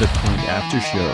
The 0.00 0.06
Point 0.24 0.48
After 0.48 0.80
Show. 0.80 1.12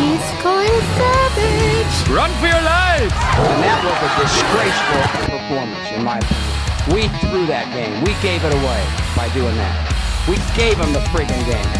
He's 0.00 0.24
going 0.40 0.80
savage. 0.96 2.08
Run 2.08 2.32
for 2.40 2.48
your 2.48 2.64
lives! 2.64 3.12
And 3.12 3.60
that 3.60 3.76
was 3.84 4.00
a 4.00 4.10
disgraceful 4.16 5.04
performance, 5.28 5.92
in 5.92 6.08
my 6.08 6.24
opinion. 6.24 6.56
We 6.88 7.12
threw 7.20 7.44
that 7.52 7.68
game. 7.76 8.00
We 8.00 8.16
gave 8.24 8.40
it 8.48 8.54
away 8.56 8.80
by 9.12 9.28
doing 9.36 9.52
that. 9.60 9.76
We 10.24 10.40
gave 10.56 10.80
them 10.80 10.96
the 10.96 11.04
friggin' 11.12 11.36
game. 11.44 11.72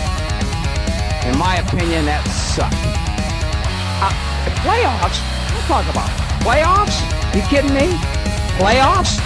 In 1.25 1.41
my 1.41 1.57
opinion, 1.57 2.05
that 2.05 2.21
sucked. 2.29 2.77
Uh, 4.05 4.13
playoffs? 4.69 5.17
Don't 5.49 5.65
talk 5.65 5.89
about 5.89 6.13
playoffs. 6.45 7.01
You 7.33 7.41
kidding 7.49 7.73
me? 7.73 7.97
Playoffs? 8.61 9.17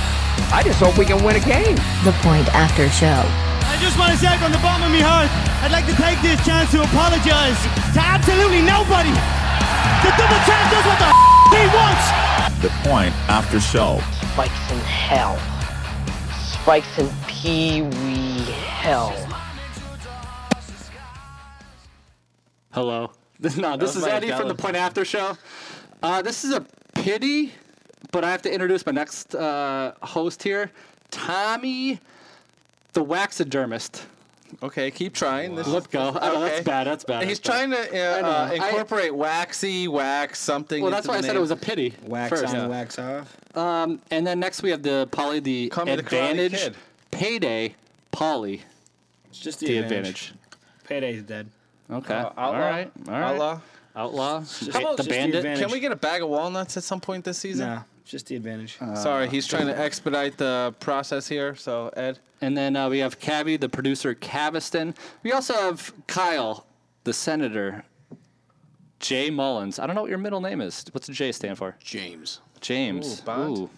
I 0.54 0.62
just 0.62 0.78
hope 0.78 0.94
we 0.94 1.04
can 1.04 1.18
win 1.26 1.34
a 1.34 1.42
game. 1.42 1.74
The 2.06 2.14
Point 2.22 2.46
After 2.54 2.86
Show. 2.94 3.26
I 3.66 3.78
just 3.80 3.98
want 3.98 4.12
to 4.12 4.18
say 4.18 4.32
from 4.38 4.52
the 4.52 4.58
bottom 4.58 4.82
of 4.86 4.92
my 4.92 5.02
heart, 5.02 5.30
I'd 5.62 5.72
like 5.72 5.86
to 5.86 5.96
take 5.96 6.18
this 6.22 6.38
chance 6.46 6.70
to 6.72 6.82
apologize 6.82 7.58
to 7.94 8.00
absolutely 8.00 8.62
nobody. 8.62 9.14
The 10.02 10.10
double 10.18 10.40
champ 10.46 10.66
does 10.70 10.84
what 10.86 10.98
the 10.98 11.32
he 11.52 11.66
wants. 11.68 12.04
The 12.62 12.70
Point 12.88 13.14
After 13.28 13.60
Show. 13.60 14.00
Spikes 14.32 14.72
in 14.72 14.78
hell. 14.78 15.38
Spikes 16.32 16.98
in 16.98 17.10
pee 17.26 17.82
wee 17.82 18.40
hell. 18.52 19.12
Hello. 22.72 23.12
This, 23.42 23.56
no, 23.56 23.76
this 23.76 23.96
is 23.96 24.04
Eddie 24.04 24.30
from 24.30 24.46
the 24.46 24.54
Point 24.54 24.76
After 24.76 25.04
Show. 25.04 25.36
Uh, 26.00 26.22
this 26.22 26.44
is 26.44 26.52
a 26.52 26.64
pity, 26.94 27.52
but 28.12 28.22
I 28.22 28.30
have 28.30 28.42
to 28.42 28.52
introduce 28.52 28.86
my 28.86 28.92
next 28.92 29.34
uh, 29.34 29.94
host 30.00 30.44
here, 30.44 30.70
Tommy, 31.10 31.98
the 32.92 33.04
waxadermist. 33.04 34.02
Okay, 34.62 34.90
keep 34.90 35.14
trying. 35.14 35.54
This 35.54 35.66
Let 35.66 35.90
go. 35.90 36.10
I 36.20 36.28
know, 36.34 36.40
that's 36.42 36.62
bad. 36.62 36.86
That's 36.86 37.04
bad. 37.04 37.22
He's 37.26 37.40
that's 37.40 37.48
bad. 37.48 37.70
trying 37.70 37.70
to 37.70 37.78
uh, 38.14 38.18
I 38.18 38.20
know. 38.20 38.28
uh, 38.28 38.48
I- 38.50 38.68
incorporate 38.68 39.14
waxy, 39.14 39.88
wax, 39.88 40.38
something. 40.40 40.82
Well, 40.82 40.90
that's 40.90 41.08
why 41.08 41.14
I 41.14 41.20
the 41.22 41.28
said 41.28 41.36
it 41.36 41.40
was 41.40 41.50
a 41.52 41.56
pity. 41.56 41.94
Wax 42.02 42.28
first. 42.40 42.54
on, 42.54 42.68
wax 42.68 42.98
off. 42.98 43.34
Um, 43.56 44.00
and 44.10 44.26
then 44.26 44.40
next 44.40 44.62
we 44.62 44.68
have 44.70 44.82
the 44.82 45.08
Polly 45.10 45.40
the 45.40 45.68
Come 45.70 45.86
to 45.86 45.94
the 45.96 46.00
advantage, 46.00 46.52
Kid. 46.52 46.74
payday, 47.10 47.74
Polly 48.10 48.62
It's 49.30 49.38
just 49.38 49.60
the 49.60 49.78
advantage. 49.78 50.34
Payday's 50.84 51.22
dead. 51.22 51.48
Okay. 51.90 52.12
Uh, 52.14 52.24
all 52.36 52.52
outlaw. 52.54 52.58
right. 52.58 52.92
All 53.08 53.14
right. 53.14 53.22
Outlaw. 53.32 53.60
Outlaw. 53.94 54.40
just- 54.40 54.72
Ba- 54.72 54.78
about 54.78 54.90
the 54.92 55.02
just 55.02 55.08
the 55.08 55.14
bandit. 55.14 55.34
advantage. 55.36 55.60
Can 55.62 55.70
we 55.72 55.80
get 55.80 55.92
a 55.92 55.96
bag 55.96 56.22
of 56.22 56.28
walnuts 56.28 56.76
at 56.76 56.82
some 56.84 57.00
point 57.00 57.24
this 57.24 57.38
season? 57.38 57.66
Nah, 57.68 57.82
just 58.04 58.26
the 58.26 58.36
advantage. 58.36 58.78
Sorry, 58.96 59.28
he's 59.28 59.46
trying 59.46 59.66
to 59.66 59.78
expedite 59.78 60.36
the 60.38 60.74
process 60.80 61.28
here. 61.28 61.54
So 61.54 61.88
Ed, 61.96 62.18
And 62.40 62.56
then 62.56 62.74
uh, 62.76 62.88
we 62.88 62.98
have 63.00 63.20
Cabby, 63.20 63.56
the 63.58 63.68
producer, 63.68 64.14
Caviston. 64.14 64.96
We 65.22 65.32
also 65.32 65.54
have 65.54 65.92
Kyle, 66.06 66.66
the 67.04 67.12
senator, 67.12 67.84
Jay 68.98 69.30
Mullins. 69.30 69.78
I 69.78 69.86
don't 69.86 69.94
know 69.94 70.02
what 70.02 70.10
your 70.10 70.18
middle 70.18 70.40
name 70.40 70.60
is. 70.60 70.84
What's 70.92 71.06
the 71.06 71.12
J 71.12 71.32
stand 71.32 71.58
for? 71.58 71.76
James. 71.80 72.40
James. 72.60 73.20
Ooh, 73.20 73.24
Bond? 73.24 73.58
Ooh. 73.58 73.70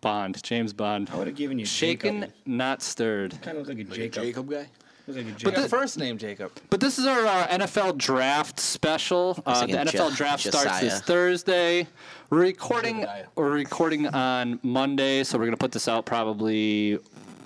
Bond. 0.00 0.42
James 0.42 0.72
Bond. 0.72 1.08
I 1.12 1.16
would 1.16 1.26
have 1.26 1.36
given 1.36 1.58
you 1.58 1.64
Shaken, 1.64 2.20
Jacob. 2.20 2.34
not 2.46 2.82
stirred. 2.82 3.40
Kind 3.42 3.56
of 3.58 3.66
look 3.66 3.76
like 3.76 3.86
a 3.86 3.90
Jacob. 3.90 4.22
Jacob 4.22 4.50
guy? 4.50 4.68
Look 5.06 5.26
but 5.42 5.54
the 5.54 5.68
first 5.68 5.98
name 5.98 6.16
Jacob. 6.16 6.52
But 6.70 6.80
this 6.80 6.98
is 6.98 7.04
our 7.06 7.26
uh, 7.26 7.46
NFL 7.48 7.98
draft 7.98 8.58
special. 8.58 9.38
Uh, 9.44 9.66
the 9.66 9.72
NFL 9.74 10.10
Jo- 10.10 10.10
draft 10.14 10.42
starts 10.44 10.80
this 10.80 11.00
Thursday. 11.02 11.86
We're 12.30 12.40
recording. 12.40 13.00
Josiah. 13.00 13.26
We're 13.36 13.50
recording 13.50 14.06
on 14.06 14.58
Monday, 14.62 15.22
so 15.24 15.38
we're 15.38 15.44
gonna 15.44 15.58
put 15.58 15.72
this 15.72 15.88
out 15.88 16.06
probably 16.06 16.98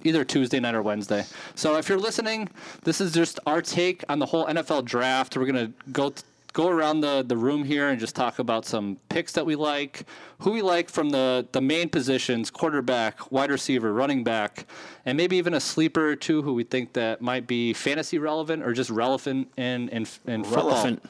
either 0.04 0.24
Tuesday 0.24 0.60
night 0.60 0.76
or 0.76 0.82
Wednesday. 0.82 1.24
So 1.56 1.76
if 1.76 1.88
you're 1.88 1.98
listening, 1.98 2.48
this 2.84 3.00
is 3.00 3.12
just 3.12 3.40
our 3.44 3.60
take 3.60 4.04
on 4.08 4.20
the 4.20 4.26
whole 4.26 4.46
NFL 4.46 4.84
draft. 4.84 5.36
We're 5.36 5.46
gonna 5.46 5.72
go. 5.92 6.10
Th- 6.10 6.22
Go 6.52 6.68
around 6.68 7.00
the, 7.02 7.22
the 7.26 7.36
room 7.36 7.62
here 7.64 7.88
and 7.88 8.00
just 8.00 8.16
talk 8.16 8.38
about 8.38 8.64
some 8.64 8.98
picks 9.08 9.32
that 9.32 9.44
we 9.46 9.54
like, 9.54 10.06
who 10.40 10.50
we 10.52 10.62
like 10.62 10.88
from 10.88 11.10
the, 11.10 11.46
the 11.52 11.60
main 11.60 11.88
positions 11.88 12.50
quarterback, 12.50 13.30
wide 13.30 13.50
receiver, 13.50 13.92
running 13.92 14.24
back, 14.24 14.66
and 15.04 15.16
maybe 15.16 15.36
even 15.36 15.54
a 15.54 15.60
sleeper 15.60 16.08
or 16.08 16.16
two 16.16 16.42
who 16.42 16.54
we 16.54 16.64
think 16.64 16.94
that 16.94 17.20
might 17.20 17.46
be 17.46 17.72
fantasy 17.72 18.18
relevant 18.18 18.62
or 18.62 18.72
just 18.72 18.90
relevant 18.90 19.48
in, 19.56 19.88
in, 19.90 20.06
in 20.26 20.42
football. 20.42 20.70
Relevant. 20.70 21.02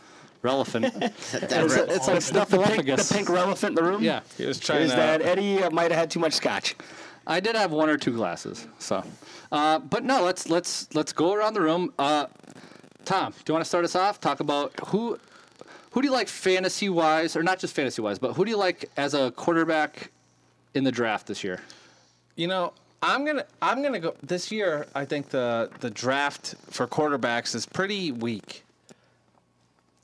Relevant. 0.43 0.95
That 1.33 1.65
it's, 1.65 1.75
re- 1.75 1.83
it's 1.89 2.07
like 2.09 2.19
Snuffleupagus. 2.19 3.09
the 3.09 3.15
pink 3.15 3.31
elephant 3.31 3.71
in 3.71 3.75
the 3.75 3.83
room. 3.83 4.03
Yeah. 4.03 4.21
He 4.37 4.45
was 4.47 4.59
trying 4.61 4.83
Is 4.83 4.91
to. 4.91 4.97
that 4.97 5.23
Eddie 5.23 5.63
uh, 5.63 5.71
might 5.71 5.91
have 5.91 5.99
had 5.99 6.11
too 6.11 6.21
much 6.21 6.35
scotch? 6.35 6.77
I 7.27 7.41
did 7.41 7.55
have 7.57 7.73
one 7.73 7.89
or 7.91 7.97
two 7.99 8.13
glasses. 8.13 8.67
So, 8.79 9.05
uh, 9.53 9.79
but 9.81 10.03
no, 10.05 10.23
let's 10.25 10.49
let's 10.49 10.89
let's 10.95 11.13
go 11.13 11.35
around 11.35 11.55
the 11.55 11.61
room. 11.61 11.93
Uh, 11.99 12.27
Tom, 13.05 13.33
do 13.33 13.39
you 13.49 13.55
want 13.55 13.65
to 13.65 13.69
start 13.69 13.85
us 13.85 13.95
off? 13.95 14.19
Talk 14.21 14.41
about 14.41 14.73
who 14.87 15.19
who 15.91 16.03
do 16.03 16.09
you 16.09 16.13
like 16.13 16.29
fantasy 16.29 16.89
wise, 16.89 17.37
or 17.37 17.43
not 17.43 17.59
just 17.59 17.75
fantasy 17.75 18.03
wise, 18.03 18.19
but 18.19 18.35
who 18.35 18.45
do 18.45 18.51
you 18.51 18.57
like 18.57 18.91
as 18.97 19.15
a 19.15 19.31
quarterback 19.33 20.11
in 20.75 20.85
the 20.85 20.93
draft 20.93 21.27
this 21.27 21.43
year? 21.43 21.61
You 22.37 22.47
know, 22.47 22.73
I'm 23.03 23.25
gonna 23.25 23.45
I'm 23.63 23.83
gonna 23.83 24.01
go 24.01 24.15
this 24.23 24.51
year. 24.51 24.87
I 24.95 25.05
think 25.05 25.31
the 25.31 25.71
the 25.81 25.91
draft 25.91 26.55
for 26.71 26.87
quarterbacks 26.87 27.55
is 27.55 27.67
pretty 27.67 28.13
weak. 28.13 28.65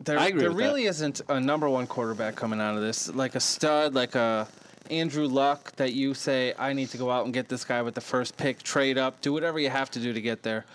There, 0.00 0.18
I 0.18 0.26
agree 0.28 0.40
there 0.42 0.50
really 0.50 0.84
isn't 0.84 1.20
a 1.28 1.40
number 1.40 1.68
one 1.68 1.86
quarterback 1.86 2.36
coming 2.36 2.60
out 2.60 2.76
of 2.76 2.82
this, 2.82 3.12
like 3.14 3.34
a 3.34 3.40
stud, 3.40 3.94
like 3.94 4.14
a 4.14 4.46
Andrew 4.90 5.26
Luck 5.26 5.74
that 5.76 5.92
you 5.92 6.14
say 6.14 6.52
I 6.58 6.72
need 6.72 6.90
to 6.90 6.98
go 6.98 7.10
out 7.10 7.24
and 7.24 7.32
get 7.32 7.48
this 7.48 7.64
guy 7.64 7.80
with 7.82 7.94
the 7.94 8.00
first 8.00 8.36
pick, 8.36 8.62
trade 8.62 8.98
up, 8.98 9.20
do 9.22 9.32
whatever 9.32 9.58
you 9.58 9.70
have 9.70 9.90
to 9.92 10.00
do 10.00 10.12
to 10.12 10.20
get 10.20 10.42
there. 10.42 10.66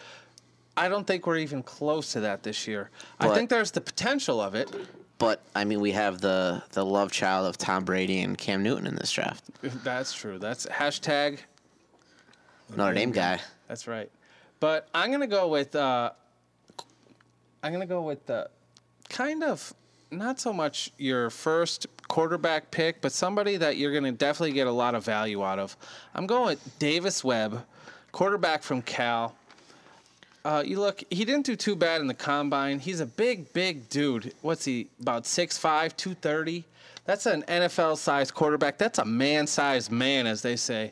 I 0.76 0.88
don't 0.88 1.06
think 1.06 1.28
we're 1.28 1.38
even 1.38 1.62
close 1.62 2.14
to 2.14 2.22
that 2.22 2.44
this 2.44 2.68
year. 2.68 2.90
I 3.20 3.34
think 3.34 3.50
there's 3.50 3.72
the 3.72 3.82
potential 3.82 4.40
of 4.40 4.56
it. 4.56 4.74
But 5.20 5.42
I 5.54 5.66
mean, 5.66 5.82
we 5.82 5.92
have 5.92 6.22
the 6.22 6.64
the 6.72 6.84
love 6.84 7.12
child 7.12 7.48
of 7.48 7.58
Tom 7.58 7.84
Brady 7.84 8.22
and 8.22 8.38
Cam 8.38 8.64
Newton 8.64 8.88
in 8.88 8.96
this 8.96 9.12
draft. 9.12 9.44
That's 9.62 10.14
true. 10.14 10.40
That's 10.40 10.66
hashtag 10.66 11.40
Notre 12.76 12.96
Dame 12.96 13.12
guy. 13.12 13.40
That's 13.68 13.88
right. 13.88 14.10
But 14.60 14.88
I'm 14.96 15.12
gonna 15.12 15.28
go 15.28 15.48
with 15.50 15.76
uh, 15.76 16.12
I'm 17.62 17.74
gonna 17.74 17.86
go 17.86 18.02
with 18.02 18.26
the 18.26 18.50
kind 19.10 19.44
of 19.44 19.74
not 20.10 20.40
so 20.40 20.54
much 20.54 20.92
your 20.98 21.30
first 21.30 21.88
quarterback 22.08 22.72
pick, 22.72 23.02
but 23.02 23.12
somebody 23.12 23.58
that 23.58 23.78
you're 23.78 23.94
gonna 23.94 24.14
definitely 24.14 24.54
get 24.54 24.68
a 24.68 24.72
lot 24.72 24.96
of 24.96 25.04
value 25.04 25.44
out 25.44 25.60
of. 25.60 25.76
I'm 26.16 26.28
going 26.28 26.46
with 26.46 26.80
Davis 26.80 27.24
Webb, 27.26 27.66
quarterback 28.14 28.64
from 28.64 28.82
Cal. 28.82 29.36
Uh, 30.46 30.64
you 30.66 30.80
look, 30.80 31.04
he 31.10 31.26
didn't 31.26 31.46
do 31.46 31.56
too 31.56 31.76
bad 31.76 32.02
in 32.02 32.08
the 32.08 32.14
combine. 32.14 32.80
He's 32.80 33.00
a 33.00 33.06
big, 33.06 33.52
big 33.54 33.90
dude. 33.90 34.34
What's 34.42 34.66
he, 34.66 34.88
about 35.02 35.24
6'5, 35.24 35.96
230? 35.98 36.64
That's 37.06 37.26
an 37.26 37.44
NFL 37.44 37.98
sized 37.98 38.34
quarterback. 38.34 38.78
That's 38.78 39.00
a 39.00 39.06
man 39.06 39.48
sized 39.48 39.92
man, 39.92 40.28
as 40.28 40.42
they 40.42 40.56
say. 40.56 40.92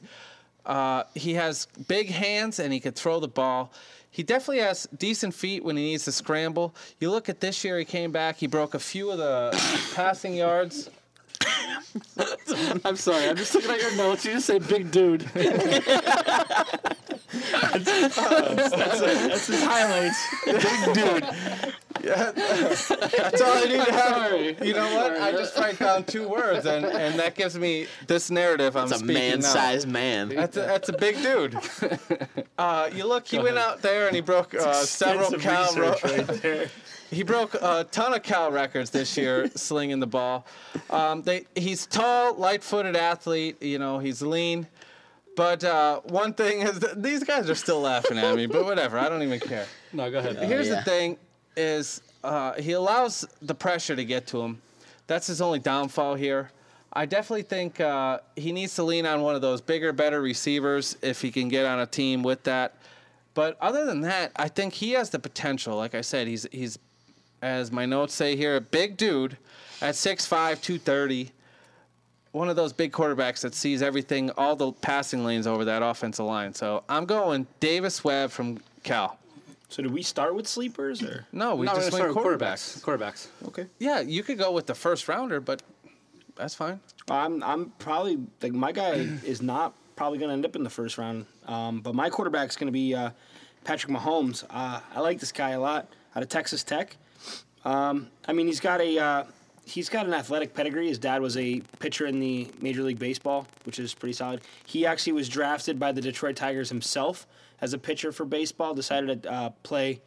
Uh, 0.65 1.03
he 1.15 1.35
has 1.35 1.67
big 1.87 2.09
hands 2.09 2.59
and 2.59 2.73
he 2.73 2.79
could 2.79 2.95
throw 2.95 3.19
the 3.19 3.27
ball. 3.27 3.71
He 4.11 4.23
definitely 4.23 4.63
has 4.63 4.87
decent 4.97 5.33
feet 5.33 5.63
when 5.63 5.77
he 5.77 5.83
needs 5.83 6.05
to 6.05 6.11
scramble. 6.11 6.73
You 6.99 7.11
look 7.11 7.29
at 7.29 7.39
this 7.39 7.63
year, 7.63 7.77
he 7.77 7.85
came 7.85 8.11
back, 8.11 8.37
he 8.37 8.47
broke 8.47 8.73
a 8.73 8.79
few 8.79 9.11
of 9.11 9.17
the 9.17 9.51
passing 9.95 10.33
yards. 10.33 10.89
I'm 12.85 12.95
sorry, 12.95 13.27
I'm 13.29 13.35
just 13.35 13.53
looking 13.55 13.71
at 13.71 13.81
your 13.81 13.95
notes. 13.95 14.25
You 14.25 14.33
just 14.33 14.45
say 14.47 14.59
big 14.59 14.91
dude. 14.91 15.21
That's 17.67 19.47
his 19.47 19.63
highlights. 19.63 20.17
big 20.45 20.93
dude. 20.93 21.23
Yeah, 22.03 22.31
That's 22.31 23.41
all 23.41 23.53
I 23.57 23.63
need 23.65 23.83
to 23.85 23.91
have. 23.91 24.15
Sorry. 24.17 24.57
You 24.61 24.73
know 24.73 24.95
what? 24.95 25.19
I 25.19 25.31
just 25.31 25.57
write 25.57 25.79
down 25.79 26.03
two 26.05 26.27
words, 26.27 26.65
and, 26.65 26.85
and 26.85 27.19
that 27.19 27.35
gives 27.35 27.57
me 27.57 27.87
this 28.05 28.29
narrative 28.29 28.75
I'm 28.77 28.83
It's 28.85 28.93
a 28.93 28.97
speaking 28.99 29.13
man 29.15 29.39
now. 29.39 29.47
sized 29.47 29.87
man. 29.87 30.29
That's 30.29 30.55
a, 30.57 30.61
that's 30.61 30.89
a 30.89 30.93
big 30.93 31.21
dude. 31.21 31.57
Uh, 32.59 32.89
you 32.91 33.05
look, 33.05 33.27
he 33.27 33.37
went 33.37 33.55
out 33.59 33.83
there 33.83 34.07
and 34.07 34.15
he 34.15 34.21
broke 34.21 34.55
uh, 34.55 34.73
several 34.73 35.31
Extensive 35.31 35.41
Cal. 35.75 35.91
research 35.91 36.03
right 36.03 36.27
there. 36.41 36.67
He 37.09 37.23
broke 37.23 37.53
a 37.55 37.85
ton 37.91 38.13
of 38.13 38.23
Cal 38.23 38.51
records 38.51 38.89
this 38.89 39.17
year, 39.17 39.49
slinging 39.55 39.99
the 39.99 40.07
ball. 40.07 40.45
Um, 40.89 41.21
they, 41.21 41.45
he's 41.55 41.85
tall, 41.85 42.35
light-footed 42.35 42.95
athlete. 42.95 43.61
You 43.61 43.79
know, 43.79 43.99
he's 43.99 44.21
lean. 44.21 44.67
But 45.35 45.63
uh, 45.63 46.01
one 46.01 46.33
thing 46.33 46.61
is, 46.61 46.79
these 46.97 47.23
guys 47.23 47.49
are 47.49 47.55
still 47.55 47.79
laughing 47.79 48.17
at 48.17 48.35
me. 48.35 48.47
But 48.47 48.65
whatever, 48.65 48.97
I 48.97 49.07
don't 49.07 49.21
even 49.21 49.39
care. 49.39 49.67
No, 49.93 50.09
go 50.09 50.17
ahead. 50.17 50.37
Here's 50.37 50.67
yeah. 50.67 50.75
the 50.75 50.81
thing: 50.81 51.17
is 51.55 52.01
uh, 52.23 52.53
he 52.53 52.71
allows 52.73 53.25
the 53.41 53.55
pressure 53.55 53.95
to 53.95 54.03
get 54.03 54.27
to 54.27 54.41
him. 54.41 54.61
That's 55.05 55.27
his 55.27 55.41
only 55.41 55.59
downfall 55.59 56.15
here. 56.15 56.51
I 56.91 57.05
definitely 57.05 57.43
think 57.43 57.79
uh, 57.79 58.19
he 58.35 58.51
needs 58.51 58.73
to 58.75 58.83
lean 58.83 59.05
on 59.05 59.21
one 59.21 59.35
of 59.35 59.41
those 59.41 59.61
bigger, 59.61 59.93
better 59.93 60.21
receivers 60.21 60.97
if 61.01 61.21
he 61.21 61.31
can 61.31 61.47
get 61.47 61.65
on 61.65 61.79
a 61.79 61.85
team 61.85 62.23
with 62.23 62.43
that. 62.43 62.75
But 63.33 63.55
other 63.61 63.85
than 63.85 64.01
that, 64.01 64.31
I 64.35 64.47
think 64.47 64.73
he 64.73 64.93
has 64.93 65.11
the 65.11 65.19
potential. 65.19 65.75
Like 65.75 65.93
I 65.93 66.01
said, 66.01 66.27
he's 66.27 66.47
he's, 66.51 66.79
as 67.41 67.71
my 67.71 67.85
notes 67.85 68.13
say 68.13 68.35
here, 68.35 68.55
a 68.55 68.61
big 68.61 68.97
dude 68.97 69.37
at 69.81 69.95
6'5", 69.95 70.61
230. 70.61 71.31
One 72.31 72.49
of 72.49 72.55
those 72.55 72.73
big 72.73 72.91
quarterbacks 72.91 73.41
that 73.41 73.55
sees 73.55 73.81
everything, 73.81 74.29
all 74.31 74.55
the 74.55 74.71
passing 74.71 75.23
lanes 75.25 75.47
over 75.47 75.65
that 75.65 75.81
offensive 75.81 76.25
line. 76.25 76.53
So 76.53 76.83
I'm 76.87 77.05
going 77.05 77.47
Davis 77.59 78.03
Webb 78.03 78.31
from 78.31 78.59
Cal. 78.83 79.17
So 79.69 79.81
did 79.81 79.91
we 79.91 80.01
start 80.01 80.35
with 80.35 80.47
sleepers 80.47 81.01
or? 81.03 81.25
No, 81.31 81.55
we 81.55 81.65
No, 81.65 81.73
just 81.75 81.91
went 81.91 81.95
start 81.95 82.15
with 82.15 82.23
quarterbacks. 82.39 82.81
Quarterbacks. 82.81 83.27
Okay. 83.47 83.65
Yeah, 83.79 83.99
you 84.01 84.23
could 84.23 84.37
go 84.37 84.51
with 84.51 84.65
the 84.65 84.75
first 84.75 85.07
rounder, 85.07 85.39
but 85.41 85.61
that's 86.35 86.53
fine. 86.55 86.79
I'm 87.09 87.43
I'm 87.43 87.71
probably 87.79 88.19
like 88.41 88.53
my 88.53 88.71
guy 88.71 88.93
is 89.25 89.41
not 89.41 89.73
probably 89.95 90.19
going 90.19 90.29
to 90.29 90.33
end 90.33 90.45
up 90.45 90.55
in 90.55 90.63
the 90.63 90.69
first 90.69 90.97
round. 90.97 91.25
Um, 91.47 91.81
but 91.81 91.95
my 91.95 92.09
quarterback's 92.09 92.55
going 92.55 92.67
to 92.67 92.71
be 92.71 92.93
uh, 92.93 93.09
Patrick 93.63 93.91
Mahomes. 93.91 94.43
Uh, 94.49 94.79
I 94.95 94.99
like 95.01 95.19
this 95.19 95.31
guy 95.31 95.51
a 95.51 95.59
lot 95.59 95.87
out 96.15 96.23
of 96.23 96.29
Texas 96.29 96.63
Tech. 96.63 96.95
Um, 97.67 98.07
I 98.25 98.31
mean, 98.31 98.47
he's 98.47 98.61
got 98.61 98.79
a 98.79 98.97
uh, 98.97 99.23
he's 99.65 99.89
got 99.89 100.05
an 100.05 100.13
athletic 100.13 100.53
pedigree. 100.53 100.87
His 100.87 100.97
dad 100.97 101.21
was 101.21 101.35
a 101.35 101.61
pitcher 101.79 102.05
in 102.05 102.21
the 102.21 102.47
Major 102.61 102.81
League 102.81 102.97
Baseball, 102.97 103.45
which 103.65 103.77
is 103.77 103.93
pretty 103.93 104.13
solid. 104.13 104.39
He 104.65 104.85
actually 104.85 105.11
was 105.11 105.27
drafted 105.27 105.77
by 105.77 105.91
the 105.91 105.99
Detroit 105.99 106.37
Tigers 106.37 106.69
himself 106.69 107.27
as 107.59 107.73
a 107.73 107.77
pitcher 107.77 108.13
for 108.13 108.23
baseball. 108.23 108.73
Decided 108.73 109.23
to 109.23 109.31
uh, 109.31 109.49
play 109.63 109.99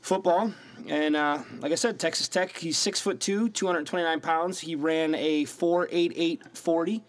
football. 0.00 0.52
And 0.86 1.16
uh, 1.16 1.42
like 1.58 1.72
I 1.72 1.74
said, 1.74 1.98
Texas 1.98 2.28
Tech, 2.28 2.56
he's 2.56 2.78
six 2.78 3.00
foot 3.00 3.18
two, 3.18 3.48
229 3.48 4.20
pounds. 4.20 4.60
He 4.60 4.76
ran 4.76 5.16
a 5.16 5.46
4.8840. 5.46 7.02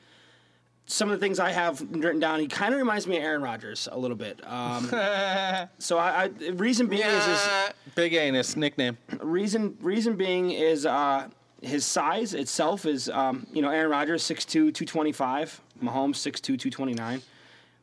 Some 0.85 1.09
of 1.09 1.19
the 1.19 1.25
things 1.25 1.39
I 1.39 1.51
have 1.51 1.79
written 1.91 2.19
down, 2.19 2.39
he 2.39 2.47
kind 2.47 2.73
of 2.73 2.77
reminds 2.79 3.07
me 3.07 3.17
of 3.17 3.23
Aaron 3.23 3.41
Rodgers 3.41 3.87
a 3.91 3.97
little 3.97 4.17
bit. 4.17 4.41
Um, 4.45 4.85
so 5.79 5.97
I, 5.97 6.23
I 6.23 6.49
reason 6.53 6.87
being 6.87 7.03
is, 7.03 7.27
is 7.27 7.49
Big 7.95 8.13
Anus 8.13 8.57
nickname. 8.57 8.97
reason 9.21 9.77
reason 9.79 10.15
being 10.15 10.51
is 10.51 10.85
uh, 10.85 11.29
his 11.61 11.85
size 11.85 12.33
itself 12.33 12.85
is 12.85 13.09
um, 13.09 13.47
you 13.53 13.61
know 13.61 13.69
Aaron 13.69 13.89
Rodgers 13.89 14.23
6'2", 14.23 14.47
225, 14.73 15.61
Mahomes 15.81 16.15
6'2", 16.15 16.41
229. 16.41 17.21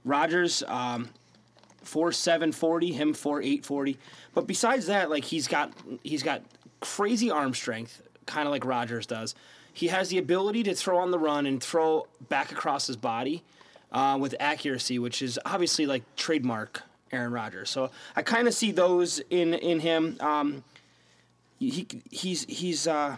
Rodgers 0.05 0.63
um, 0.67 1.09
four 1.83 2.13
seven 2.13 2.53
forty, 2.53 2.93
him 2.93 3.15
four 3.15 3.43
eight 3.43 3.65
forty. 3.65 3.99
But 4.35 4.47
besides 4.47 4.87
that, 4.87 5.11
like 5.11 5.25
he's 5.25 5.49
got 5.49 5.73
he's 6.03 6.23
got 6.23 6.43
crazy 6.81 7.31
arm 7.31 7.55
strength, 7.55 8.03
kind 8.27 8.47
of 8.47 8.53
like 8.53 8.65
Rodgers 8.65 9.07
does. 9.07 9.35
He 9.79 9.87
has 9.89 10.09
the 10.09 10.19
ability 10.19 10.65
to 10.65 10.75
throw 10.75 10.99
on 10.99 11.11
the 11.13 11.19
run 11.21 11.47
and 11.47 11.63
throw 11.63 12.09
back 12.29 12.51
across 12.51 12.89
his 12.89 12.97
body 12.97 13.45
uh, 13.93 14.19
with 14.21 14.35
accuracy, 14.41 14.99
which 14.99 15.23
is 15.23 15.39
obviously 15.45 15.87
like 15.87 16.03
trademark 16.17 16.83
Aaron 17.13 17.33
Rodgers. 17.33 17.71
So 17.71 17.91
I 18.17 18.23
kind 18.23 18.49
of 18.49 18.55
see 18.55 18.73
those 18.73 19.21
in 19.31 19.55
in 19.55 19.79
him. 19.81 20.17
Um, 20.21 20.65
he 21.61 21.87
he's 22.11 22.45
he's 22.45 22.89
uh, 22.89 23.17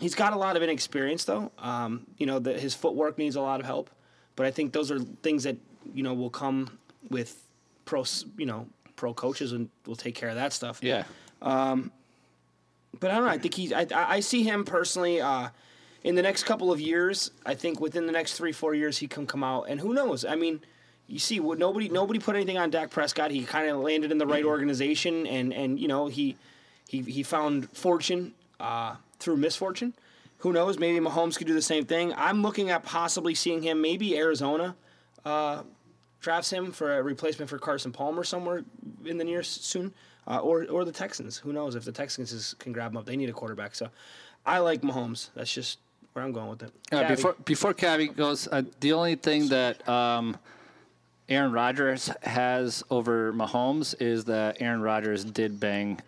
he's 0.00 0.14
got 0.14 0.32
a 0.32 0.36
lot 0.36 0.56
of 0.56 0.62
inexperience 0.62 1.24
though. 1.24 1.50
Um, 1.58 2.06
you 2.16 2.26
know, 2.26 2.38
the, 2.38 2.52
his 2.52 2.74
footwork 2.74 3.18
needs 3.18 3.34
a 3.36 3.40
lot 3.40 3.58
of 3.58 3.66
help, 3.66 3.90
but 4.36 4.46
I 4.46 4.52
think 4.52 4.72
those 4.72 4.92
are 4.92 5.00
things 5.22 5.42
that 5.42 5.56
you 5.94 6.04
know 6.04 6.14
will 6.14 6.30
come 6.30 6.78
with 7.10 7.42
pro 7.86 8.04
you 8.36 8.46
know 8.46 8.68
pro 8.94 9.12
coaches 9.14 9.52
and 9.52 9.68
will 9.84 9.96
take 9.96 10.14
care 10.14 10.28
of 10.28 10.36
that 10.36 10.52
stuff. 10.52 10.78
Yeah. 10.80 11.04
Um, 11.42 11.90
But 13.00 13.10
I 13.10 13.14
don't 13.16 13.24
know. 13.26 13.30
I 13.30 13.38
think 13.38 13.54
he's. 13.54 13.72
I, 13.72 13.86
I 13.94 14.16
I 14.16 14.20
see 14.20 14.42
him 14.44 14.64
personally. 14.64 15.20
Uh, 15.20 15.48
in 16.04 16.14
the 16.14 16.22
next 16.22 16.44
couple 16.44 16.70
of 16.70 16.80
years, 16.80 17.30
I 17.44 17.54
think 17.54 17.80
within 17.80 18.06
the 18.06 18.12
next 18.12 18.34
three 18.34 18.52
four 18.52 18.74
years, 18.74 18.98
he 18.98 19.08
can 19.08 19.26
come 19.26 19.42
out. 19.42 19.64
And 19.68 19.80
who 19.80 19.92
knows? 19.92 20.24
I 20.24 20.36
mean, 20.36 20.60
you 21.06 21.18
see, 21.18 21.38
nobody 21.38 21.88
nobody 21.88 22.18
put 22.18 22.36
anything 22.36 22.58
on 22.58 22.70
Dak 22.70 22.90
Prescott. 22.90 23.30
He 23.30 23.44
kind 23.44 23.68
of 23.68 23.78
landed 23.78 24.12
in 24.12 24.18
the 24.18 24.26
right 24.26 24.44
organization, 24.44 25.26
and 25.26 25.52
and 25.52 25.78
you 25.78 25.88
know 25.88 26.06
he 26.06 26.36
he 26.88 27.02
he 27.02 27.22
found 27.22 27.70
fortune 27.70 28.34
uh, 28.60 28.96
through 29.18 29.38
misfortune. 29.38 29.94
Who 30.38 30.52
knows? 30.52 30.78
Maybe 30.78 31.04
Mahomes 31.04 31.36
could 31.36 31.48
do 31.48 31.54
the 31.54 31.62
same 31.62 31.84
thing. 31.84 32.14
I'm 32.16 32.42
looking 32.42 32.70
at 32.70 32.84
possibly 32.84 33.34
seeing 33.34 33.62
him. 33.62 33.80
Maybe 33.80 34.16
Arizona 34.16 34.76
uh, 35.24 35.62
drafts 36.20 36.52
him 36.52 36.70
for 36.70 36.98
a 36.98 37.02
replacement 37.02 37.50
for 37.50 37.58
Carson 37.58 37.90
Palmer 37.90 38.22
somewhere 38.22 38.64
in 39.04 39.18
the 39.18 39.24
near 39.24 39.42
soon, 39.42 39.92
uh, 40.28 40.38
or 40.38 40.66
or 40.70 40.84
the 40.84 40.92
Texans. 40.92 41.38
Who 41.38 41.52
knows 41.52 41.74
if 41.74 41.84
the 41.84 41.92
Texans 41.92 42.32
is, 42.32 42.54
can 42.58 42.72
grab 42.72 42.92
him 42.92 42.98
up? 42.98 43.06
They 43.06 43.16
need 43.16 43.30
a 43.30 43.32
quarterback. 43.32 43.74
So 43.74 43.88
I 44.46 44.58
like 44.58 44.82
Mahomes. 44.82 45.30
That's 45.34 45.52
just 45.52 45.78
where 46.18 46.26
I'm 46.26 46.32
going 46.32 46.48
with 46.50 46.62
it. 46.64 46.72
Uh, 46.92 47.00
Cabby? 47.02 47.14
before 47.14 47.36
before 47.44 47.74
Cabby 47.74 48.08
goes, 48.08 48.48
uh, 48.50 48.62
the 48.80 48.92
only 48.92 49.14
thing 49.14 49.48
that 49.48 49.88
um, 49.88 50.36
Aaron 51.28 51.52
Rodgers 51.52 52.10
has 52.22 52.82
over 52.90 53.32
Mahomes 53.32 53.94
is 54.00 54.24
that 54.24 54.60
Aaron 54.60 54.82
Rodgers 54.82 55.24
did 55.24 55.60
bang 55.60 56.00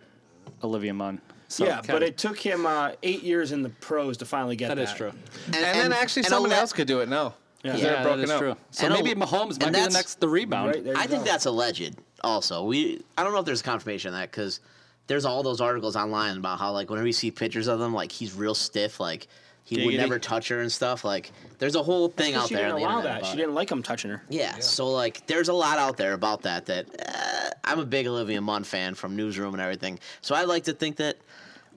Olivia 0.63 0.93
Munn. 0.93 1.21
So, 1.47 1.65
yeah, 1.65 1.81
but 1.85 2.01
it 2.01 2.17
took 2.17 2.37
him 2.37 2.65
uh, 2.65 2.91
eight 3.03 3.23
years 3.23 3.51
in 3.51 3.61
the 3.61 3.69
pros 3.69 4.17
to 4.17 4.25
finally 4.25 4.55
get 4.55 4.69
that. 4.69 4.75
that 4.75 4.83
is 4.83 4.93
true. 4.93 5.11
And, 5.47 5.53
then 5.55 5.91
actually 5.93 6.21
and 6.21 6.29
somebody 6.29 6.53
ele- 6.53 6.61
else 6.61 6.71
could 6.71 6.87
do 6.87 7.01
it 7.01 7.09
now. 7.09 7.33
Yeah. 7.63 7.73
They're 7.73 7.81
Yeah, 7.81 7.91
that 7.91 8.03
broken 8.03 8.31
up. 8.31 8.39
true. 8.39 8.55
So 8.71 8.85
And 8.85 8.93
maybe 8.95 9.19
Mahomes 9.19 9.59
might 9.61 9.73
be 9.73 9.81
the 9.81 9.89
next 9.89 10.19
the 10.21 10.29
rebound. 10.29 10.67
Right, 10.75 10.83
there 10.83 10.93
you 10.93 10.99
I 10.99 11.07
think 11.07 11.25
go. 11.25 11.31
that's 11.31 11.45
alleged. 11.45 11.95
Also, 12.23 12.63
we 12.65 13.01
I 13.17 13.23
don't 13.23 13.33
know 13.33 13.39
if 13.39 13.45
there's 13.45 13.61
confirmation 13.61 14.09
of 14.09 14.19
that 14.19 14.31
because 14.31 14.61
there's 15.07 15.25
all 15.25 15.43
those 15.43 15.59
articles 15.59 15.95
online 15.97 16.37
about 16.37 16.57
how 16.57 16.71
like 16.71 16.89
whenever 16.89 17.07
you 17.07 17.13
see 17.13 17.31
pictures 17.31 17.67
of 17.67 17.79
them, 17.79 17.93
like 17.93 18.11
he's 18.13 18.33
real 18.33 18.55
stiff, 18.55 18.99
like 19.01 19.27
he 19.63 19.85
would 19.85 19.95
never 19.95 20.19
touch 20.19 20.47
her 20.49 20.59
and 20.59 20.71
stuff. 20.71 21.03
Like 21.03 21.31
there's 21.59 21.75
a 21.75 21.83
whole 21.83 22.09
thing 22.09 22.35
out 22.35 22.47
she 22.49 22.55
there. 22.55 22.65
didn't 22.65 22.81
allow 22.81 23.01
that. 23.01 23.25
She 23.25 23.37
didn't 23.37 23.53
like 23.53 23.71
him 23.71 23.83
touching 23.83 24.11
her. 24.11 24.23
Yeah, 24.29 24.59
so 24.59 24.91
like 24.91 25.25
there's 25.27 25.49
a 25.49 25.53
lot 25.53 25.77
out 25.77 25.97
there 25.97 26.13
about 26.13 26.41
that. 26.43 26.65
That 26.65 26.87
uh, 27.07 27.49
I'm 27.63 27.79
a 27.79 27.85
big 27.85 28.07
Olivia 28.07 28.41
Munn 28.41 28.63
fan 28.63 28.95
from 28.95 29.15
Newsroom 29.15 29.53
and 29.53 29.61
everything. 29.61 29.99
So 30.21 30.35
I 30.35 30.43
like 30.43 30.65
to 30.65 30.73
think 30.73 30.97
that 30.97 31.17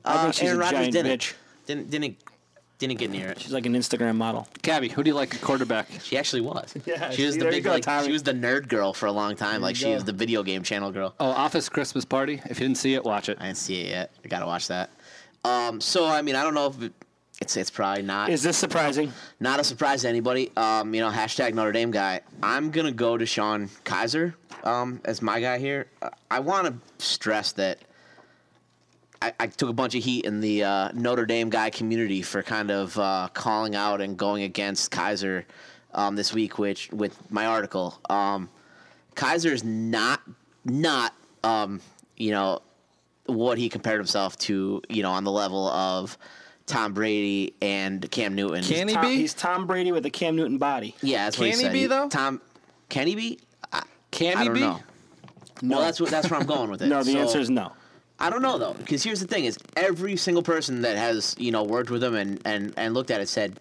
I 0.05 0.15
uh, 0.15 0.23
think 0.23 0.35
she's 0.35 0.49
Aaron 0.49 0.57
a 0.57 0.61
Rodgers 0.61 0.79
giant 0.79 0.93
didn't, 0.93 1.21
bitch. 1.21 1.35
didn't 1.67 1.91
didn't 1.91 2.17
didn't 2.79 2.99
get 2.99 3.11
near 3.11 3.29
it. 3.29 3.41
She's 3.41 3.53
like 3.53 3.67
an 3.67 3.75
Instagram 3.75 4.17
model. 4.17 4.49
Cabby, 4.63 4.89
who 4.89 5.03
do 5.05 5.11
you 5.11 5.15
like 5.15 5.35
at 5.35 5.41
quarterback? 5.41 5.89
She 6.03 6.19
actually 6.19 6.43
was. 6.43 6.75
Yeah, 6.87 7.11
she 7.11 7.25
was 7.25 7.35
see, 7.35 7.39
the 7.39 7.45
there 7.45 7.53
you 7.53 7.59
big 7.59 7.65
go, 7.65 7.71
like 7.71 7.85
Tommy. 7.85 8.07
she 8.07 8.13
was 8.13 8.25
the 8.25 8.33
nerd 8.35 8.69
girl 8.69 8.93
for 8.93 9.07
a 9.07 9.13
long 9.13 9.37
time. 9.37 9.61
like 9.63 9.77
you 9.77 9.87
she 9.87 9.95
was 9.95 10.03
go. 10.03 10.07
the 10.07 10.13
video 10.19 10.43
game 10.43 10.63
channel 10.65 10.91
girl. 10.91 11.15
Oh, 11.21 11.27
Office 11.31 11.69
Christmas 11.69 12.05
Party. 12.05 12.43
If 12.47 12.59
you 12.61 12.67
didn't 12.67 12.79
see 12.79 12.95
it, 12.95 13.05
watch 13.05 13.29
it. 13.29 13.39
I 13.41 13.47
didn't 13.47 13.59
see 13.59 13.81
it 13.83 13.91
yet. 13.91 14.13
I 14.25 14.29
gotta 14.29 14.47
watch 14.47 14.69
that. 14.69 14.91
Um, 15.45 15.81
so 15.81 16.07
I 16.07 16.21
mean, 16.23 16.35
I 16.35 16.43
don't 16.43 16.55
know 16.55 16.67
if 16.67 16.83
it, 16.83 16.93
it's 17.45 17.57
it's 17.59 17.71
probably 17.71 18.03
not 18.03 18.31
Is 18.31 18.43
this 18.43 18.57
surprising? 18.57 19.13
not 19.39 19.61
a 19.61 19.65
surprise 19.65 20.03
to 20.03 20.09
anybody. 20.09 20.51
Um, 20.57 20.95
you 20.95 21.01
know, 21.03 21.11
hashtag 21.11 21.53
Notre 21.53 21.73
Dame 21.73 21.91
guy. 21.91 22.23
I'm 22.43 22.71
gonna 22.71 22.91
go 22.91 23.19
to 23.19 23.27
Sean 23.27 23.69
Kizer 23.85 24.35
um, 24.65 25.01
as 25.05 25.21
my 25.21 25.41
guy 25.41 25.59
here. 25.59 25.87
Uh, 26.01 26.09
I 26.31 26.41
want 26.41 26.67
to 26.67 27.05
stress 27.05 27.53
that 27.53 27.79
I, 29.21 29.33
I 29.39 29.47
took 29.47 29.69
a 29.69 29.75
bunch 29.75 29.95
of 29.95 30.03
heat 30.03 30.25
in 30.25 30.41
the 30.41 30.65
uh, 30.65 30.89
Notre 30.95 31.27
Dame 31.27 31.51
guy 31.51 31.69
community 31.69 32.23
for 32.23 32.43
kind 32.43 32.71
of 32.71 32.99
uh, 32.99 33.29
calling 33.35 33.75
out 33.75 34.01
and 34.01 34.17
going 34.17 34.43
against 34.43 34.91
Kizer 34.91 35.45
um, 35.93 36.17
this 36.17 36.33
week, 36.33 36.59
which 36.59 36.91
with 36.93 37.31
my 37.31 37.45
article. 37.45 38.01
Um, 38.09 38.49
Kizer 39.17 39.53
is 39.53 39.63
not 39.65 40.23
not 40.65 41.13
um, 41.43 41.83
you 42.17 42.31
know 42.31 42.63
what 43.27 43.59
he 43.59 43.69
compared 43.69 43.99
himself 43.99 44.39
to. 44.39 44.81
You 44.89 45.03
know, 45.03 45.11
on 45.11 45.25
the 45.25 45.33
level 45.33 45.69
of. 45.69 46.17
Tom 46.67 46.95
Brady 46.95 47.55
and 47.61 48.11
Cam 48.11 48.35
Newton. 48.35 48.63
Can 48.65 48.89
he 48.89 48.95
Tom, 48.95 49.03
be? 49.05 49.17
He's 49.17 49.35
Tom 49.35 49.67
Brady 49.67 49.93
with 49.93 50.07
a 50.07 50.11
Cam 50.11 50.37
Newton 50.37 50.59
body. 50.59 50.95
Yeah, 51.03 51.25
that's 51.25 51.39
what 51.39 51.45
Can 51.51 51.53
he 51.53 51.59
he 51.59 51.65
said. 51.65 51.73
be, 51.73 51.87
though? 51.87 52.09
Tom, 52.09 52.41
can 52.89 53.07
he 53.07 53.15
be? 53.15 53.39
I, 53.73 53.83
Can 54.11 54.37
I 54.37 54.41
he 54.41 54.45
don't 54.47 54.55
be? 54.55 54.61
know. 54.61 54.81
No. 55.63 55.77
Well, 55.77 55.85
that's 55.85 56.01
what 56.01 56.11
that's 56.11 56.31
where 56.31 56.41
I'm 56.41 56.47
going 56.47 56.71
with 56.71 56.83
it. 56.83 56.89
No, 56.89 57.03
the 57.03 57.13
So, 57.13 57.19
answer 57.19 57.39
is 57.41 57.51
no. 57.51 57.73
I 58.19 58.31
don't 58.31 58.43
know 58.43 58.59
though, 58.59 58.75
because 58.75 59.03
here's 59.03 59.21
the 59.21 59.27
thing: 59.27 59.45
is 59.45 59.59
every 59.77 60.17
single 60.17 60.43
person 60.43 60.83
that 60.83 60.97
has 60.97 61.35
you 61.39 61.51
know 61.51 61.63
worked 61.65 61.91
with 61.91 62.03
him 62.03 62.15
and 62.15 62.41
and 62.45 62.73
and 62.77 62.95
looked 62.95 63.11
at 63.11 63.21
it 63.21 63.29
said 63.29 63.59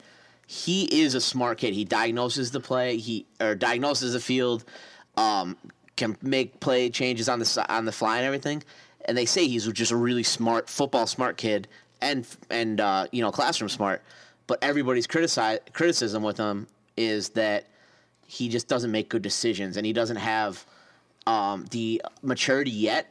he 0.47 0.83
is 1.03 1.15
a 1.15 1.21
smart 1.21 1.57
kid. 1.57 1.73
He 1.73 1.85
diagnoses 1.85 2.51
the 2.51 2.59
play. 2.59 2.97
He 2.97 3.25
or 3.41 3.55
diagnoses 3.55 4.13
the 4.13 4.19
field. 4.19 4.63
Um, 5.17 5.57
can 5.95 6.17
make 6.23 6.59
play 6.59 6.89
changes 6.89 7.29
on 7.29 7.37
the 7.39 7.65
on 7.69 7.85
the 7.85 7.91
fly 7.91 8.17
and 8.17 8.25
everything. 8.25 8.63
And 9.05 9.15
they 9.17 9.25
say 9.25 9.47
he's 9.47 9.67
just 9.71 9.91
a 9.91 9.95
really 9.97 10.23
smart 10.23 10.69
football 10.69 11.05
smart 11.07 11.37
kid 11.37 11.67
and 12.03 12.27
and 12.51 12.79
uh, 12.79 13.07
you 13.11 13.21
know 13.21 13.31
classroom 13.31 13.69
smart. 13.69 14.03
But 14.45 14.59
everybody's 14.61 15.07
criticize 15.07 15.59
criticism 15.71 16.21
with 16.21 16.37
him 16.37 16.67
is 16.97 17.29
that 17.29 17.65
he 18.27 18.49
just 18.49 18.67
doesn't 18.67 18.91
make 18.91 19.09
good 19.09 19.21
decisions 19.21 19.77
and 19.77 19.85
he 19.85 19.93
doesn't 19.93 20.17
have 20.17 20.65
um, 21.25 21.65
the 21.71 22.01
maturity 22.21 22.71
yet. 22.71 23.07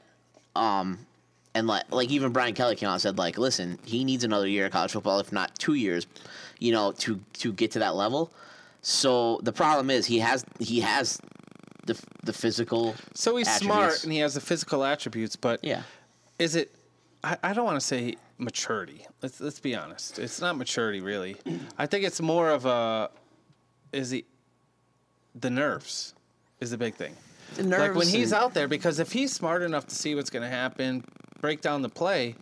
Um, 0.54 1.06
and 1.54 1.66
like 1.66 1.84
like 1.90 2.10
even 2.10 2.32
Brian 2.32 2.54
Kelly 2.54 2.76
came 2.76 2.88
out 2.88 2.92
and 2.94 3.02
said 3.02 3.18
like, 3.18 3.38
listen, 3.38 3.78
he 3.84 4.04
needs 4.04 4.24
another 4.24 4.46
year 4.46 4.66
of 4.66 4.72
college 4.72 4.92
football, 4.92 5.18
if 5.20 5.32
not 5.32 5.58
two 5.58 5.74
years, 5.74 6.06
you 6.58 6.70
know, 6.72 6.92
to 6.92 7.18
to 7.34 7.52
get 7.52 7.70
to 7.72 7.78
that 7.80 7.94
level. 7.94 8.30
So 8.82 9.40
the 9.42 9.52
problem 9.52 9.90
is 9.90 10.06
he 10.06 10.18
has 10.18 10.44
he 10.58 10.80
has 10.80 11.18
the 11.86 11.98
the 12.24 12.32
physical. 12.32 12.94
So 13.14 13.36
he's 13.36 13.48
attributes. 13.48 13.74
smart 13.74 14.04
and 14.04 14.12
he 14.12 14.18
has 14.18 14.34
the 14.34 14.40
physical 14.40 14.84
attributes, 14.84 15.36
but 15.36 15.64
Yeah. 15.64 15.82
is 16.38 16.56
it? 16.56 16.70
I, 17.24 17.36
I 17.42 17.52
don't 17.52 17.64
want 17.64 17.76
to 17.80 17.86
say 17.86 18.16
maturity. 18.38 19.06
Let's 19.22 19.40
let's 19.40 19.60
be 19.60 19.74
honest. 19.74 20.18
It's 20.18 20.40
not 20.40 20.56
maturity 20.56 21.00
really. 21.00 21.36
I 21.78 21.86
think 21.86 22.04
it's 22.04 22.20
more 22.20 22.50
of 22.50 22.66
a. 22.66 23.10
Is 23.92 24.10
he? 24.10 24.24
The 25.34 25.50
nerves 25.50 26.14
is 26.60 26.70
the 26.70 26.78
big 26.78 26.94
thing. 26.94 27.16
The 27.54 27.62
nerves. 27.64 27.80
like 27.88 27.94
when 27.94 28.06
he's 28.08 28.32
out 28.32 28.54
there, 28.54 28.68
because 28.68 28.98
if 28.98 29.12
he's 29.12 29.32
smart 29.32 29.62
enough 29.62 29.86
to 29.88 29.94
see 29.94 30.14
what's 30.14 30.30
going 30.30 30.42
to 30.42 30.48
happen, 30.48 31.04
break 31.40 31.60
down 31.60 31.82
the 31.82 31.88
play, 31.88 32.34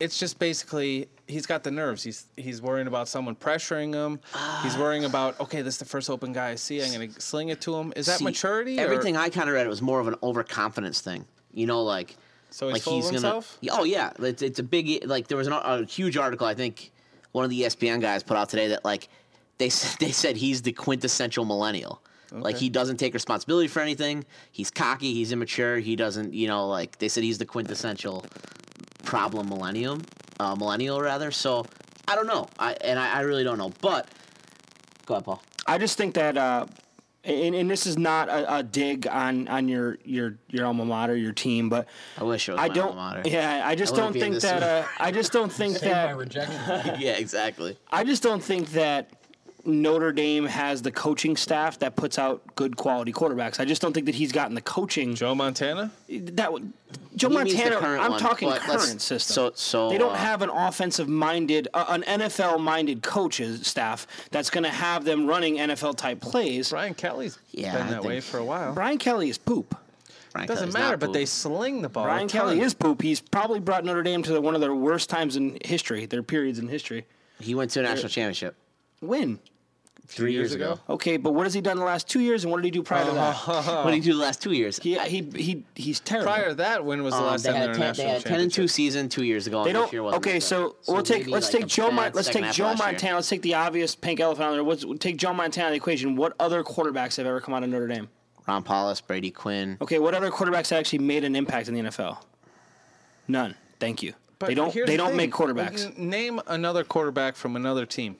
it's 0.00 0.18
just 0.18 0.38
basically 0.38 1.08
he's 1.26 1.46
got 1.46 1.62
the 1.62 1.70
nerves. 1.70 2.02
He's 2.02 2.26
he's 2.36 2.60
worrying 2.60 2.86
about 2.86 3.08
someone 3.08 3.36
pressuring 3.36 3.94
him. 3.94 4.20
he's 4.62 4.74
Ah. 4.74 4.80
worrying 4.80 5.04
about 5.04 5.38
okay, 5.40 5.62
this 5.62 5.74
is 5.74 5.78
the 5.78 5.84
first 5.84 6.10
open 6.10 6.32
guy 6.32 6.50
I 6.50 6.54
see. 6.56 6.82
I'm 6.82 6.92
going 6.92 7.12
to 7.12 7.20
sling 7.20 7.50
it 7.50 7.60
to 7.62 7.74
him. 7.76 7.92
Is 7.96 8.06
that 8.06 8.18
See, 8.18 8.24
maturity? 8.24 8.78
or- 8.78 8.82
Everything 8.82 9.16
I 9.16 9.28
kind 9.28 9.48
of 9.48 9.54
read 9.54 9.66
it 9.66 9.70
was 9.70 9.82
more 9.82 10.00
of 10.00 10.08
an 10.08 10.16
overconfidence 10.22 11.00
thing. 11.02 11.24
You 11.52 11.66
know, 11.66 11.82
like 11.82 12.16
So 12.50 12.66
he's 12.68 12.74
like 12.74 12.82
full 12.82 12.98
of 12.98 13.10
he's 13.10 13.20
gonna. 13.22 13.34
Oh 13.70 13.84
yeah, 13.84 14.12
it's, 14.18 14.42
it's 14.42 14.58
a 14.58 14.62
big 14.62 15.04
like 15.06 15.28
there 15.28 15.36
was 15.38 15.46
an, 15.46 15.52
a 15.52 15.84
huge 15.84 16.16
article 16.16 16.46
I 16.46 16.54
think 16.54 16.90
one 17.32 17.44
of 17.44 17.50
the 17.50 17.62
ESPN 17.62 18.00
guys 18.00 18.22
put 18.22 18.36
out 18.36 18.48
today 18.48 18.68
that 18.68 18.84
like 18.84 19.08
they 19.58 19.66
s- 19.66 19.96
they 20.00 20.10
said 20.12 20.36
he's 20.36 20.62
the 20.62 20.72
quintessential 20.72 21.44
millennial. 21.44 22.00
Like 22.30 22.56
he 22.58 22.68
doesn't 22.68 22.98
take 22.98 23.14
responsibility 23.14 23.68
for 23.68 23.80
anything. 23.80 24.24
He's 24.52 24.70
cocky. 24.70 25.14
He's 25.14 25.32
immature. 25.32 25.78
He 25.78 25.96
doesn't, 25.96 26.34
you 26.34 26.46
know, 26.46 26.68
like 26.68 26.98
they 26.98 27.08
said 27.08 27.22
he's 27.24 27.38
the 27.38 27.46
quintessential 27.46 28.26
problem 29.04 29.48
millennium, 29.48 30.02
uh, 30.38 30.54
millennial 30.54 31.00
rather. 31.00 31.30
So 31.30 31.64
I 32.06 32.14
don't 32.14 32.26
know. 32.26 32.46
I 32.58 32.74
and 32.82 32.98
I, 32.98 33.14
I 33.14 33.20
really 33.20 33.44
don't 33.44 33.56
know. 33.58 33.72
But 33.80 34.08
go 35.06 35.14
ahead, 35.14 35.24
Paul. 35.24 35.42
I 35.66 35.78
just 35.78 35.96
think 35.98 36.14
that, 36.14 36.36
uh, 36.36 36.66
and, 37.24 37.54
and 37.54 37.70
this 37.70 37.86
is 37.86 37.98
not 37.98 38.28
a, 38.28 38.56
a 38.58 38.62
dig 38.62 39.06
on, 39.06 39.48
on 39.48 39.68
your, 39.68 39.98
your 40.04 40.38
your 40.48 40.66
alma 40.66 40.84
mater, 40.84 41.16
your 41.16 41.32
team, 41.32 41.68
but 41.68 41.86
I 42.16 42.24
wish 42.24 42.48
it 42.48 42.52
was 42.52 42.60
I 42.60 42.68
my 42.68 42.74
don't. 42.74 42.88
alma 42.90 43.16
mater. 43.16 43.28
Yeah, 43.28 43.62
I 43.64 43.74
just 43.74 43.94
I 43.94 43.96
don't 43.96 44.06
wouldn't 44.14 44.14
be 44.14 44.36
in 44.36 44.40
think 44.40 44.42
that. 44.42 44.62
Uh, 44.84 44.86
I 44.98 45.10
just 45.10 45.32
don't 45.32 45.52
think 45.52 45.76
Save 45.78 45.90
my 45.90 45.94
that. 46.06 46.16
rejection. 46.16 46.54
yeah, 47.00 47.12
exactly. 47.12 47.76
I 47.90 48.04
just 48.04 48.22
don't 48.22 48.42
think 48.42 48.70
that 48.72 49.10
Notre 49.68 50.12
Dame 50.12 50.46
has 50.46 50.82
the 50.82 50.90
coaching 50.90 51.36
staff 51.36 51.78
that 51.80 51.94
puts 51.94 52.18
out 52.18 52.42
good 52.56 52.76
quality 52.76 53.12
quarterbacks. 53.12 53.60
I 53.60 53.64
just 53.64 53.82
don't 53.82 53.92
think 53.92 54.06
that 54.06 54.14
he's 54.14 54.32
gotten 54.32 54.54
the 54.54 54.60
coaching. 54.62 55.14
Joe 55.14 55.34
Montana? 55.34 55.90
That 56.08 56.52
would- 56.52 56.72
Joe 57.16 57.28
He 57.28 57.34
Montana. 57.34 57.76
I'm 58.00 58.12
one, 58.12 58.20
talking 58.20 58.48
but 58.48 58.60
current 58.60 59.00
system. 59.02 59.34
so- 59.34 59.52
so, 59.54 59.90
they 59.90 59.98
don't 59.98 60.12
uh, 60.12 60.16
have 60.16 60.42
an 60.42 60.50
offensive 60.50 61.08
minded, 61.08 61.68
uh, 61.74 61.84
an 61.88 62.02
NFL 62.02 62.58
minded 62.60 63.02
coaches 63.02 63.66
staff 63.66 64.06
that's 64.30 64.50
going 64.50 64.64
to 64.64 64.70
have 64.70 65.04
them 65.04 65.26
running 65.26 65.56
NFL 65.56 65.96
type 65.96 66.20
plays. 66.20 66.70
Brian 66.70 66.94
Kelly's 66.94 67.38
Yeah, 67.50 67.76
been 67.76 67.86
I 67.88 67.90
that 67.90 68.04
way 68.04 68.20
for 68.20 68.38
a 68.38 68.44
while. 68.44 68.72
Brian 68.72 68.98
Kelly 68.98 69.28
is 69.28 69.36
poop. 69.38 69.76
Brian 70.32 70.46
Doesn't 70.48 70.70
Kelly's 70.70 70.74
matter, 70.74 70.96
but 70.96 71.12
they 71.12 71.26
sling 71.26 71.82
the 71.82 71.88
ball. 71.88 72.04
Brian 72.04 72.28
Kelly 72.28 72.60
is 72.60 72.74
poop. 72.74 73.02
He's 73.02 73.20
probably 73.20 73.60
brought 73.60 73.84
Notre 73.84 74.02
Dame 74.02 74.22
to 74.24 74.40
one 74.40 74.54
of 74.54 74.60
their 74.60 74.74
worst 74.74 75.10
times 75.10 75.36
in 75.36 75.58
history, 75.64 76.06
their 76.06 76.22
periods 76.22 76.58
in 76.58 76.68
history. 76.68 77.06
he 77.40 77.54
went 77.54 77.70
to 77.72 77.80
a 77.80 77.82
national 77.82 78.08
championship 78.08 78.54
Win. 79.00 79.38
Three 80.10 80.32
years 80.32 80.52
years 80.52 80.54
ago. 80.54 80.72
ago. 80.72 80.80
Okay, 80.94 81.18
but 81.18 81.34
what 81.34 81.44
has 81.44 81.52
he 81.52 81.60
done 81.60 81.76
the 81.76 81.84
last 81.84 82.08
two 82.08 82.20
years, 82.20 82.42
and 82.44 82.50
what 82.50 82.58
did 82.58 82.64
he 82.64 82.70
do 82.70 82.82
prior 82.82 83.04
to 83.04 83.12
that? 83.12 83.36
What 83.46 83.84
did 83.90 83.94
he 83.94 84.00
do 84.00 84.14
the 84.14 84.18
last 84.22 84.40
two 84.42 84.52
years? 84.52 84.78
He, 84.78 84.98
he, 84.98 85.20
he, 85.36 85.64
he's 85.74 86.00
terrible. 86.00 86.32
Prior 86.32 86.48
to 86.48 86.54
that, 86.56 86.82
when 86.84 87.02
was 87.02 87.12
the 87.12 87.20
Um, 87.20 87.26
last 87.26 87.42
they 87.42 87.50
time 87.52 87.60
had, 87.60 87.74
they 87.74 87.78
10, 87.78 87.94
they 87.94 88.02
had 88.04 88.20
a 88.22 88.24
10 88.24 88.40
and 88.40 88.52
2 88.52 88.68
season 88.68 89.08
two 89.10 89.24
years 89.24 89.46
ago. 89.46 89.64
They 89.64 89.72
don't. 89.72 89.92
wasn't 89.92 90.16
Okay, 90.16 90.34
that 90.38 90.40
so, 90.40 90.76
we'll 90.88 91.02
take. 91.02 91.26
Let's 91.26 91.52
like 91.52 91.60
take 91.62 91.68
Joe. 91.68 91.88
bad 91.88 91.94
Mon- 91.94 92.12
let's 92.14 92.28
take 92.28 92.50
Joe 92.52 92.64
last 92.68 92.78
year. 92.80 92.86
Montana. 92.86 93.14
Let's 93.16 93.28
take 93.28 93.42
the 93.42 93.54
obvious 93.54 93.94
pink 93.94 94.18
elephant 94.20 94.46
out 94.46 94.52
there. 94.52 94.64
What's, 94.64 94.84
take 94.98 95.18
Joe 95.18 95.34
Montana 95.34 95.66
out 95.66 95.68
of 95.68 95.72
the 95.72 95.76
equation. 95.76 96.16
What 96.16 96.34
other 96.40 96.64
quarterbacks 96.64 97.16
have 97.18 97.26
ever 97.26 97.40
come 97.40 97.52
out 97.54 97.62
of 97.62 97.68
Notre 97.68 97.86
Dame? 97.86 98.08
Ron 98.46 98.64
Powlus, 98.64 99.06
Brady 99.06 99.30
Quinn. 99.30 99.76
Okay, 99.82 99.98
what 99.98 100.14
other 100.14 100.30
quarterbacks 100.30 100.70
have 100.70 100.78
actually 100.80 101.00
made 101.00 101.22
an 101.24 101.36
impact 101.36 101.68
in 101.68 101.74
the 101.74 101.80
NFL? 101.82 102.16
None. 103.28 103.54
Thank 103.78 104.02
you. 104.02 104.14
But 104.38 104.46
they 104.46 104.54
don't. 104.54 104.72
They 104.72 104.82
the 104.84 104.96
don't 104.96 105.08
thing. 105.08 105.16
make 105.18 105.32
quarterbacks. 105.32 105.98
Name 105.98 106.40
another 106.46 106.82
quarterback 106.82 107.36
from 107.36 107.56
another 107.56 107.84
team. 107.84 108.16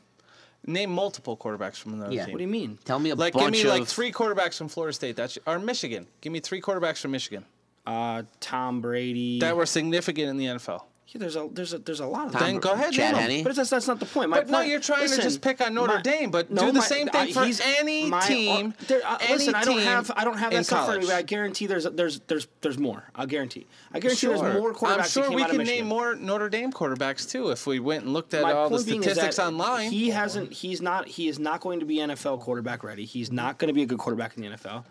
Name 0.67 0.91
multiple 0.91 1.37
quarterbacks 1.37 1.77
from 1.77 1.95
another 1.95 2.13
Yeah. 2.15 2.25
team. 2.27 2.33
What 2.33 2.39
do 2.39 2.45
you 2.45 2.51
mean? 2.51 2.79
Tell 2.85 2.99
me 2.99 3.11
a 3.11 3.15
Like, 3.15 3.33
give 3.35 3.51
me 3.51 3.63
of 3.63 3.69
like 3.69 3.87
three 3.87 4.13
quarterbacks 4.13 4.57
from 4.59 4.69
Florida 4.69 4.93
State. 4.93 5.17
That's 5.17 5.39
or 5.47 5.59
Michigan. 5.59 6.07
Give 6.21 6.33
me 6.33 6.41
three 6.41 6.61
quarterbacks 6.61 6.99
from 7.01 7.13
Michigan 7.13 7.45
Uh, 7.87 8.25
Tom 8.41 8.81
Brady. 8.83 9.39
that 9.41 9.57
were 9.57 9.65
significant 9.67 10.29
in 10.29 10.37
the 10.37 10.47
NFL. 10.47 10.85
Yeah, 11.11 11.21
there's 11.21 11.37
a 11.37 11.49
there's 11.51 11.73
a 11.73 11.79
there's 11.79 12.01
a 12.01 12.07
lot 12.07 12.27
of 12.27 12.33
Then 12.33 12.43
them. 12.55 12.61
go 12.61 12.73
ahead, 12.73 12.93
Chad 12.93 13.15
name 13.15 13.23
'em. 13.25 13.31
Henne. 13.31 13.45
But 13.45 13.57
that's, 13.57 13.71
that's 13.71 13.87
not 13.89 13.99
the 13.99 14.05
point. 14.05 14.29
My 14.29 14.41
But 14.41 14.51
no, 14.51 14.61
you're 14.61 14.79
trying 14.79 15.09
to 15.09 15.17
just 15.23 15.41
pick 15.41 15.59
on 15.63 15.73
Notre 15.73 15.95
my- 15.95 16.03
Dame, 16.03 16.31
but 16.31 16.51
no, 16.51 16.61
do 16.61 16.67
the 16.67 16.81
my- 16.81 16.85
same 16.85 17.09
thing 17.09 17.29
I- 17.31 17.33
for 17.33 17.45
he's- 17.47 17.63
any 17.79 18.11
my- 18.11 18.21
team. 18.27 18.75
or- 18.79 18.85
there- 18.89 19.01
uh, 19.07 19.17
any 19.23 19.33
listen, 19.35 19.55
I 19.55 19.65
don't 19.65 19.79
have 19.79 20.11
I 20.15 20.25
don't 20.25 20.37
have 20.37 20.53
in 20.53 20.59
that 20.59 20.65
stuff 20.67 20.81
for 20.81 20.87
college. 20.93 21.03
you. 21.05 21.09
but 21.09 21.17
I 21.17 21.23
guarantee 21.23 21.65
there's 21.65 21.85
there's 21.85 22.21
there's 22.27 22.47
there's 22.61 22.77
more. 22.77 23.05
I'll 23.15 23.27
guarantee. 23.27 23.67
I 23.91 24.01
guarantee 24.01 24.19
Sure. 24.27 24.37
there's 24.39 24.55
more 24.61 24.75
quarterbacks. 24.75 24.91
I'm 24.93 24.99
that 24.99 25.09
sure 25.09 25.25
came 25.25 25.35
we 25.37 25.43
out 25.45 25.51
can 25.51 25.63
name 25.63 25.87
more 25.87 26.15
Notre 26.15 26.51
Dame 26.51 26.73
quarterbacks 26.73 27.27
too 27.31 27.49
if 27.53 27.67
we 27.67 27.81
went 27.81 28.05
and 28.05 28.13
looked 28.13 28.35
at 28.35 28.43
My 28.43 28.53
all 28.53 28.69
the 28.69 28.77
point 28.77 28.87
being 28.87 28.99
is 29.03 29.13
statistics 29.13 29.39
online. 29.39 29.91
He 29.91 30.11
hasn't. 30.11 30.53
He's 30.53 30.83
not. 30.83 31.09
He 31.09 31.29
is 31.29 31.39
not 31.39 31.61
going 31.63 31.81
to 31.81 31.87
be 31.87 31.97
NFL 32.01 32.37
quarterback 32.43 32.85
ready. 32.85 33.07
He's 33.07 33.33
not 33.33 33.57
going 33.57 33.69
to 33.69 33.75
be 33.75 33.83
a 33.83 33.87
good 33.87 33.99
quarterback 33.99 34.37
in 34.37 34.43
the 34.43 34.49
NFL. 34.51 34.85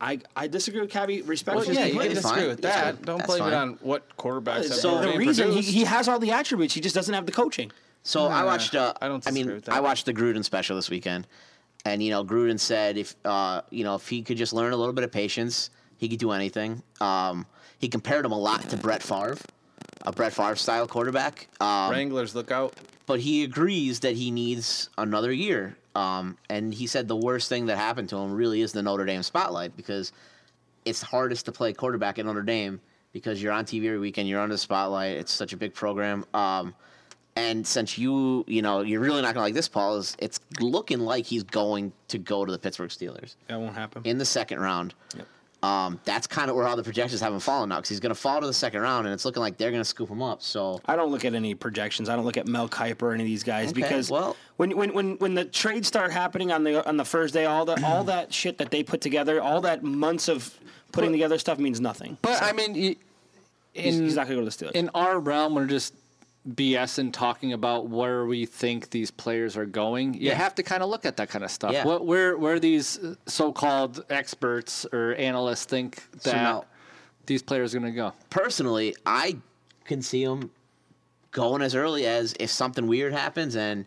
I 0.00 0.20
I 0.34 0.46
disagree 0.46 0.80
with 0.80 0.90
Cabby 0.90 1.20
well, 1.20 1.30
respectfully. 1.30 1.74
yeah, 1.74 1.86
you 1.86 1.98
can 1.98 2.14
disagree 2.14 2.40
fine. 2.40 2.48
with 2.48 2.62
that. 2.62 2.96
good. 2.96 3.06
Don't 3.06 3.18
That's 3.18 3.36
blame 3.36 3.48
it 3.48 3.54
on 3.54 3.78
what 3.80 4.16
quarterbacks 4.16 4.68
have 4.68 4.74
So 4.74 5.00
the 5.00 5.16
reason 5.16 5.52
he, 5.52 5.62
he 5.62 5.84
has 5.84 6.08
all 6.08 6.18
the 6.18 6.32
attributes, 6.32 6.74
he 6.74 6.80
just 6.80 6.94
doesn't 6.94 7.14
have 7.14 7.26
the 7.26 7.32
coaching. 7.32 7.70
So 8.02 8.26
I 8.26 8.44
watched. 8.44 8.74
Uh, 8.74 8.92
I 9.00 9.08
don't 9.08 9.26
I 9.26 9.30
mean, 9.30 9.46
disagree 9.46 9.54
with 9.54 9.64
that. 9.64 9.74
I 9.74 9.80
watched 9.80 10.06
the 10.06 10.14
Gruden 10.14 10.44
special 10.44 10.76
this 10.76 10.90
weekend, 10.90 11.26
and 11.84 12.02
you 12.02 12.10
know, 12.10 12.24
Gruden 12.24 12.60
said 12.60 12.98
if 12.98 13.16
uh, 13.24 13.62
you 13.70 13.84
know 13.84 13.94
if 13.94 14.06
he 14.06 14.22
could 14.22 14.36
just 14.36 14.52
learn 14.52 14.72
a 14.72 14.76
little 14.76 14.92
bit 14.92 15.02
of 15.02 15.10
patience, 15.10 15.70
he 15.96 16.08
could 16.08 16.18
do 16.18 16.30
anything. 16.30 16.82
Um, 17.00 17.46
he 17.78 17.88
compared 17.88 18.24
him 18.24 18.32
a 18.32 18.38
lot 18.38 18.68
to 18.70 18.76
Brett 18.76 19.02
Favre, 19.02 19.36
a 20.02 20.12
Brett 20.12 20.32
Favre 20.32 20.56
style 20.56 20.86
quarterback. 20.86 21.48
Um, 21.60 21.90
Wranglers, 21.90 22.34
look 22.34 22.50
out. 22.50 22.74
But 23.06 23.20
he 23.20 23.44
agrees 23.44 24.00
that 24.00 24.14
he 24.16 24.30
needs 24.30 24.90
another 24.98 25.32
year. 25.32 25.76
Um, 25.94 26.36
and 26.50 26.74
he 26.74 26.86
said 26.86 27.08
the 27.08 27.16
worst 27.16 27.48
thing 27.48 27.66
that 27.66 27.76
happened 27.78 28.08
to 28.10 28.16
him 28.16 28.32
really 28.34 28.60
is 28.60 28.72
the 28.72 28.82
Notre 28.82 29.04
Dame 29.06 29.22
spotlight 29.22 29.76
because 29.76 30.12
it's 30.84 31.00
hardest 31.02 31.46
to 31.46 31.52
play 31.52 31.72
quarterback 31.72 32.18
at 32.18 32.26
Notre 32.26 32.42
Dame 32.42 32.80
because 33.12 33.42
you're 33.42 33.52
on 33.52 33.64
TV 33.64 33.86
every 33.86 33.98
weekend, 33.98 34.28
you're 34.28 34.40
under 34.40 34.54
the 34.54 34.58
spotlight. 34.58 35.16
It's 35.16 35.32
such 35.32 35.52
a 35.52 35.56
big 35.56 35.72
program. 35.72 36.24
Um, 36.34 36.74
and 37.34 37.66
since 37.66 37.96
you, 37.98 38.44
you 38.46 38.60
know, 38.62 38.80
you're 38.82 39.00
really 39.00 39.22
not 39.22 39.34
gonna 39.34 39.44
like 39.46 39.54
this, 39.54 39.68
Paul. 39.68 39.96
Is 39.96 40.16
it's 40.18 40.40
looking 40.60 41.00
like 41.00 41.24
he's 41.26 41.42
going 41.42 41.92
to 42.08 42.18
go 42.18 42.44
to 42.44 42.52
the 42.52 42.58
Pittsburgh 42.58 42.90
Steelers 42.90 43.36
That 43.48 43.60
won't 43.60 43.74
happen. 43.74 44.02
in 44.04 44.18
the 44.18 44.24
second 44.24 44.60
round. 44.60 44.94
Um, 45.62 45.98
that's 46.04 46.26
kind 46.26 46.50
of 46.50 46.54
where 46.56 46.66
all 46.66 46.76
the 46.76 46.82
projections 46.82 47.20
have 47.22 47.32
him 47.32 47.40
falling 47.40 47.70
now 47.70 47.76
because 47.76 47.88
he's 47.88 47.98
going 48.00 48.10
to 48.14 48.20
fall 48.20 48.40
to 48.40 48.46
the 48.46 48.52
second 48.52 48.82
round, 48.82 49.06
and 49.06 49.14
it's 49.14 49.24
looking 49.24 49.40
like 49.40 49.56
they're 49.56 49.70
going 49.70 49.80
to 49.80 49.84
scoop 49.88 50.08
him 50.08 50.22
up. 50.22 50.42
So 50.42 50.80
I 50.84 50.96
don't 50.96 51.10
look 51.10 51.24
at 51.24 51.34
any 51.34 51.54
projections. 51.54 52.08
I 52.08 52.14
don't 52.14 52.24
look 52.24 52.36
at 52.36 52.46
Mel 52.46 52.68
Kiper 52.68 53.02
or 53.02 53.12
any 53.12 53.22
of 53.24 53.26
these 53.26 53.42
guys 53.42 53.70
Okay, 53.70 53.80
because 53.80 54.10
well- 54.10 54.36
when, 54.58 54.76
when 54.76 54.92
when 54.94 55.16
when 55.18 55.34
the 55.34 55.44
trades 55.44 55.88
start 55.88 56.12
happening 56.12 56.52
on 56.52 56.62
the 56.62 56.86
on 56.86 56.96
the 56.96 57.04
first 57.04 57.32
day, 57.34 57.46
all 57.46 57.64
the 57.64 57.82
all 57.86 58.04
that 58.04 58.32
shit 58.32 58.58
that 58.58 58.70
they 58.70 58.82
put 58.82 59.00
together, 59.00 59.40
all 59.42 59.60
that 59.62 59.82
months 59.82 60.28
of 60.28 60.54
putting 60.92 61.10
together 61.10 61.38
stuff 61.38 61.58
means 61.58 61.80
nothing. 61.80 62.16
But 62.22 62.42
I 62.42 62.52
mean, 62.52 62.72
y- 62.74 62.96
He's, 63.72 63.98
he's 63.98 64.14
not 64.16 64.26
going 64.26 64.38
to 64.38 64.44
go 64.44 64.48
to 64.50 64.56
the 64.58 64.64
Steelers. 64.66 64.72
in 64.72 64.88
our 64.94 65.18
realm, 65.18 65.54
we're 65.54 65.66
just 65.66 65.92
BSing 66.48 67.12
talking 67.12 67.52
about 67.52 67.88
where 67.88 68.24
we 68.26 68.46
think 68.46 68.90
these 68.90 69.10
players 69.10 69.56
are 69.56 69.66
going. 69.66 70.14
You 70.14 70.30
have 70.32 70.54
to 70.56 70.62
kind 70.62 70.82
of 70.82 70.88
look 70.88 71.04
at 71.04 71.16
that 71.16 71.28
kind 71.28 71.44
of 71.44 71.50
stuff. 71.50 71.72
Yeah. 71.72 71.84
What 71.84 72.06
where 72.06 72.36
where 72.36 72.60
these 72.60 72.98
uh, 72.98 73.14
so-called 73.26 74.04
experts 74.10 74.86
or 74.92 75.14
analysts 75.16 75.64
think 75.64 76.02
So 76.20 76.30
that 76.30 76.36
now- 76.42 76.64
these 77.26 77.42
players 77.42 77.74
are 77.74 77.80
going 77.80 77.92
to 77.92 77.96
go. 77.96 78.12
personally, 78.30 78.94
I 79.04 79.38
can 79.84 80.00
see 80.02 80.22
him 80.22 80.50
going 81.32 81.60
as 81.62 81.74
early 81.74 82.06
as 82.06 82.34
if 82.38 82.50
something 82.50 82.86
weird 82.86 83.12
happens 83.12 83.56
and 83.56 83.84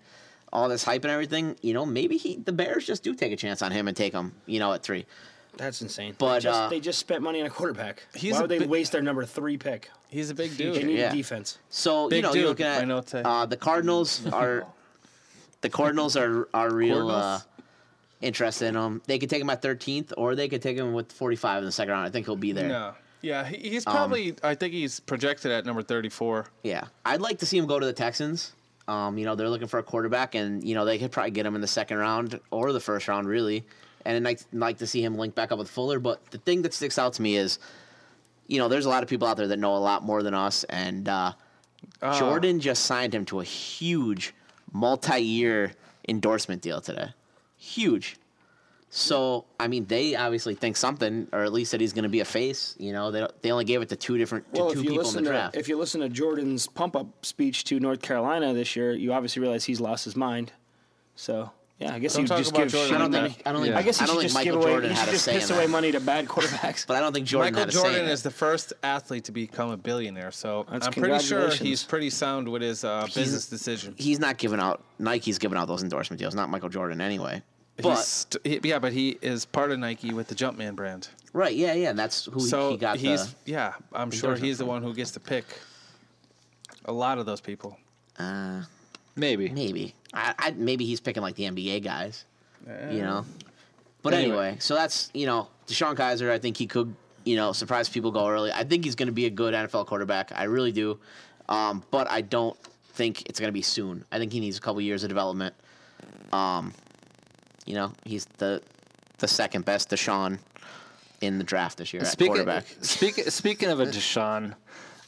all 0.52 0.68
this 0.68 0.84
hype 0.84 1.04
and 1.06 1.12
everything. 1.12 1.56
You 1.62 1.74
know, 1.74 1.86
maybe 1.86 2.18
he 2.18 2.36
the 2.38 2.52
Bears 2.52 2.86
just 2.86 3.04
do 3.04 3.16
take 3.16 3.32
a 3.32 3.38
chance 3.38 3.62
on 3.62 3.72
him 3.72 3.88
and 3.88 3.96
take 3.96 4.12
him. 4.14 4.34
You 4.46 4.60
know, 4.60 4.74
at 4.74 4.84
three. 4.84 5.06
That's 5.58 5.82
insane. 5.82 6.16
But, 6.18 6.36
they 6.36 6.40
just, 6.42 6.60
uh, 6.62 6.70
they 6.70 6.80
just 6.80 7.00
spent 7.00 7.22
money 7.22 7.42
on 7.42 7.48
a 7.48 7.50
quarterback. 7.50 8.04
He's 8.16 8.34
Why 8.34 8.40
a 8.40 8.42
would 8.44 8.50
they 8.52 8.60
bit- 8.60 8.70
waste 8.70 8.92
their 8.94 9.02
number 9.02 9.26
three 9.26 9.58
pick? 9.58 9.90
He's 10.10 10.30
a 10.30 10.36
big 10.36 10.56
dude. 10.58 10.76
They 10.76 10.80
dude. 10.80 10.88
need 10.88 11.00
Yeah. 11.00 11.12
a 11.12 11.16
defense. 11.16 11.58
So 11.70 12.06
you 12.06 12.10
Big 12.10 12.24
know, 12.24 12.32
dude, 12.32 12.40
you're 12.42 12.50
looking 12.50 12.66
my 12.66 12.72
at 12.78 12.88
notes 12.88 13.12
say. 13.12 13.22
uh, 13.24 13.46
the 13.46 13.58
Cardinals 13.58 14.26
are 14.34 14.66
the 15.62 15.70
Cardinals 15.70 16.16
are 16.16 16.48
are 16.54 16.74
real 16.74 17.10
uh, 17.12 17.40
interested 18.22 18.68
in 18.68 18.76
him. 18.76 19.02
They 19.06 19.20
could 19.20 19.30
take 19.30 19.42
him 19.42 19.50
at 19.50 19.62
13th, 19.62 20.14
or 20.18 20.36
they 20.36 20.48
could 20.48 20.62
take 20.62 20.78
him 20.78 20.94
with 20.94 21.12
45 21.12 21.60
in 21.60 21.66
the 21.66 21.72
second 21.72 21.92
round. 21.92 22.06
I 22.08 22.10
think 22.10 22.26
he'll 22.26 22.36
be 22.36 22.52
there. 22.54 22.68
No. 22.70 22.94
Yeah, 23.22 23.44
he, 23.46 23.70
he's 23.72 23.86
Um, 23.86 23.94
probably. 23.94 24.36
I 24.44 24.56
think 24.56 24.74
he's 24.74 25.00
projected 25.02 25.52
at 25.52 25.66
number 25.66 25.82
34. 25.84 26.48
Yeah, 26.64 26.86
I'd 27.06 27.22
like 27.22 27.40
to 27.40 27.46
see 27.46 27.58
him 27.58 27.66
go 27.68 27.78
to 27.80 27.86
the 27.86 27.92
Texans. 27.94 28.54
Um, 28.88 29.18
you 29.18 29.26
know, 29.26 29.36
they're 29.36 29.50
looking 29.50 29.68
for 29.68 29.78
a 29.78 29.84
quarterback, 29.84 30.36
and 30.36 30.64
you 30.64 30.74
know 30.74 30.86
they 30.86 30.98
could 30.98 31.12
probably 31.12 31.32
get 31.32 31.46
him 31.46 31.54
in 31.56 31.62
the 31.62 31.68
second 31.68 31.98
round 31.98 32.40
or 32.50 32.72
the 32.72 32.80
first 32.80 33.08
round, 33.10 33.28
really. 33.28 33.66
And 34.06 34.28
I'd 34.28 34.38
like, 34.54 34.78
to 34.78 34.88
see 34.88 35.04
him 35.04 35.18
link 35.18 35.36
back 35.36 35.52
up 35.52 35.60
with 35.60 35.70
Fuller. 35.70 36.00
But 36.00 36.26
the 36.32 36.38
thing 36.38 36.62
that 36.64 36.74
sticks 36.74 36.98
out 36.98 37.14
to 37.14 37.22
me 37.22 37.36
is, 37.36 37.60
you 38.48 38.58
know, 38.58 38.68
there's 38.68 38.86
a 38.86 38.90
lot 38.90 39.04
of 39.04 39.10
people 39.10 39.28
out 39.28 39.38
there 39.38 39.48
that 39.48 39.60
know 39.60 39.76
a 39.76 39.78
lot 39.78 40.04
more 40.04 40.24
than 40.24 40.34
us, 40.34 40.64
and 40.66 41.08
uh, 41.08 41.34
Jordan 42.18 42.60
just 42.60 42.86
signed 42.86 43.14
him 43.14 43.26
to 43.26 43.40
a 43.40 43.44
huge 43.44 44.34
multi-year 44.72 45.72
endorsement 46.08 46.62
deal 46.62 46.82
today. 46.82 47.10
Huge. 47.58 48.18
So, 48.92 49.46
I 49.60 49.68
mean, 49.68 49.86
they 49.86 50.16
obviously 50.16 50.56
think 50.56 50.76
something, 50.76 51.28
or 51.32 51.44
at 51.44 51.54
least 51.54 51.72
that 51.74 51.82
he's 51.82 51.94
going 51.94 52.04
to 52.04 52.10
be 52.10 52.22
a 52.22 52.26
face. 52.26 52.76
You 52.80 52.92
know, 52.92 53.12
they, 53.12 53.28
they 53.44 53.52
only 53.52 53.66
gave 53.66 53.84
it 53.84 53.90
to 53.90 53.96
two 53.96 54.18
different 54.18 54.52
to 54.56 54.62
Well, 54.62 54.72
two 54.72 54.82
people 54.82 55.08
in 55.08 55.24
the 55.24 55.32
to 55.32 55.52
if 55.54 55.68
you 55.70 55.78
listen 55.78 56.02
to 56.02 56.10
Jordan's 56.10 56.66
pump 56.66 56.96
up 56.96 57.24
speech 57.24 57.66
to 57.66 57.80
North 57.80 58.02
Carolina 58.02 58.52
this 58.54 58.76
year, 58.76 58.94
you 58.94 59.14
obviously 59.14 59.42
realize 59.42 59.66
he's 59.66 59.80
lost 59.80 60.06
his 60.06 60.16
mind. 60.16 60.54
So 61.16 61.52
yeah, 61.80 61.94
I 61.94 62.00
guess 62.00 62.14
Don't 62.14 62.24
you 62.24 62.28
talk 62.28 62.38
just 62.40 62.52
about 62.52 62.64
give 62.64 62.72
Jordan 62.74 62.90
shit 62.90 62.96
I 62.96 63.00
don't 63.00 63.12
that. 63.12 63.32
think. 63.32 63.42
I 63.46 63.52
don't 63.54 63.62
think. 63.64 63.76
I 63.76 63.82
guess 63.84 64.02
I 64.02 64.04
he 64.04 64.08
don't 64.08 64.16
should 64.16 64.20
think 64.20 64.24
just 64.24 64.36
Michael 64.36 64.52
give 64.54 64.62
away. 64.64 64.72
Jordan 64.74 64.90
he 64.92 64.96
had 64.96 65.02
should 65.06 65.10
a 65.10 65.12
just 65.14 65.26
say 65.26 65.34
in 65.36 65.40
piss 65.40 65.50
away 65.50 65.66
that. 65.66 65.70
money 65.70 65.92
to 65.94 66.00
bad 66.02 66.28
quarterbacks. 66.34 66.86
But 66.86 66.98
I 66.98 67.00
don't 67.00 67.14
think 67.14 67.26
Jordan 67.26 67.54
Michael 67.54 67.60
had 67.62 67.70
a 67.70 67.72
say 67.72 67.82
Jordan 67.82 68.02
in 68.02 68.10
it. 68.10 68.12
is 68.12 68.22
the 68.24 68.32
first 68.32 68.74
athlete 68.84 69.24
to 69.26 69.32
become 69.32 69.70
a 69.72 69.78
billionaire, 69.78 70.32
so 70.32 70.66
That's 70.70 70.88
I'm 70.88 70.92
pretty 70.94 71.08
sure 71.08 71.38
congratulations. 71.40 71.60
he's 71.68 71.84
pretty 71.84 72.10
sound 72.10 72.50
with 72.50 72.62
his 72.62 72.84
uh, 72.84 73.04
He's- 73.06 73.16
business 73.16 73.50
decisions. 73.50 73.96
He's 73.98 74.20
not 74.20 74.38
giving 74.38 74.60
out. 74.60 74.84
Nike's 75.00 75.38
giving 75.38 75.58
out 75.58 75.68
those 75.70 75.82
endorsement 75.84 76.20
deals, 76.20 76.36
not 76.36 76.50
Michael 76.50 76.70
Jordan 76.70 77.00
anyway. 77.00 77.42
But 77.82 77.96
He's 77.96 78.06
st- 78.08 78.46
he- 78.46 78.60
yeah, 78.70 78.80
but 78.80 78.92
he 78.92 79.18
is 79.22 79.46
part 79.46 79.72
of 79.72 79.80
Nike 79.80 80.14
with 80.14 80.28
the 80.28 80.36
Jumpman 80.36 80.76
brand. 80.76 81.08
right, 81.32 81.56
yeah, 81.56 81.72
yeah, 81.74 81.92
and 81.92 81.98
that's 81.98 82.26
who 82.26 82.42
so 82.42 82.72
he 82.72 82.78
got. 82.78 82.98
he's 82.98 83.28
the, 83.30 83.36
yeah. 83.46 83.74
I'm 83.94 84.12
sure 84.12 84.32
endorsement 84.32 84.44
he's 84.46 84.58
the 84.58 84.66
one 84.66 84.84
who 84.84 84.94
gets 84.94 85.12
to 85.12 85.22
pick 85.22 85.46
a 86.86 86.92
lot 86.92 87.20
of 87.20 87.26
those 87.26 87.40
people. 87.40 87.78
uh, 88.18 88.64
Maybe. 89.20 89.50
maybe. 89.50 89.94
I, 90.14 90.34
I 90.40 90.52
maybe 90.52 90.86
he's 90.86 91.00
picking 91.00 91.22
like 91.22 91.36
the 91.36 91.44
NBA 91.44 91.84
guys. 91.84 92.26
You 92.92 93.02
know. 93.02 93.26
But 94.02 94.14
Anyway. 94.14 94.30
anyway, 94.30 94.58
so 94.60 94.76
that's 94.76 95.10
you 95.14 95.26
know 95.26 95.48
DeShone 95.68 95.96
Kizer. 95.96 96.30
I 96.32 96.40
think 96.40 96.58
he 96.58 96.68
could 96.68 96.96
you 97.26 97.36
know 97.36 97.52
surprise 97.52 97.90
people 97.90 98.12
go 98.12 98.28
early. 98.28 98.52
I 98.52 98.64
think 98.64 98.86
he's 98.86 98.96
going 98.96 99.08
to 99.08 99.14
be 99.14 99.26
a 99.26 99.30
good 99.30 99.54
NFL 99.54 99.86
quarterback. 99.88 100.32
I 100.36 100.44
really 100.44 100.72
do. 100.72 101.00
Um, 101.50 101.84
but 101.92 102.10
I 102.10 102.22
don't 102.22 102.58
think 102.94 103.24
it's 103.28 103.40
going 103.40 103.48
to 103.50 103.54
be 103.54 103.62
soon. 103.62 104.06
I 104.12 104.18
think 104.20 104.32
he 104.32 104.40
needs 104.40 104.58
a 104.58 104.62
couple 104.62 104.80
years 104.82 105.04
of 105.04 105.10
development. 105.10 105.56
Um, 106.32 106.74
you 107.66 107.74
know, 107.76 107.92
he's 108.06 108.26
the 108.38 108.62
the 109.18 109.28
second 109.28 109.66
best 109.66 109.90
Deshaun 109.90 110.40
in 111.22 111.38
the 111.38 111.44
draft 111.44 111.78
this 111.78 111.92
year 111.94 112.02
at 112.04 112.08
Speaking, 112.08 112.34
quarterback. 112.36 112.66
speaking, 112.82 113.30
speaking 113.30 113.70
of 113.70 113.80
a 113.82 113.86
Deshaun, 113.98 114.54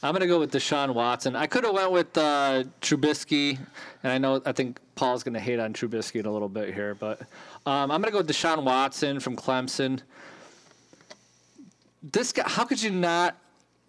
I'm 0.04 0.12
gonna 0.12 0.26
go 0.26 0.40
with 0.40 0.52
Deshaun 0.52 0.94
Watson. 0.94 1.36
I 1.36 1.46
could 1.46 1.62
have 1.62 1.74
went 1.74 1.92
with 1.92 2.18
uh, 2.18 2.64
Trubisky, 2.80 3.56
and 4.02 4.12
I 4.12 4.18
know 4.18 4.42
I 4.44 4.50
think 4.50 4.80
Paul's 4.96 5.22
gonna 5.22 5.38
hate 5.38 5.60
on 5.60 5.72
Trubisky 5.72 6.18
in 6.18 6.26
a 6.26 6.32
little 6.32 6.48
bit 6.48 6.74
here, 6.74 6.96
but 6.96 7.20
um, 7.66 7.90
I'm 7.92 8.00
gonna 8.00 8.10
go 8.10 8.18
with 8.18 8.28
Deshaun 8.28 8.64
Watson 8.64 9.20
from 9.20 9.36
Clemson. 9.36 10.02
This 12.02 12.32
guy, 12.32 12.42
how 12.48 12.64
could 12.64 12.82
you 12.82 12.90
not 12.90 13.36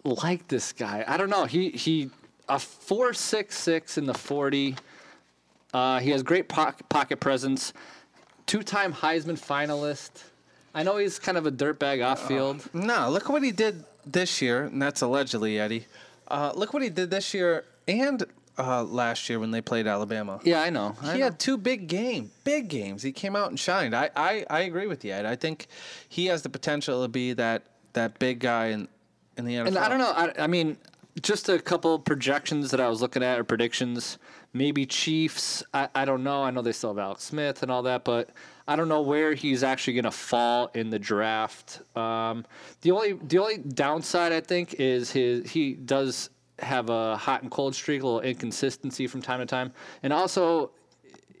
like 0.04 0.46
this 0.46 0.72
guy? 0.72 1.04
I 1.08 1.16
don't 1.16 1.30
know. 1.30 1.46
He 1.46 1.70
he 1.70 2.10
a 2.48 2.60
four 2.60 3.12
six 3.12 3.58
six 3.58 3.98
in 3.98 4.06
the 4.06 4.14
forty. 4.14 4.76
Uh, 5.72 5.98
he 5.98 6.10
has 6.10 6.22
great 6.22 6.48
poc- 6.48 6.88
pocket 6.88 7.18
presence. 7.18 7.72
Two-time 8.46 8.92
Heisman 8.92 9.36
finalist. 9.36 10.22
I 10.74 10.84
know 10.84 10.98
he's 10.98 11.18
kind 11.18 11.36
of 11.36 11.46
a 11.46 11.50
dirtbag 11.50 12.04
off 12.06 12.28
field. 12.28 12.68
No, 12.72 13.10
look 13.10 13.28
what 13.28 13.42
he 13.42 13.50
did 13.50 13.84
this 14.06 14.42
year, 14.42 14.64
and 14.64 14.80
that's 14.80 15.02
allegedly 15.02 15.58
Eddie. 15.58 15.86
Uh, 16.28 16.52
look 16.54 16.72
what 16.72 16.82
he 16.82 16.88
did 16.88 17.10
this 17.10 17.34
year 17.34 17.64
and 17.86 18.24
uh, 18.58 18.82
last 18.84 19.28
year 19.28 19.38
when 19.38 19.50
they 19.50 19.60
played 19.60 19.86
Alabama. 19.86 20.40
Yeah, 20.44 20.62
I 20.62 20.70
know. 20.70 20.96
I 21.02 21.12
he 21.14 21.18
know. 21.18 21.24
had 21.24 21.38
two 21.38 21.56
big 21.56 21.88
game, 21.88 22.30
big 22.44 22.68
games. 22.68 23.02
He 23.02 23.12
came 23.12 23.36
out 23.36 23.50
and 23.50 23.58
shined. 23.58 23.94
I, 23.94 24.10
I, 24.14 24.46
I 24.48 24.60
agree 24.60 24.86
with 24.86 25.04
you, 25.04 25.12
Ed. 25.12 25.26
I 25.26 25.36
think 25.36 25.66
he 26.08 26.26
has 26.26 26.42
the 26.42 26.48
potential 26.48 27.02
to 27.02 27.08
be 27.08 27.32
that 27.34 27.64
that 27.94 28.18
big 28.18 28.40
guy 28.40 28.66
in 28.66 28.88
in 29.36 29.44
the 29.44 29.54
NFL. 29.54 29.66
And 29.68 29.78
I 29.78 29.88
don't 29.88 29.98
know. 29.98 30.12
I, 30.12 30.32
I 30.44 30.46
mean, 30.46 30.76
just 31.20 31.48
a 31.48 31.58
couple 31.58 31.98
projections 31.98 32.70
that 32.70 32.80
I 32.80 32.88
was 32.88 33.00
looking 33.00 33.22
at 33.22 33.38
or 33.38 33.44
predictions. 33.44 34.18
Maybe 34.52 34.86
Chiefs. 34.86 35.64
I, 35.72 35.88
I 35.94 36.04
don't 36.04 36.22
know. 36.22 36.42
I 36.42 36.50
know 36.50 36.62
they 36.62 36.72
still 36.72 36.90
have 36.90 36.98
Alex 36.98 37.24
Smith 37.24 37.62
and 37.62 37.72
all 37.72 37.82
that, 37.82 38.04
but 38.04 38.30
I 38.66 38.76
don't 38.76 38.88
know 38.88 39.02
where 39.02 39.34
he's 39.34 39.62
actually 39.62 39.94
going 39.94 40.04
to 40.04 40.10
fall 40.10 40.70
in 40.74 40.90
the 40.90 40.98
draft. 40.98 41.80
Um, 41.96 42.46
the 42.80 42.92
only 42.92 43.12
the 43.12 43.38
only 43.38 43.58
downside 43.58 44.32
I 44.32 44.40
think 44.40 44.74
is 44.78 45.10
his 45.10 45.50
he 45.50 45.74
does 45.74 46.30
have 46.60 46.88
a 46.88 47.16
hot 47.16 47.42
and 47.42 47.50
cold 47.50 47.74
streak, 47.74 48.02
a 48.02 48.06
little 48.06 48.20
inconsistency 48.20 49.06
from 49.06 49.20
time 49.20 49.40
to 49.40 49.46
time, 49.46 49.72
and 50.02 50.12
also 50.12 50.70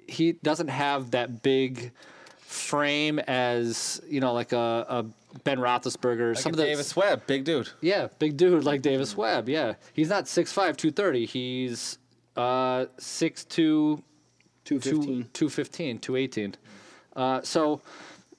he 0.06 0.32
doesn't 0.32 0.68
have 0.68 1.12
that 1.12 1.42
big 1.42 1.92
frame 2.38 3.18
as 3.20 4.00
you 4.06 4.20
know 4.20 4.32
like 4.32 4.52
a, 4.52 4.86
a 4.88 5.04
Ben 5.44 5.58
Roethlisberger. 5.58 6.34
Like 6.34 6.42
some 6.42 6.50
a 6.50 6.54
of 6.54 6.56
the 6.58 6.64
Davis 6.64 6.94
Webb, 6.94 7.22
big 7.26 7.44
dude. 7.44 7.70
yeah, 7.80 8.08
big 8.18 8.36
dude 8.36 8.64
like 8.64 8.82
Davis 8.82 9.16
Webb. 9.16 9.48
Yeah, 9.48 9.74
he's 9.92 10.08
not 10.08 10.24
6'5", 10.24 10.54
230. 10.76 11.26
He's 11.26 11.98
uh, 12.36 12.86
6'2", 12.98 14.02
215. 14.64 15.30
215, 15.32 15.98
218. 15.98 16.56
Uh, 17.16 17.40
so, 17.42 17.80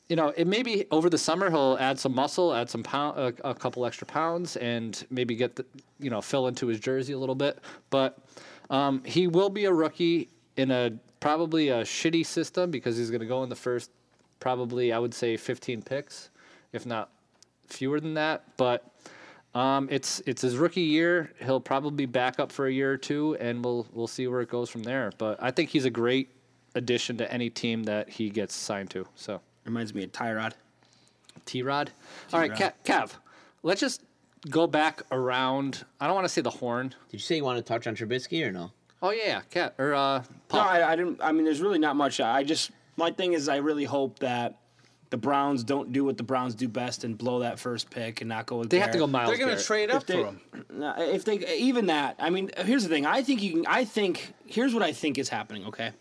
you 0.10 0.15
know, 0.15 0.29
it 0.36 0.48
maybe 0.48 0.86
over 0.91 1.10
the 1.10 1.17
summer 1.17 1.50
he'll 1.50 1.77
add 1.79 2.00
some 2.00 2.13
muscle, 2.13 2.53
add 2.53 2.70
some 2.70 2.84
pound, 2.84 3.39
a, 3.44 3.53
couple 3.53 3.86
extra 3.86 4.05
pounds, 4.05 4.55
and 4.58 5.05
maybe 5.10 5.36
get 5.36 5.55
the, 5.55 5.65
you 6.00 6.10
know, 6.10 6.22
fill 6.22 6.48
into 6.48 6.67
his 6.67 6.79
jersey 6.79 7.13
a 7.13 7.17
little 7.17 7.36
bit. 7.36 7.60
But 7.89 8.20
um, 8.70 9.03
he 9.03 9.27
will 9.27 9.50
be 9.50 9.66
a 9.66 9.74
rookie 9.74 10.29
in 10.57 10.72
a 10.72 10.92
probably 11.20 11.70
a 11.70 11.81
shitty 11.81 12.25
system 12.25 12.72
because 12.72 12.98
he's 12.98 13.09
going 13.09 13.22
to 13.22 13.27
go 13.27 13.44
in 13.44 13.50
the 13.50 13.55
first, 13.55 13.90
probably 14.40 14.94
I 14.94 15.00
would 15.00 15.14
say 15.14 15.38
15 15.38 15.81
picks, 15.81 16.29
if 16.72 16.85
not 16.85 17.09
fewer 17.68 18.00
than 18.00 18.14
that. 18.16 18.44
But 18.57 18.92
um, 19.55 19.88
it's 19.90 20.22
it's 20.25 20.42
his 20.42 20.57
rookie 20.57 20.81
year. 20.81 21.31
He'll 21.40 21.61
probably 21.61 22.05
back 22.05 22.40
up 22.40 22.51
for 22.51 22.68
a 22.68 22.72
year 22.72 22.92
or 22.92 22.98
two, 22.98 23.38
and 23.40 23.64
we'll 23.64 23.88
we'll 23.94 24.07
see 24.07 24.27
where 24.27 24.42
it 24.42 24.50
goes 24.50 24.70
from 24.70 24.83
there. 24.83 25.11
But 25.18 25.42
I 25.42 25.51
think 25.51 25.70
he's 25.70 25.85
a 25.85 25.90
great 25.90 26.29
addition 26.75 27.18
to 27.18 27.31
any 27.33 27.50
team 27.50 27.83
that 27.83 28.09
he 28.09 28.29
gets 28.29 28.53
signed 28.53 28.90
to. 28.92 29.07
So 29.16 29.42
Reminds 29.66 29.94
me 29.96 30.03
of 30.03 30.11
Tyrod. 30.11 30.53
T 31.46 31.64
Rod. 31.64 31.92
All 32.31 32.40
right, 32.40 32.51
Kev, 32.51 32.74
Kev. 32.83 33.11
Let's 33.64 33.81
just 33.81 34.03
go 34.50 34.68
back 34.68 35.01
around. 35.11 35.83
I 36.00 36.05
don't 36.05 36.16
want 36.16 36.25
to 36.25 36.29
say 36.33 36.42
the 36.42 36.50
horn. 36.51 36.90
Did 36.90 37.14
you 37.14 37.20
say 37.20 37.38
you 37.38 37.44
want 37.44 37.57
to 37.57 37.64
touch 37.64 37.88
on 37.88 37.96
Trubisky 37.96 38.46
or 38.48 38.51
no? 38.51 38.72
Oh 39.01 39.09
yeah, 39.11 39.42
Kev 39.51 39.72
or 39.79 39.94
uh, 39.96 40.24
Paul. 40.50 40.61
No, 40.64 40.70
I, 40.70 40.92
I 40.92 40.96
didn't. 40.96 41.20
I 41.22 41.31
mean, 41.31 41.46
there's 41.46 41.61
really 41.61 41.79
not 41.79 41.96
much. 41.96 42.20
I 42.20 42.44
just 42.44 42.72
my 42.96 43.11
thing 43.11 43.33
is, 43.33 43.50
I 43.50 43.57
really 43.57 43.83
hope 43.85 44.20
that 44.20 44.59
the 45.09 45.18
Browns 45.18 45.64
don't 45.64 45.92
do 45.92 46.03
what 46.05 46.18
the 46.18 46.24
Browns 46.24 46.55
do 46.55 46.68
best 46.68 47.03
and 47.03 47.18
blow 47.18 47.40
that 47.40 47.59
first 47.59 47.90
pick 47.90 48.22
and 48.22 48.29
not 48.29 48.46
go 48.46 48.57
with. 48.57 48.70
they 48.70 48.79
have 48.79 48.92
to 48.92 48.98
go 48.98 49.07
Myles. 49.07 49.29
They're 49.29 49.46
going 49.46 49.57
to 49.57 49.64
trade 49.64 49.90
up 49.92 50.01
If 50.01 50.07
they- 50.07 50.14
for 50.24 50.25
him. 50.27 50.42
If 50.98 51.25
they 51.25 51.57
even 51.57 51.88
that, 51.88 52.16
I 52.20 52.29
mean, 52.29 52.50
here's 52.66 52.83
the 52.83 52.90
thing. 52.90 53.05
I 53.05 53.22
think 53.24 53.42
you 53.42 53.51
can. 53.53 53.66
I 53.68 53.83
think 53.85 54.33
here's 54.46 54.74
what 54.74 54.83
I 54.83 54.94
think 54.94 55.18
is 55.18 55.29
happening. 55.29 55.66
Okay, 55.66 55.92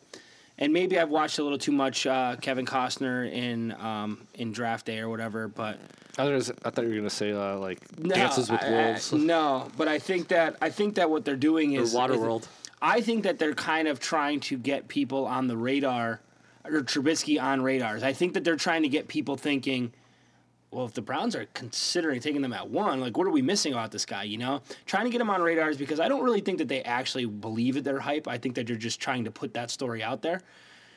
and 0.58 0.72
maybe 0.72 0.98
I've 0.98 1.10
watched 1.10 1.38
a 1.38 1.42
little 1.42 1.58
too 1.58 1.72
much 1.72 2.06
uh, 2.06 2.36
Kevin 2.40 2.66
Costner 2.66 3.30
in 3.30 3.72
um, 3.72 4.26
in 4.34 4.52
Draft 4.52 4.86
Day 4.86 4.98
or 5.00 5.08
whatever. 5.08 5.48
But 5.48 5.78
I 6.18 6.24
thought, 6.24 6.32
was- 6.32 6.50
I 6.64 6.70
thought 6.70 6.82
you 6.82 6.88
were 6.88 6.94
going 6.96 7.04
to 7.04 7.10
say 7.10 7.32
uh, 7.32 7.56
like 7.58 7.78
no, 7.98 8.14
Dances 8.14 8.50
with 8.50 8.62
I- 8.62 8.66
I- 8.66 8.70
Wolves 8.70 9.12
no, 9.12 9.68
but 9.76 9.88
I 9.88 9.98
think 9.98 10.28
that 10.28 10.56
I 10.60 10.70
think 10.70 10.94
that 10.96 11.10
what 11.10 11.24
they're 11.24 11.36
doing 11.36 11.72
is 11.72 11.94
Waterworld. 11.94 12.46
I 12.82 13.00
think 13.00 13.24
that 13.24 13.38
they're 13.38 13.54
kind 13.54 13.88
of 13.88 13.98
trying 13.98 14.40
to 14.40 14.58
get 14.58 14.88
people 14.88 15.24
on 15.26 15.46
the 15.46 15.56
radar, 15.56 16.20
or 16.64 16.82
Trubisky 16.82 17.42
on 17.42 17.62
radars. 17.62 18.02
I 18.02 18.12
think 18.12 18.34
that 18.34 18.44
they're 18.44 18.56
trying 18.56 18.82
to 18.82 18.88
get 18.90 19.08
people 19.08 19.36
thinking, 19.36 19.92
well, 20.74 20.86
if 20.86 20.92
the 20.92 21.02
Browns 21.02 21.36
are 21.36 21.46
considering 21.54 22.20
taking 22.20 22.42
them 22.42 22.52
at 22.52 22.68
one, 22.68 23.00
like, 23.00 23.16
what 23.16 23.28
are 23.28 23.30
we 23.30 23.42
missing 23.42 23.72
about 23.72 23.92
this 23.92 24.04
guy? 24.04 24.24
You 24.24 24.38
know, 24.38 24.60
trying 24.86 25.04
to 25.04 25.10
get 25.10 25.20
him 25.20 25.30
on 25.30 25.40
radars 25.40 25.76
because 25.76 26.00
I 26.00 26.08
don't 26.08 26.24
really 26.24 26.40
think 26.40 26.58
that 26.58 26.66
they 26.66 26.82
actually 26.82 27.26
believe 27.26 27.74
that 27.74 27.84
they're 27.84 28.00
hype. 28.00 28.26
I 28.26 28.38
think 28.38 28.56
that 28.56 28.66
they're 28.66 28.76
just 28.76 29.00
trying 29.00 29.24
to 29.24 29.30
put 29.30 29.54
that 29.54 29.70
story 29.70 30.02
out 30.02 30.20
there 30.20 30.40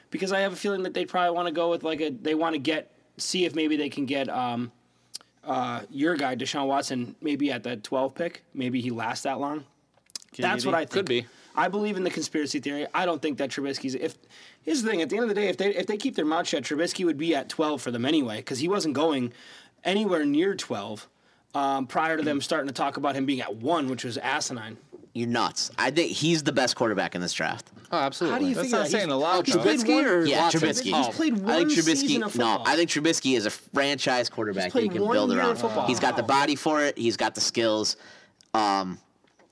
because 0.10 0.32
I 0.32 0.40
have 0.40 0.54
a 0.54 0.56
feeling 0.56 0.82
that 0.84 0.96
they 0.96 1.06
probably 1.06 1.36
want 1.36 1.48
to 1.48 1.54
go 1.54 1.70
with 1.70 1.84
like 1.84 2.02
a, 2.02 2.10
they 2.10 2.34
want 2.34 2.56
to 2.56 2.60
get, 2.60 2.92
see 3.18 3.46
if 3.46 3.54
maybe 3.54 3.78
they 3.78 3.90
can 3.90 4.06
get, 4.06 4.30
um, 4.30 4.72
uh, 5.44 5.82
your 5.92 6.16
guy, 6.16 6.36
Deshaun 6.36 6.68
Watson, 6.68 7.16
maybe 7.22 7.52
at 7.52 7.63
the 7.63 7.78
12 7.78 8.16
pick. 8.16 8.44
Maybe 8.54 8.82
he 8.82 8.90
lasts 8.90 9.24
that 9.24 9.40
long. 9.40 9.63
That's 10.38 10.66
what 10.66 10.76
I 10.76 10.80
think. 10.80 10.92
Could 10.92 11.06
be. 11.06 11.26
I 11.56 11.70
believe 11.70 11.98
in 11.98 12.04
the 12.04 12.12
conspiracy 12.12 12.60
theory. 12.60 12.86
I 12.94 13.06
don't 13.06 13.20
think 13.20 13.40
that 13.40 13.50
Trubisky's. 13.50 13.96
If 13.96 14.16
here's 14.62 14.84
the 14.84 14.90
thing, 14.90 15.02
at 15.02 15.10
the 15.10 15.16
end 15.16 15.24
of 15.24 15.30
the 15.30 15.36
day, 15.36 15.48
if 15.48 15.58
they 15.58 15.74
if 15.74 15.88
they 15.88 15.98
keep 15.98 16.16
their 16.16 16.26
mouth 16.26 16.48
shut, 16.48 16.63
Trubisky 16.63 17.04
would 17.04 17.18
be 17.18 17.34
at 17.34 17.50
12 17.50 17.82
for 17.82 17.90
them 17.90 18.06
anyway 18.06 18.38
because 18.38 18.60
he 18.60 18.68
wasn't 18.68 18.94
going 18.94 19.34
anywhere 19.84 20.26
near 20.26 20.56
12 20.56 21.08
um, 21.56 21.88
prior 21.88 22.18
to 22.18 22.24
them 22.24 22.42
starting 22.42 22.68
to 22.68 22.74
talk 22.74 22.98
about 22.98 23.16
him 23.16 23.26
being 23.26 23.42
at 23.42 23.56
one, 23.56 23.90
which 23.90 24.04
was 24.04 24.18
asinine. 24.18 24.78
You're 25.13 25.28
nuts. 25.28 25.72
I 25.80 25.90
think 25.90 26.12
he's 26.12 26.44
the 26.44 26.52
best 26.52 26.76
quarterback 26.76 27.16
in 27.16 27.22
this 27.22 27.34
draft. 27.34 27.72
Oh, 27.92 27.98
absolutely. 27.98 28.34
How 28.34 28.40
do 28.40 28.46
you 28.50 28.54
That's 28.56 28.66
figure 28.68 28.78
not 28.78 28.84
that? 28.84 28.92
saying 28.92 29.06
He's- 29.08 29.13
a 29.13 29.18
lot, 29.18 29.46
he's 29.46 29.56
though. 29.56 29.62
played 29.62 29.80
Trubisky 29.80 29.96
one- 29.96 30.06
or 30.06 30.26
Yeah, 30.26 30.42
Watson? 30.44 30.60
Trubisky. 30.62 30.96
He's 31.06 31.16
played 31.16 31.34
I 31.34 31.38
one 31.40 31.56
think 31.70 31.72
Trubisky. 31.72 31.96
season 31.98 32.24
of 32.24 32.36
no, 32.36 32.46
football. 32.58 32.68
I 32.68 32.76
think 32.76 32.90
Trubisky 32.92 33.36
is 33.36 33.46
a 33.48 33.50
franchise 33.50 34.30
quarterback 34.30 34.74
that 34.74 34.84
you 34.84 34.90
can 34.90 35.02
one 35.04 35.13
build 35.13 35.32
year 35.32 35.40
of 35.40 35.46
around. 35.48 35.56
football. 35.56 35.88
He's 35.88 36.00
got 36.00 36.18
the 36.18 36.24
body 36.24 36.56
for 36.56 36.84
it. 36.84 36.96
He's 36.98 37.18
got 37.18 37.34
the 37.34 37.42
skills. 37.42 37.96
Um, 38.54 39.00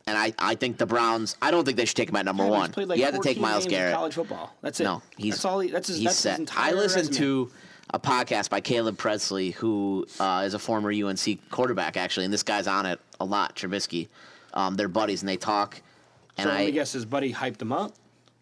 and 0.06 0.16
I, 0.16 0.34
I 0.38 0.54
think 0.54 0.78
the 0.78 0.86
Browns. 0.86 1.36
I 1.42 1.50
don't 1.50 1.66
think 1.66 1.78
they 1.78 1.86
should 1.86 1.98
take 1.98 2.10
him 2.10 2.16
at 2.18 2.26
number 2.26 2.44
Yeah, 2.44 2.50
one. 2.52 2.72
played 2.72 2.88
like 2.88 3.00
you 3.00 3.06
have 3.06 3.16
to 3.16 3.22
take 3.22 3.40
Myles 3.40 3.66
Garrett. 3.66 3.96
college 3.96 4.14
football. 4.14 4.54
That's 4.62 4.80
it. 4.80 4.84
No, 4.84 5.02
he's 5.18 5.34
that's 5.34 5.46
all. 5.46 5.60
He, 5.62 5.72
that's 5.72 5.88
his. 5.88 5.98
he's 5.98 6.06
that's 6.06 6.18
set. 6.18 6.32
his 6.34 6.40
entire 6.42 6.74
I 6.74 6.76
listened 6.78 7.08
resume. 7.10 7.18
to 7.48 7.52
a 7.96 8.00
podcast 8.00 8.50
by 8.50 8.60
Caleb 8.60 8.98
Pressley, 8.98 9.52
who 9.52 10.06
uh, 10.20 10.44
is 10.46 10.54
a 10.54 10.60
former 10.60 10.92
UNC 10.92 11.50
quarterback, 11.50 11.96
actually, 11.96 12.26
and 12.26 12.34
this 12.34 12.44
guy's 12.44 12.68
on 12.68 12.86
it 12.86 13.00
a 13.22 13.26
lot. 13.26 13.56
Trubisky, 13.56 14.10
um, 14.54 14.76
they're 14.76 14.90
buddies, 14.90 15.22
and 15.22 15.30
they 15.30 15.38
talk. 15.38 15.82
And 16.38 16.44
So 16.46 16.50
let 16.52 16.60
I 16.60 16.66
me 16.66 16.72
guess, 16.74 16.92
his 16.92 17.06
buddy 17.06 17.32
hyped 17.34 17.62
him 17.62 17.72
up. 17.72 17.94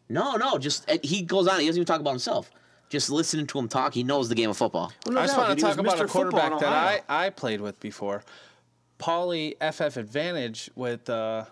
no, 0.10 0.36
no, 0.38 0.58
just 0.58 0.90
uh, 0.90 0.98
he 1.04 1.22
goes 1.22 1.48
on. 1.48 1.60
He 1.60 1.68
doesn't 1.68 1.78
even 1.80 1.86
talk 1.86 2.00
about 2.02 2.10
himself. 2.10 2.50
Just 2.90 3.12
listening 3.12 3.46
to 3.48 3.60
him 3.60 3.68
talk, 3.68 3.94
he 3.94 4.04
knows 4.04 4.28
the 4.28 4.36
game 4.36 4.50
of 4.50 4.58
football. 4.58 4.92
Well, 5.06 5.14
no 5.16 5.22
I 5.22 5.24
just 5.26 5.36
doubt, 5.36 5.48
want 5.48 5.60
to 5.60 5.66
He 5.68 5.72
talk 5.72 5.80
about 5.80 6.00
a 6.00 6.04
Mr. 6.04 6.10
Football 6.10 6.24
in 6.26 6.32
quarterback 6.52 6.60
that 6.60 7.04
I, 7.08 7.26
I 7.26 7.30
played 7.30 7.62
with 7.62 7.80
before. 7.80 8.24
Paulie 9.00 9.54
FF 9.62 9.98
Advantage 9.98 10.70
with, 10.76 11.10
uh, 11.10 11.46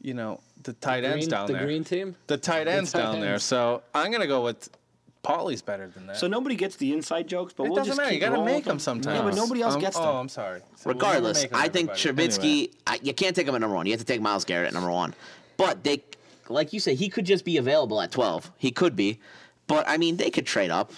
you 0.00 0.14
know, 0.14 0.40
the 0.62 0.72
tight 0.74 1.04
ends 1.04 1.26
Green- 1.26 1.30
down 1.30 1.46
the 1.46 1.52
there. 1.54 1.64
green 1.64 1.84
team? 1.84 2.16
The 2.26 2.36
tight 2.38 2.68
ends 2.68 2.92
tight 2.92 3.00
down 3.00 3.20
there. 3.20 3.38
So 3.38 3.82
I'm 3.94 4.10
going 4.10 4.20
to 4.22 4.26
go 4.26 4.42
with 4.44 4.68
Paulie's 5.22 5.62
better 5.62 5.88
than 5.88 6.06
that. 6.06 6.16
So 6.16 6.26
nobody 6.26 6.54
gets 6.54 6.76
the 6.76 6.92
inside 6.92 7.28
jokes, 7.28 7.52
but 7.52 7.64
it 7.64 7.70
we'll 7.70 7.76
doesn't 7.76 7.90
just 7.90 7.98
matter. 7.98 8.12
You 8.12 8.16
keep 8.18 8.20
got 8.22 8.28
to 8.30 8.34
rolling 8.36 8.46
make 8.46 8.56
with 8.64 8.64
them 8.66 8.78
sometimes. 8.78 9.16
Yeah, 9.18 9.22
but 9.24 9.34
nobody 9.34 9.60
else 9.62 9.74
Um, 9.74 9.80
gets 9.80 9.96
them. 9.96 10.06
Oh, 10.06 10.16
I'm 10.16 10.28
sorry. 10.28 10.60
So 10.76 10.82
we'll 10.86 10.94
Regardless, 10.94 11.42
make 11.42 11.52
'em, 11.52 11.58
I 11.58 11.68
think 11.68 11.90
everybody. 11.90 12.28
Trubisky. 12.28 12.42
Anyway. 12.44 12.68
I, 12.86 12.98
you 13.02 13.12
can't 13.14 13.34
take 13.36 13.46
him 13.48 13.54
at 13.54 13.60
number 13.60 13.76
one. 13.76 13.86
You 13.86 13.92
have 13.92 14.00
to 14.00 14.06
take 14.06 14.20
Myles 14.20 14.44
Garrett 14.44 14.68
at 14.68 14.74
number 14.74 14.90
one. 14.90 15.14
But 15.56 15.82
they, 15.84 16.02
like 16.48 16.72
you 16.72 16.80
said, 16.80 16.96
he 16.96 17.08
could 17.08 17.26
just 17.26 17.44
be 17.44 17.56
available 17.56 18.00
at 18.00 18.12
twelve. 18.12 18.50
He 18.58 18.70
could 18.70 18.94
be, 18.96 19.18
but 19.66 19.88
I 19.88 19.96
mean, 19.98 20.16
they 20.16 20.30
could 20.30 20.46
trade 20.46 20.70
up. 20.70 20.92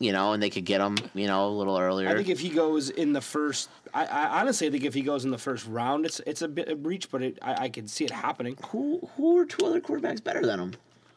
you 0.00 0.10
know, 0.12 0.32
and 0.32 0.42
they 0.42 0.50
could 0.50 0.64
get 0.64 0.80
him, 0.80 0.98
you 1.14 1.28
know, 1.28 1.46
a 1.46 1.54
little 1.54 1.78
earlier. 1.78 2.08
I 2.08 2.16
think 2.16 2.28
if 2.28 2.40
he 2.40 2.48
goes 2.48 2.90
in 2.90 3.12
the 3.12 3.20
first, 3.20 3.70
I, 3.94 4.04
I 4.06 4.40
honestly 4.40 4.68
think 4.68 4.82
if 4.84 4.92
he 4.92 5.02
goes 5.02 5.24
in 5.24 5.30
the 5.30 5.38
first 5.38 5.66
round, 5.68 6.04
it's 6.04 6.20
it's 6.26 6.42
a 6.42 6.48
bit 6.48 6.68
of 6.68 6.84
reach, 6.84 7.12
but 7.12 7.22
it, 7.22 7.38
I, 7.40 7.64
I 7.66 7.68
can 7.68 7.86
see 7.86 8.04
it 8.04 8.10
happening. 8.10 8.58
who 8.70 9.08
who 9.16 9.38
are 9.38 9.46
two 9.46 9.64
other 9.64 9.80
quarterbacks 9.80 10.22
better 10.22 10.44
than 10.44 10.58
him? 10.58 10.72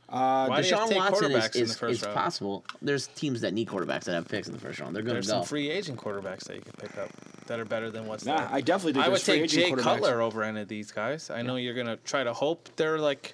Uh, 0.09 0.47
Why 0.47 0.61
do 0.61 0.67
you 0.69 0.73
have 0.75 0.83
Deshaun 0.85 0.87
to 0.87 0.93
take 0.93 0.99
Watson 0.99 1.31
is, 1.31 1.37
quarterbacks 1.37 1.79
the 1.79 1.87
is, 1.89 2.01
is 2.01 2.07
possible. 2.07 2.63
There's 2.81 3.07
teams 3.07 3.41
that 3.41 3.53
need 3.53 3.67
quarterbacks 3.67 4.05
that 4.05 4.13
have 4.13 4.27
picks 4.27 4.47
in 4.47 4.53
the 4.53 4.59
first 4.59 4.79
round. 4.79 4.95
They're 4.95 5.03
going 5.03 5.15
There's 5.15 5.25
to 5.27 5.33
go. 5.33 5.37
some 5.39 5.45
free 5.45 5.69
agent 5.69 5.99
quarterbacks 5.99 6.45
that 6.45 6.55
you 6.55 6.61
can 6.61 6.71
pick 6.79 6.97
up 6.97 7.09
that 7.47 7.59
are 7.59 7.65
better 7.65 7.89
than 7.91 8.07
what's 8.07 8.23
Nah, 8.25 8.37
there. 8.37 8.49
I 8.51 8.61
definitely 8.61 8.93
think 8.93 9.05
I 9.05 9.09
would 9.09 9.15
there's 9.19 9.23
free 9.25 9.39
take 9.41 9.49
Jay 9.49 9.71
quarterbacks. 9.71 9.81
Cutler 9.83 10.21
over 10.21 10.43
any 10.43 10.61
of 10.61 10.69
these 10.69 10.91
guys. 10.91 11.29
I 11.29 11.41
know 11.41 11.57
you're 11.57 11.73
gonna 11.73 11.97
try 11.97 12.23
to 12.23 12.31
hope 12.33 12.69
they're 12.77 12.99
like 12.99 13.33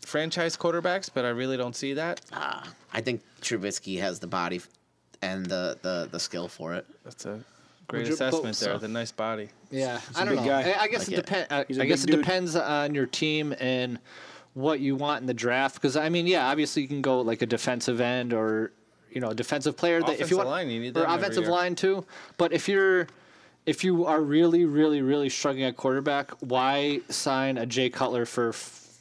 franchise 0.00 0.56
quarterbacks, 0.56 1.10
but 1.12 1.24
I 1.24 1.28
really 1.30 1.56
don't 1.56 1.76
see 1.76 1.94
that. 1.94 2.20
Ah, 2.32 2.66
I 2.92 3.00
think 3.00 3.22
Trubisky 3.42 4.00
has 4.00 4.20
the 4.20 4.26
body 4.26 4.62
and 5.20 5.44
the, 5.46 5.76
the, 5.82 6.08
the 6.10 6.18
skill 6.20 6.48
for 6.48 6.74
it. 6.74 6.86
That's 7.04 7.26
a 7.26 7.40
great 7.88 8.06
you- 8.06 8.14
assessment 8.14 8.56
but- 8.58 8.64
there. 8.64 8.74
so- 8.74 8.78
The 8.78 8.88
nice 8.88 9.12
body. 9.12 9.50
Yeah, 9.70 10.00
I 10.16 10.24
don't 10.24 10.36
know. 10.36 10.44
guy. 10.46 10.70
I, 10.72 10.82
I 10.84 10.88
guess 10.88 11.00
Like 11.00 11.08
it 11.08 11.12
it. 11.18 11.26
depends. 11.26 11.68
He's 11.68 11.76
a 11.78 11.82
I 11.82 11.84
guess 11.86 12.04
it 12.04 12.06
dude. 12.06 12.20
depends 12.20 12.56
on 12.56 12.94
your 12.94 13.04
team 13.04 13.54
and 13.60 13.98
what 14.58 14.80
you 14.80 14.96
want 14.96 15.20
in 15.20 15.26
the 15.26 15.34
draft. 15.34 15.76
Because 15.76 15.96
I 15.96 16.08
mean, 16.08 16.26
yeah, 16.26 16.48
obviously 16.50 16.82
you 16.82 16.88
can 16.88 17.00
go 17.00 17.20
like 17.20 17.42
a 17.42 17.46
defensive 17.46 18.00
end 18.00 18.32
or 18.32 18.72
you 19.10 19.20
know 19.20 19.28
a 19.28 19.34
defensive 19.34 19.76
player 19.76 20.00
that 20.02 20.20
if 20.20 20.30
you 20.30 20.36
want 20.36 20.48
line, 20.48 20.68
you 20.68 20.80
need 20.80 20.96
or 20.96 21.04
offensive 21.04 21.46
line 21.46 21.74
too. 21.74 22.04
But 22.36 22.52
if 22.52 22.68
you're 22.68 23.06
if 23.66 23.84
you 23.84 24.06
are 24.06 24.20
really, 24.20 24.64
really, 24.64 25.02
really 25.02 25.28
struggling 25.28 25.64
at 25.64 25.76
quarterback, 25.76 26.30
why 26.40 27.00
sign 27.10 27.58
a 27.58 27.66
Jay 27.66 27.90
Cutler 27.90 28.24
for 28.24 28.48
f- 28.48 28.96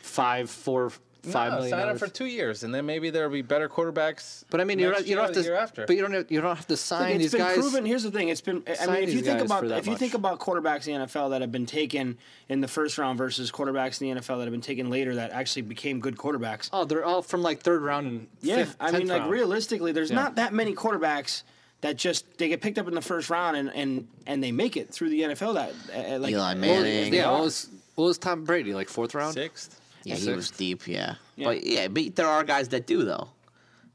five, 0.00 0.48
four, 0.50 0.90
five 1.32 1.52
no, 1.52 1.58
million 1.58 1.78
sign 1.78 1.88
up 1.88 1.98
for 1.98 2.08
two 2.08 2.26
years, 2.26 2.62
and 2.62 2.74
then 2.74 2.86
maybe 2.86 3.10
there'll 3.10 3.30
be 3.30 3.42
better 3.42 3.68
quarterbacks. 3.68 4.44
But 4.50 4.60
I 4.60 4.64
mean, 4.64 4.78
you 4.78 4.90
don't, 4.90 5.06
you 5.06 5.14
don't 5.16 5.24
have 5.26 5.34
to. 5.34 5.40
the 5.40 5.46
year 5.46 5.56
after. 5.56 5.86
But 5.86 5.96
you 5.96 6.02
don't. 6.02 6.12
Have, 6.12 6.30
you 6.30 6.40
don't 6.40 6.56
have 6.56 6.66
to 6.66 6.72
Look, 6.72 6.78
sign 6.80 7.12
it's 7.16 7.18
these 7.24 7.32
been 7.32 7.40
guys. 7.40 7.56
proven. 7.56 7.84
Here's 7.84 8.02
the 8.02 8.10
thing. 8.10 8.28
It's 8.28 8.40
been. 8.40 8.62
I 8.80 8.86
mean, 8.86 9.04
if 9.04 9.12
you 9.14 9.20
think 9.22 9.40
about 9.40 9.60
for 9.60 9.68
that 9.68 9.78
if 9.78 9.86
you 9.86 9.96
think 9.96 10.14
about 10.14 10.38
quarterbacks 10.38 10.86
in 10.88 11.00
the 11.00 11.06
NFL 11.06 11.30
that 11.30 11.40
have 11.40 11.52
been 11.52 11.66
taken 11.66 12.18
in 12.48 12.60
the 12.60 12.68
first 12.68 12.98
round 12.98 13.18
versus 13.18 13.50
quarterbacks 13.50 14.00
in 14.00 14.14
the 14.14 14.20
NFL 14.20 14.38
that 14.38 14.44
have 14.44 14.52
been 14.52 14.60
taken 14.60 14.90
later 14.90 15.14
that 15.16 15.32
actually 15.32 15.62
became 15.62 16.00
good 16.00 16.16
quarterbacks. 16.16 16.70
Oh, 16.72 16.84
they're 16.84 17.04
all 17.04 17.22
from 17.22 17.42
like 17.42 17.60
third 17.60 17.82
round 17.82 18.06
and 18.06 18.26
Yeah, 18.40 18.56
fifth, 18.56 18.76
I 18.80 18.92
mean, 18.92 19.08
like 19.08 19.20
round. 19.20 19.32
realistically, 19.32 19.92
there's 19.92 20.10
Yeah. 20.10 20.16
not 20.16 20.36
that 20.36 20.52
many 20.52 20.74
quarterbacks 20.74 21.42
that 21.82 21.96
just 21.96 22.38
they 22.38 22.48
get 22.48 22.60
picked 22.60 22.78
up 22.78 22.88
in 22.88 22.94
the 22.94 23.02
first 23.02 23.30
round 23.30 23.56
and 23.56 23.70
and 23.74 24.08
and 24.26 24.42
they 24.42 24.52
make 24.52 24.76
it 24.76 24.92
through 24.92 25.10
the 25.10 25.22
NFL. 25.22 25.54
That 25.54 26.14
uh, 26.14 26.18
like 26.18 26.32
Eli 26.32 26.54
Manning. 26.54 27.12
Yeah, 27.12 27.26
are. 27.28 27.32
what 27.34 27.42
was 27.42 27.68
what 27.96 28.04
was 28.06 28.18
Tom 28.18 28.44
Brady 28.44 28.72
like 28.74 28.88
fourth 28.88 29.14
round? 29.14 29.34
Sixth. 29.34 29.80
Yeah, 30.06 30.14
he 30.14 30.20
Sixth. 30.22 30.36
was 30.36 30.50
deep, 30.52 30.86
yeah. 30.86 31.16
Yeah. 31.36 31.46
But 31.48 31.66
yeah, 31.66 31.88
but 31.88 32.14
there 32.16 32.28
are 32.28 32.44
guys 32.44 32.68
that 32.68 32.86
do 32.86 33.04
though. 33.04 33.28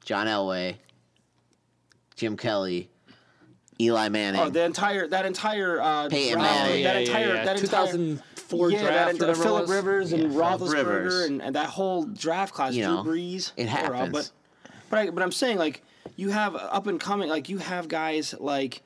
John 0.04 0.28
Elway, 0.28 0.76
Jim 2.16 2.38
Kelly, 2.38 2.90
Eli 3.80 4.10
Manning. 4.10 4.42
Oh, 4.42 4.50
the 4.50 4.64
entire 4.64 5.08
that 5.08 5.26
entire 5.26 5.80
uh, 5.82 6.10
Peyton 6.10 6.40
draft, 6.40 6.54
Manning. 6.68 6.84
that 6.84 6.96
Yeah, 6.96 7.00
entire 7.02 7.28
yeah, 7.28 7.34
yeah. 7.36 7.46
that 7.46 7.60
entire 7.62 7.86
2004 7.88 8.72
yeah, 8.72 8.80
draft, 8.82 8.94
that, 8.94 9.20
whatever 9.28 9.32
it 9.42 9.44
Philip 9.44 9.62
was. 9.62 9.70
Rivers 9.72 10.12
and 10.14 10.24
Yeah, 10.34 10.40
Roethlisberger 10.40 10.74
Rivers. 10.74 11.26
and, 11.26 11.42
and 11.42 11.56
that 11.56 11.68
whole 11.68 12.04
draft 12.06 12.54
class, 12.54 12.74
You 12.74 12.84
Drew 12.86 12.94
know, 12.96 13.04
Brees. 13.04 13.52
it 13.58 13.66
they're 13.68 13.86
all- 13.96 14.06
happens. 14.06 14.12
But 14.12 14.32
but 14.90 15.00
I, 15.00 15.10
but 15.12 15.24
I'm 15.24 15.32
saying 15.32 15.58
like 15.58 15.84
you 16.18 16.30
have 16.32 16.56
up 16.56 16.88
and 16.88 17.00
coming 17.00 17.30
like 17.30 17.48
you 17.50 17.58
have 17.60 17.88
guys 17.88 18.36
like 18.40 18.82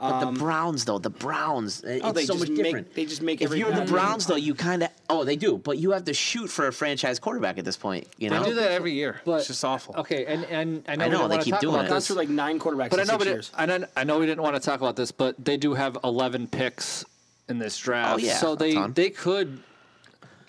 But 0.00 0.20
the 0.20 0.26
um, 0.28 0.34
Browns, 0.34 0.84
though, 0.84 0.98
the 0.98 1.10
Browns, 1.10 1.82
it- 1.82 2.02
oh 2.04 2.12
they 2.12 2.24
so 2.24 2.34
just 2.34 2.48
much 2.48 2.56
make 2.56 2.64
different. 2.64 2.94
they 2.94 3.04
just 3.04 3.20
make 3.22 3.42
if 3.42 3.52
you're 3.54 3.72
the 3.72 3.84
Browns, 3.84 4.26
though, 4.26 4.36
you 4.36 4.54
kind 4.54 4.84
of 4.84 4.90
oh 5.10 5.24
they 5.24 5.34
do, 5.36 5.58
but 5.58 5.78
you 5.78 5.90
have 5.90 6.04
to 6.04 6.14
shoot 6.14 6.48
for 6.48 6.68
a 6.68 6.72
franchise 6.72 7.18
quarterback 7.18 7.58
at 7.58 7.64
this 7.64 7.76
point. 7.76 8.06
You 8.16 8.30
know, 8.30 8.42
They 8.42 8.50
do 8.50 8.54
that 8.56 8.70
every 8.72 8.92
year. 8.92 9.20
But- 9.24 9.38
it's 9.38 9.48
just 9.48 9.64
awful. 9.64 9.96
Okay, 9.96 10.24
and 10.26 10.44
and 10.44 10.84
I 10.86 10.94
know, 10.96 11.04
I 11.04 11.08
we 11.08 11.12
know, 11.14 11.28
they 11.28 11.38
keep 11.38 11.54
talk 11.54 11.60
doing 11.60 11.74
about 11.74 11.86
it. 11.86 11.88
gone 11.88 11.96
this, 11.96 12.06
through 12.06 12.16
like 12.16 12.28
nine 12.28 12.58
quarterbacks 12.60 12.90
but 12.90 13.00
I 13.00 13.02
know, 13.04 13.12
six 13.14 13.18
but 13.18 13.26
it, 13.26 13.30
years. 13.30 13.50
I 13.56 13.66
know, 13.66 13.84
I 13.96 14.04
know 14.04 14.18
we 14.20 14.26
didn't 14.26 14.42
want 14.42 14.54
to 14.54 14.60
talk 14.60 14.80
about 14.80 14.94
this, 14.96 15.10
but 15.10 15.34
they 15.44 15.56
do 15.56 15.74
have 15.74 15.98
11 16.04 16.46
picks 16.48 17.04
in 17.48 17.58
this 17.58 17.76
draft, 17.78 18.14
Oh, 18.14 18.18
yeah, 18.18 18.36
so 18.36 18.54
they 18.54 18.74
ton. 18.74 18.92
they 18.92 19.10
could 19.10 19.60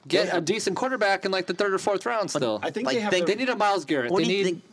get 0.07 0.27
Yeah. 0.27 0.37
a 0.37 0.41
decent 0.41 0.75
quarterback 0.75 1.25
in 1.25 1.31
like 1.31 1.47
the 1.47 1.53
third 1.53 1.73
or 1.73 1.77
fourth 1.79 2.05
round. 2.05 2.29
Still, 2.29 2.59
I 2.61 2.69
think 2.71 2.85
Like, 2.87 2.95
they 2.97 3.01
have 3.01 3.11
they- 3.11 3.19
the- 3.21 3.25
they 3.25 3.35
need 3.35 3.49
a 3.49 3.55
Myles 3.55 3.85
Garrett. 3.85 4.11
What 4.11 4.19
They 4.19 4.25
do 4.25 4.31
you 4.33 4.37
need. 4.43 4.43
think? 4.43 4.63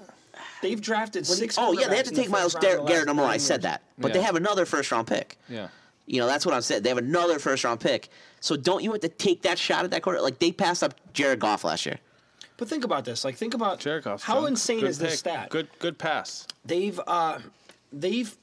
They've 0.62 0.80
drafted 0.80 1.26
six. 1.26 1.56
Oh 1.58 1.72
yeah, 1.72 1.88
they 1.88 1.96
have 1.96 2.06
to 2.06 2.14
take 2.14 2.30
Myles 2.30 2.52
first 2.54 2.64
round 2.64 2.74
of 2.74 2.78
Gar- 2.80 2.88
Garrett 2.88 3.06
number 3.06 3.22
one. 3.22 3.30
I 3.32 3.36
said 3.36 3.62
that, 3.62 3.82
but 3.98 4.08
Yeah. 4.08 4.14
they 4.14 4.22
have 4.22 4.36
another 4.36 4.64
first 4.66 4.90
round 4.92 5.06
pick. 5.06 5.38
Yeah. 5.48 5.68
You 6.06 6.20
know, 6.20 6.26
that's 6.26 6.46
what 6.46 6.54
I'm 6.54 6.62
saying. 6.62 6.82
They 6.82 6.88
have 6.88 6.98
another 6.98 7.38
first 7.38 7.64
round 7.64 7.80
pick. 7.80 8.08
So 8.40 8.56
don't 8.56 8.82
you 8.84 8.92
have 8.92 9.00
to 9.02 9.08
take 9.08 9.42
that 9.42 9.58
shot 9.58 9.84
at 9.84 9.90
that 9.90 10.02
quarter? 10.02 10.20
Like 10.20 10.38
they 10.38 10.52
passed 10.52 10.82
up 10.82 10.94
Jared 11.12 11.40
Goff 11.40 11.64
last 11.64 11.84
year. 11.84 11.98
But 12.58 12.68
think 12.68 12.84
about 12.84 13.04
this. 13.04 13.24
Like 13.24 13.36
think 13.36 13.54
about 13.54 13.80
Jared 13.80 14.04
Goff's 14.04 14.22
how 14.22 14.36
junk. 14.36 14.48
insane 14.50 14.80
Good 14.80 14.88
is 14.90 14.98
this 14.98 15.18
stat? 15.18 15.50
Good, 15.50 15.68
good 15.78 15.98
pass. 15.98 16.46
They've 16.64 16.98
uh, 17.06 17.40
they've 17.92 18.34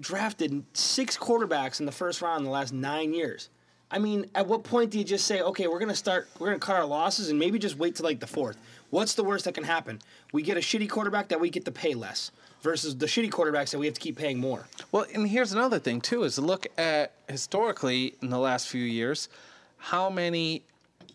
drafted 0.00 0.64
six 0.74 1.16
quarterbacks 1.18 1.80
in 1.80 1.86
the 1.86 1.92
first 1.92 2.22
round 2.22 2.38
in 2.38 2.44
the 2.44 2.50
last 2.50 2.72
nine 2.72 3.12
years. 3.12 3.50
I 3.90 3.98
mean, 3.98 4.26
at 4.34 4.46
what 4.46 4.64
point 4.64 4.90
do 4.90 4.98
you 4.98 5.04
just 5.04 5.26
say, 5.26 5.40
okay, 5.40 5.66
we're 5.66 5.78
gonna 5.78 5.94
start, 5.94 6.28
we're 6.38 6.48
gonna 6.48 6.58
cut 6.58 6.76
our 6.76 6.84
losses 6.84 7.30
and 7.30 7.38
maybe 7.38 7.58
just 7.58 7.76
wait 7.78 7.96
till 7.96 8.04
like 8.04 8.20
the 8.20 8.26
fourth? 8.26 8.56
What's 8.90 9.14
the 9.14 9.24
worst 9.24 9.44
that 9.44 9.54
can 9.54 9.64
happen? 9.64 10.00
We 10.32 10.42
get 10.42 10.56
a 10.56 10.60
shitty 10.60 10.88
quarterback 10.88 11.28
that 11.28 11.40
we 11.40 11.50
get 11.50 11.64
to 11.66 11.72
pay 11.72 11.94
less 11.94 12.30
versus 12.62 12.96
the 12.96 13.06
shitty 13.06 13.30
quarterbacks 13.30 13.70
that 13.70 13.78
we 13.78 13.86
have 13.86 13.94
to 13.94 14.00
keep 14.00 14.16
paying 14.16 14.38
more. 14.38 14.66
Well, 14.92 15.06
and 15.14 15.28
here's 15.28 15.52
another 15.52 15.78
thing 15.78 16.00
too: 16.00 16.22
is 16.22 16.38
look 16.38 16.66
at 16.78 17.12
historically 17.28 18.14
in 18.22 18.30
the 18.30 18.38
last 18.38 18.68
few 18.68 18.82
years, 18.82 19.28
how 19.76 20.08
many 20.10 20.62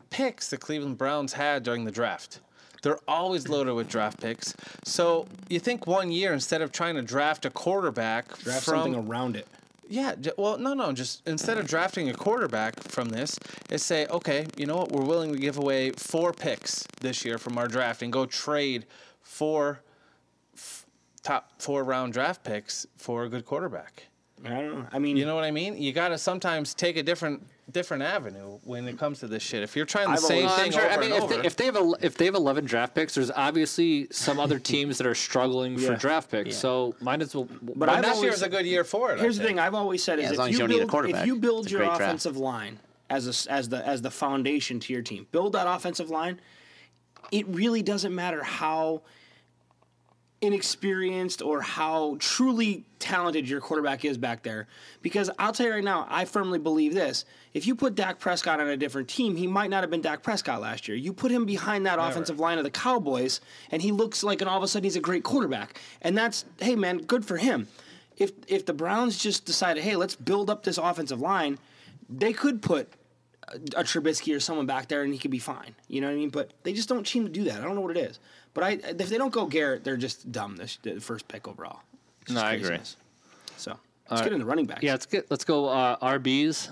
picks 0.09 0.49
the 0.49 0.57
Cleveland 0.57 0.97
Browns 0.97 1.33
had 1.33 1.63
during 1.63 1.85
the 1.85 1.91
draft. 1.91 2.39
They're 2.83 2.99
always 3.07 3.47
loaded 3.47 3.73
with 3.73 3.87
draft 3.89 4.21
picks. 4.21 4.53
So 4.83 5.25
you 5.49 5.59
think 5.59 5.87
one 5.87 6.11
year 6.11 6.33
instead 6.33 6.61
of 6.61 6.71
trying 6.71 6.95
to 6.95 7.01
draft 7.01 7.45
a 7.45 7.49
quarterback 7.49 8.27
Draft 8.39 8.65
from 8.65 8.75
something 8.75 8.95
around 8.95 9.35
it. 9.37 9.47
Yeah, 9.93 10.15
well, 10.39 10.57
no, 10.57 10.73
no. 10.73 10.91
Just 10.91 11.21
instead 11.27 11.59
of 11.59 11.67
drafting 11.67 12.09
a 12.09 12.15
quarterback 12.15 12.81
from 12.81 13.09
this, 13.09 13.37
is 13.69 13.83
say, 13.83 14.07
okay, 14.07 14.47
you 14.57 14.65
know 14.65 14.75
what? 14.77 14.91
We're 14.91 15.05
willing 15.05 15.31
to 15.33 15.37
give 15.37 15.59
away 15.59 15.91
four 15.91 16.33
picks 16.33 16.83
this 16.99 17.23
year 17.23 17.37
from 17.37 17.59
our 17.59 17.67
draft 17.67 18.01
and 18.01 18.11
go 18.11 18.25
trade 18.25 18.87
four 19.21 19.81
f- 20.55 20.87
top 21.21 21.61
four 21.61 21.83
round 21.83 22.11
draft 22.11 22.43
picks 22.43 22.87
for 22.97 23.25
a 23.25 23.29
good 23.29 23.45
quarterback. 23.45 24.07
I 24.43 24.49
don't 24.49 24.79
know. 24.79 24.87
I 24.91 24.97
mean, 24.97 25.15
You 25.15 25.27
know 25.27 25.35
what 25.35 25.43
I 25.43 25.51
mean? 25.51 25.79
You 25.79 25.93
got 25.93 26.09
to 26.09 26.17
sometimes 26.17 26.73
take 26.73 26.97
a 26.97 27.03
different 27.03 27.45
different 27.71 28.03
avenue 28.03 28.59
when 28.63 28.87
it 28.87 28.97
comes 28.99 29.19
to 29.19 29.27
this 29.27 29.41
shit. 29.41 29.63
If 29.63 29.75
you're 29.75 29.85
trying 29.85 30.07
the 30.07 30.13
I've 30.13 30.19
same 30.19 30.45
always- 30.47 30.55
thing 30.61 30.65
I'm 30.65 30.71
sure. 30.71 30.81
over 30.85 30.93
I 30.93 30.97
mean, 30.97 31.11
and 31.13 31.17
if 31.17 31.23
over, 31.23 31.37
they, 31.41 31.47
if 31.47 31.55
they 31.55 31.65
have 31.65 31.75
a, 31.77 31.93
if 32.01 32.17
they 32.17 32.25
have 32.25 32.35
11 32.35 32.65
draft 32.65 32.93
picks, 32.93 33.15
there's 33.15 33.31
obviously 33.31 34.07
some 34.11 34.39
other 34.39 34.59
teams 34.73 34.97
that 34.97 35.07
are 35.07 35.15
struggling 35.15 35.77
for 35.77 35.95
draft 35.95 36.29
picks. 36.29 36.55
So 36.57 36.95
might 36.99 37.21
as 37.21 37.33
well. 37.35 37.47
But 37.61 37.79
but 37.79 37.89
I've 37.89 38.01
this 38.03 38.11
always- 38.15 38.23
year's 38.23 38.41
a 38.41 38.49
good 38.49 38.65
year 38.65 38.83
for 38.83 39.11
it. 39.13 39.19
Here's 39.19 39.37
the 39.37 39.43
thing 39.45 39.59
I've 39.59 39.75
always 39.75 40.03
said 40.03 40.19
is 40.19 40.23
Yeah, 40.23 40.27
as 40.27 40.31
if 40.33 40.37
long 40.39 40.49
you 40.51 40.57
you 40.59 40.67
need 40.67 40.75
a 40.75 40.77
build, 40.79 40.89
quarterback, 40.91 41.21
if 41.21 41.27
you 41.27 41.35
build 41.37 41.71
your 41.71 41.79
great 41.79 41.87
draft. 41.87 42.01
offensive 42.01 42.37
line 42.37 42.79
as 43.09 43.27
a 43.27 43.29
s 43.29 43.45
as 43.47 43.69
the 43.69 43.85
as 43.87 44.01
the 44.01 44.11
foundation 44.11 44.79
to 44.81 44.91
your 44.93 45.01
team, 45.01 45.25
build 45.31 45.53
that 45.53 45.67
offensive 45.67 46.09
line. 46.09 46.39
It 47.31 47.47
really 47.47 47.81
doesn't 47.81 48.13
matter 48.13 48.43
how 48.43 49.01
inexperienced 50.43 51.41
or 51.41 51.61
how 51.61 52.17
truly 52.19 52.83
talented 52.99 53.47
your 53.47 53.61
quarterback 53.61 54.03
is 54.03 54.17
back 54.17 54.43
there. 54.43 54.67
Because 55.01 55.29
I'll 55.39 55.53
tell 55.53 55.67
you 55.67 55.71
right 55.71 55.83
now, 55.83 56.05
I 56.09 56.25
firmly 56.25 56.59
believe 56.59 56.93
this. 56.93 57.23
If 57.53 57.65
you 57.65 57.75
put 57.75 57.95
Dak 57.95 58.19
Prescott 58.19 58.59
on 58.59 58.67
a 58.67 58.75
different 58.75 59.07
team, 59.07 59.37
he 59.37 59.47
might 59.47 59.69
not 59.69 59.83
have 59.83 59.89
been 59.89 60.01
Dak 60.01 60.21
Prescott 60.21 60.59
last 60.59 60.87
year. 60.87 60.97
You 60.97 61.13
put 61.13 61.31
him 61.31 61.45
behind 61.45 61.85
that 61.85 61.97
offensive 61.97 62.39
line 62.39 62.57
of 62.57 62.65
the 62.65 62.71
Cowboys, 62.71 63.39
and 63.71 63.81
he 63.81 63.93
looks 63.93 64.21
like, 64.21 64.41
and 64.41 64.49
all 64.49 64.57
of 64.57 64.63
a 64.63 64.67
sudden 64.67 64.83
he's 64.83 64.97
a 64.97 65.01
great 65.01 65.23
quarterback. 65.23 65.79
And 66.01 66.17
that's, 66.17 66.43
hey 66.59 66.75
man, 66.75 66.97
good 66.97 67.23
for 67.25 67.37
him. 67.37 67.69
If 68.17 68.31
if 68.47 68.65
the 68.65 68.73
Browns 68.73 69.17
just 69.17 69.45
decided, 69.45 69.83
hey, 69.83 69.95
let's 69.95 70.15
build 70.15 70.49
up 70.49 70.63
this 70.63 70.77
offensive 70.77 71.21
line, 71.21 71.57
they 72.09 72.33
could 72.33 72.61
put 72.61 72.89
a, 73.47 73.55
a 73.79 73.83
Trubisky 73.83 74.35
or 74.35 74.41
someone 74.41 74.65
back 74.65 74.89
there, 74.89 75.03
and 75.03 75.13
he 75.13 75.19
could 75.19 75.31
be 75.31 75.39
fine. 75.39 75.73
You 75.87 76.01
know 76.01 76.07
what 76.07 76.13
I 76.13 76.17
mean? 76.17 76.29
But 76.29 76.51
they 76.63 76.73
just 76.73 76.89
don't 76.89 77.07
seem 77.07 77.23
to 77.23 77.31
do 77.31 77.45
that. 77.45 77.61
I 77.61 77.63
don't 77.63 77.75
know 77.75 77.81
what 77.81 77.95
it 77.95 78.09
is. 78.09 78.19
But 78.53 78.63
I, 78.63 78.69
if 78.83 79.09
they 79.09 79.17
don't 79.17 79.33
go 79.33 79.45
Garrett, 79.47 79.83
they're 79.83 79.97
just 79.97 80.31
dumb. 80.31 80.55
This 80.57 80.77
the 80.81 80.99
first 80.99 81.27
pick 81.27 81.47
overall. 81.47 81.79
It's 82.21 82.31
No, 82.31 82.41
I 82.41 82.53
agree. 82.53 82.77
So 83.57 83.77
let's 84.09 84.21
get 84.21 84.31
into 84.33 84.45
running 84.45 84.65
backs. 84.65 84.83
Yeah, 84.83 84.91
let's 84.91 85.05
get 85.05 85.29
let's 85.31 85.43
go 85.43 85.69
uh, 85.69 85.97
RBs. 85.97 86.69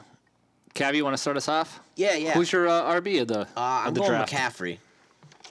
Cabby, 0.74 0.98
you 0.98 1.04
want 1.04 1.16
to 1.16 1.18
start 1.22 1.36
us 1.38 1.50
off? 1.50 1.82
Yeah, 1.96 2.16
yeah. 2.16 2.32
Who's 2.34 2.52
your 2.52 2.68
uh, 2.68 2.84
RB 3.02 3.22
of 3.22 3.28
the 3.28 3.40
Uh, 3.42 3.44
of 3.44 3.48
I'm 3.58 3.94
the 3.94 4.00
going 4.00 4.12
draft? 4.12 4.32
McCaffrey. 4.32 4.78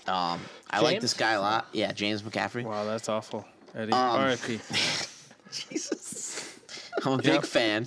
Um, 0.06 0.40
I 0.70 0.80
like 0.80 1.00
this 1.00 1.12
guy 1.14 1.32
a 1.32 1.40
lot. 1.40 1.66
Yeah, 1.72 1.92
James 1.92 2.22
McCaffrey. 2.22 2.64
Wow, 2.64 2.84
that's 2.84 3.08
awful. 3.08 3.44
Eddie, 3.74 3.92
Um, 3.92 3.98
R.I.P. 3.98 4.58
Jesus, 5.52 6.58
I'm 7.04 7.12
a 7.14 7.18
big 7.18 7.44
fan 7.44 7.86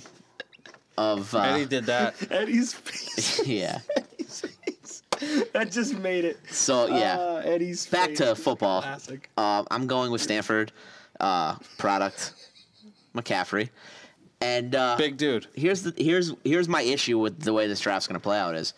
of. 0.96 1.34
Uh, 1.34 1.40
Eddie 1.40 1.66
did 1.66 1.86
that. 1.86 2.14
Eddie's 2.30 2.72
face. 2.74 3.46
yeah. 3.46 3.80
that 5.52 5.70
just 5.70 5.96
made 5.98 6.24
it. 6.24 6.38
So 6.50 6.86
yeah, 6.86 7.18
Uh, 7.18 7.42
Eddie's 7.44 7.86
back 7.86 8.10
face 8.10 8.18
to 8.18 8.34
football. 8.34 8.82
Classic. 8.82 9.28
Um, 9.36 9.66
I'm 9.70 9.86
going 9.86 10.10
with 10.10 10.20
Stanford 10.20 10.72
uh, 11.20 11.56
product, 11.78 12.32
McCaffrey, 13.14 13.70
and 14.40 14.74
uh, 14.74 14.96
Big 14.96 15.16
dude. 15.16 15.46
here's 15.54 15.82
the 15.82 15.92
here's 15.96 16.32
here's 16.44 16.68
my 16.68 16.82
issue 16.82 17.18
with 17.18 17.40
the 17.40 17.52
way 17.52 17.66
this 17.66 17.80
draft's 17.80 18.06
going 18.06 18.18
to 18.20 18.22
play 18.22 18.38
out 18.38 18.54
is, 18.54 18.74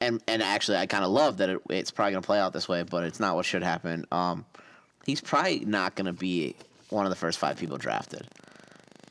and 0.00 0.22
and 0.28 0.42
actually 0.42 0.78
I 0.78 0.86
kind 0.86 1.04
of 1.04 1.10
love 1.10 1.36
that 1.38 1.48
it, 1.50 1.60
it's 1.70 1.90
probably 1.90 2.12
going 2.12 2.22
to 2.22 2.26
play 2.26 2.38
out 2.38 2.52
this 2.52 2.68
way, 2.68 2.82
but 2.82 3.04
it's 3.04 3.20
not 3.20 3.36
what 3.36 3.44
should 3.44 3.62
happen. 3.62 4.04
Um, 4.12 4.44
he's 5.06 5.20
probably 5.20 5.60
not 5.64 5.94
going 5.96 6.06
to 6.06 6.12
be 6.12 6.54
one 6.90 7.06
of 7.06 7.10
the 7.10 7.16
first 7.16 7.38
five 7.38 7.56
people 7.58 7.78
drafted. 7.78 8.26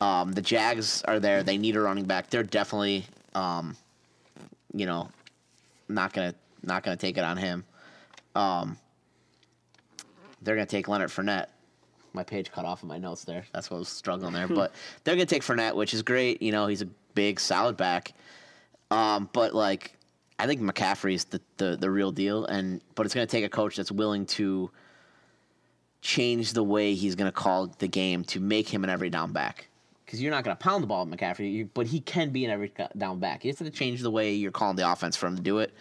Um, 0.02 0.32
the 0.32 0.42
Jags 0.42 1.02
are 1.04 1.20
there. 1.20 1.44
They 1.44 1.58
need 1.58 1.76
a 1.76 1.82
running 1.82 2.06
back. 2.06 2.30
They're 2.30 2.42
definitely, 2.44 3.06
um, 3.36 3.76
you 4.74 4.86
know, 4.86 5.10
not 5.90 6.14
gonna 6.14 6.36
not 6.64 6.84
gonna 6.84 6.98
take 6.98 7.18
it 7.18 7.24
on 7.24 7.38
him. 7.38 7.66
Um, 8.36 8.78
they're 10.42 10.56
gonna 10.56 10.66
take 10.66 10.88
Leonard 10.88 11.10
Fournette. 11.10 11.48
My 12.14 12.24
page 12.24 12.52
cut 12.52 12.66
off 12.66 12.82
of 12.82 12.90
my 12.90 12.98
notes 12.98 13.24
there. 13.24 13.46
That's 13.54 13.70
what 13.70 13.78
I 13.78 13.80
was 13.80 13.90
struggling 13.90 14.34
there. 14.34 14.48
but 14.48 14.74
they're 15.04 15.16
gonna 15.16 15.26
take 15.26 15.44
Fournette, 15.44 15.76
which 15.76 15.94
is 15.94 16.02
great. 16.02 16.42
You 16.42 16.52
know, 16.52 16.68
he's 16.68 16.82
a 16.82 16.88
big, 17.16 17.40
solid 17.40 17.76
back. 17.76 18.14
Um, 18.92 19.30
but 19.34 19.54
like, 19.54 19.94
I 20.38 20.48
think 20.48 20.62
McCaffrey's 20.62 21.26
the, 21.26 21.42
the 21.58 21.76
the 21.78 21.90
real 21.90 22.12
deal. 22.12 22.46
And 22.46 22.82
but 22.96 23.06
it's 23.06 23.16
gonna 23.16 23.28
take 23.28 23.44
a 23.44 23.50
coach 23.50 23.76
that's 23.76 23.92
willing 23.92 24.26
to 24.28 24.72
change 26.02 26.54
the 26.54 26.64
way 26.64 26.94
he's 26.94 27.16
gonna 27.16 27.32
call 27.32 27.68
the 27.80 27.88
game 27.88 28.24
to 28.26 28.40
make 28.40 28.70
him 28.70 28.84
an 28.84 28.90
every 28.90 29.10
down 29.10 29.34
back. 29.34 29.70
Because 30.10 30.24
you're 30.24 30.32
not 30.32 30.44
going 30.44 30.58
to 30.58 30.64
pound 30.64 30.82
the 30.82 30.88
ball 30.88 31.06
with 31.06 31.16
McCaffrey, 31.16 31.54
you, 31.54 31.70
but 31.72 31.86
he 31.86 32.00
can 32.00 32.32
be 32.32 32.44
an 32.44 32.50
every 32.50 32.74
down 32.98 33.20
back. 33.20 33.46
You 33.46 33.52
have 33.52 33.60
to 33.60 33.70
change 33.70 34.02
the 34.02 34.10
way 34.10 34.34
you're 34.34 34.50
calling 34.50 34.76
the 34.76 34.92
offense 34.92 35.16
for 35.16 35.28
him 35.28 35.36
to 35.36 35.42
do 35.44 35.60
it. 35.60 35.72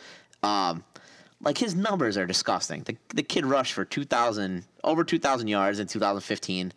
Um, 0.43 0.85
like 1.41 1.57
his 1.57 1.75
numbers 1.75 2.19
are 2.19 2.27
disgusting. 2.27 2.83
The 2.83 2.95
the 3.15 3.23
kid 3.23 3.47
rushed 3.47 3.73
for 3.73 3.87
two 3.87 4.05
thousand 4.05 4.65
over 4.85 5.03
two 5.03 5.19
thousand 5.19 5.49
yards 5.49 5.79
in 5.79 5.87
2015. 5.87 6.75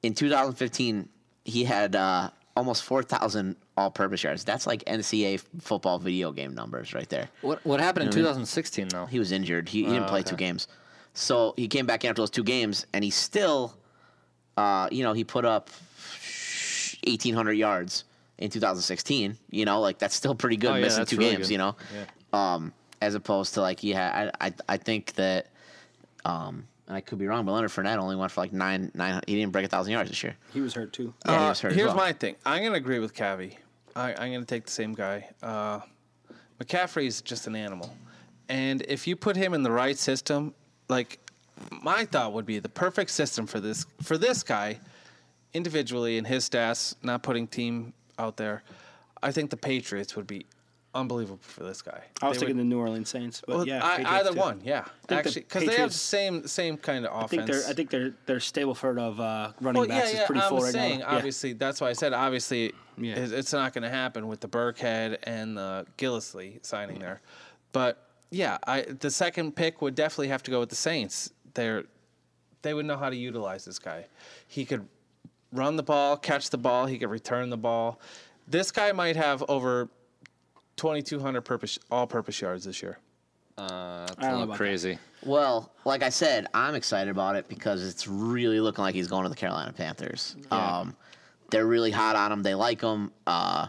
In 0.03 0.15
2015, 0.15 1.09
he 1.45 1.63
had 1.63 1.95
uh, 1.95 2.31
almost 2.57 2.85
4,000 2.85 3.57
all-purpose 3.77 4.23
yards. 4.23 4.45
That's 4.45 4.67
like 4.67 4.85
NCAA 4.85 5.41
football 5.61 5.99
video 5.99 6.31
game 6.33 6.55
numbers 6.55 6.95
right 6.95 7.09
there. 7.09 7.29
What 7.43 7.65
what 7.67 7.81
happened 7.81 8.07
in 8.09 8.17
You 8.17 8.23
know 8.23 8.29
what 8.29 8.35
I 8.37 8.39
mean? 8.39 8.47
2016 8.47 8.89
though? 8.89 9.07
He 9.07 9.19
was 9.19 9.33
injured. 9.33 9.69
He, 9.69 9.81
he 9.85 9.87
didn't 9.91 10.05
Oh, 10.05 10.09
play 10.09 10.21
okay. 10.21 10.31
two 10.31 10.37
games. 10.37 10.69
So 11.15 11.55
he 11.57 11.69
came 11.69 11.87
back 11.87 12.05
after 12.05 12.23
those 12.23 12.31
two 12.31 12.43
games, 12.45 12.87
and 12.93 13.05
he 13.05 13.11
still, 13.11 13.77
uh, 14.57 14.89
you 14.91 15.03
know, 15.05 15.13
he 15.13 15.23
put 15.25 15.45
up 15.45 15.69
1,800 17.05 17.53
yards 17.53 18.05
in 18.39 18.51
2016. 18.51 19.37
You 19.51 19.65
know, 19.65 19.81
like 19.81 19.99
that's 19.99 20.15
still 20.15 20.35
pretty 20.35 20.57
good 20.57 20.73
Oh, 20.73 20.75
yeah, 20.77 20.81
missing 20.83 21.07
two 21.07 21.17
really 21.19 21.31
games. 21.37 21.49
good. 21.49 21.53
You 21.53 21.59
know, 21.59 21.77
um, 22.33 22.73
as 23.01 23.15
opposed 23.15 23.55
to 23.55 23.61
like 23.61 23.83
yeah, 23.85 24.31
I 24.41 24.47
I, 24.49 24.53
I 24.69 24.77
think 24.77 25.13
that, 25.15 25.49
um, 26.25 26.67
and 26.87 26.97
I 26.97 27.01
could 27.01 27.19
be 27.19 27.27
wrong, 27.27 27.45
but 27.45 27.53
Leonard 27.53 27.71
Fournette 27.71 27.99
only 27.99 28.17
went 28.17 28.31
for 28.33 28.41
like 28.41 28.53
nine 28.53 28.91
nine. 28.95 29.21
He 29.27 29.37
didn't 29.37 29.53
break 29.53 29.65
a 29.65 29.69
thousand 29.69 29.93
yards 29.93 30.11
this 30.11 30.23
year. 30.23 30.37
He 30.53 30.61
was 30.61 30.75
hurt 30.75 30.93
too. 30.93 31.15
Yeah, 31.27 31.41
he 31.41 31.49
was 31.49 31.61
hurt 31.61 31.73
as 31.73 31.77
here's 31.77 31.89
well. 31.89 31.97
my 31.97 32.13
thing. 32.13 32.37
I'm 32.45 32.63
gonna 32.63 32.77
agree 32.77 32.99
with 32.99 33.15
Cabby. 33.15 33.59
I, 33.97 34.11
I'm 34.15 34.33
gonna 34.33 34.45
take 34.45 34.65
the 34.65 34.73
same 34.73 34.93
guy. 34.95 35.29
Uh, 35.43 35.81
is 36.97 37.21
just 37.21 37.47
an 37.47 37.57
animal, 37.57 37.95
and 38.49 38.83
if 38.83 39.07
you 39.07 39.17
put 39.17 39.37
him 39.37 39.55
in 39.55 39.63
the 39.63 39.71
right 39.71 39.99
system, 39.99 40.55
like 40.89 41.19
my 41.83 42.05
thought 42.05 42.33
would 42.33 42.47
be 42.47 42.59
the 42.59 42.69
perfect 42.69 43.11
system 43.11 43.47
for 43.47 43.61
this 43.61 43.87
for 44.03 44.17
this 44.17 44.43
guy, 44.43 44.79
individually 45.53 46.19
and 46.19 46.27
his 46.27 46.49
stats, 46.49 46.95
not 47.03 47.23
putting 47.23 47.47
team 47.47 47.93
out 48.19 48.37
there. 48.37 48.63
I 49.23 49.33
think 49.33 49.51
the 49.51 49.57
Patriots 49.57 50.17
would 50.17 50.27
be 50.27 50.47
unbelievable 50.95 51.39
for 51.43 51.65
this 51.65 51.83
guy. 51.83 52.03
I 52.23 52.29
was 52.29 52.37
They 52.37 52.41
thinking 52.47 52.57
would- 52.57 52.63
the 52.65 52.69
New 52.69 52.79
Orleans 52.79 53.09
Saints, 53.09 53.43
but 53.47 53.57
well, 53.57 53.67
yeah, 53.67 53.85
I- 53.85 54.21
either 54.21 54.33
too. 54.33 54.39
one, 54.39 54.61
yeah, 54.65 54.85
I 54.87 54.91
the 55.09 55.15
actually, 55.17 55.43
because 55.43 55.67
they 55.67 55.77
have 55.77 55.91
the 55.91 55.99
same 55.99 56.47
same 56.47 56.77
kind 56.77 57.05
of 57.05 57.13
I 57.13 57.17
offense. 57.25 57.31
think 57.31 57.47
they're 57.47 57.69
I 57.69 57.73
think 57.75 57.91
they're 57.91 58.15
they're 58.27 58.37
Stableford 58.39 58.99
of 58.99 59.21
uh, 59.21 59.53
running 59.61 59.81
Well, 59.81 59.89
backs 59.89 60.13
yeah, 60.15 60.21
is 60.21 60.27
pretty 60.27 60.41
I'm 60.41 60.49
full 60.49 60.61
right 60.61 60.73
saying, 60.73 61.01
now. 61.01 61.11
Yeah. 61.11 61.17
obviously, 61.17 61.53
that's 61.53 61.81
why 61.81 61.89
I 61.91 61.93
said 61.95 62.13
obviously 62.13 62.73
Yeah. 62.97 63.15
it's, 63.17 63.33
it's 63.33 63.53
not 63.53 63.73
going 63.73 63.83
to 63.83 63.91
happen 63.91 64.29
with 64.29 64.41
the 64.41 64.49
Burkhead 64.49 65.19
and 65.25 65.57
the 65.57 65.87
Gillislee 65.99 66.65
signing 66.65 66.99
there. 67.01 67.21
But 67.73 68.07
yeah, 68.31 68.59
I 68.67 68.83
the 68.83 69.11
second 69.11 69.57
pick 69.57 69.83
would 69.83 69.95
definitely 69.95 70.29
have 70.29 70.43
to 70.45 70.51
go 70.51 70.61
with 70.61 70.69
the 70.71 70.77
Saints. 70.77 71.31
They're 71.55 71.85
they 72.63 72.73
would 72.73 72.87
know 72.87 72.97
how 72.97 73.11
to 73.11 73.17
utilize 73.17 73.65
this 73.65 73.79
guy. 73.79 74.07
He 74.49 74.65
could 74.65 74.89
run 75.53 75.77
the 75.77 75.83
ball, 75.83 76.17
catch 76.17 76.51
the 76.51 76.59
ball. 76.59 76.87
He 76.87 76.99
could 76.99 77.11
return 77.11 77.51
the 77.51 77.57
ball. 77.57 78.01
This 78.49 78.71
guy 78.73 78.91
might 78.93 79.17
have 79.17 79.43
over 79.49 79.89
2,200 80.77 81.41
purpose 81.43 81.79
all-purpose 81.91 82.41
yards 82.41 82.65
this 82.65 82.83
year. 82.83 82.99
Uh, 83.57 84.07
that's 84.07 84.19
I 84.19 84.23
don't 84.23 84.23
a 84.23 84.27
know 84.27 84.31
little 84.33 84.45
about 84.45 84.57
crazy. 84.57 84.99
Well, 85.25 85.71
like 85.85 86.03
I 86.03 86.09
said, 86.09 86.49
I'm 86.53 86.75
excited 86.75 87.11
about 87.11 87.37
it 87.37 87.49
because 87.49 87.87
it's 87.87 88.09
really 88.09 88.61
looking 88.61 88.83
like 88.83 88.95
he's 88.95 89.07
going 89.07 89.23
to 89.23 89.29
the 89.29 89.37
Carolina 89.37 89.73
Panthers. 89.73 90.37
Um, 90.51 90.97
they're 91.51 91.67
really 91.67 91.93
hot 91.93 92.17
on 92.17 92.33
him. 92.33 92.43
They 92.43 92.55
like 92.55 92.81
him. 92.81 93.13
Uh, 93.27 93.69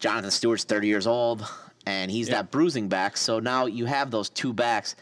Jonathan 0.00 0.30
Stewart's 0.32 0.64
30 0.64 0.88
years 0.88 1.06
old, 1.06 1.46
and 1.86 2.10
he's 2.10 2.28
that 2.28 2.50
bruising 2.50 2.88
back. 2.88 3.16
So 3.16 3.38
now 3.38 3.66
you 3.66 3.86
have 3.86 4.10
those 4.10 4.28
two 4.28 4.52
backs. 4.52 4.96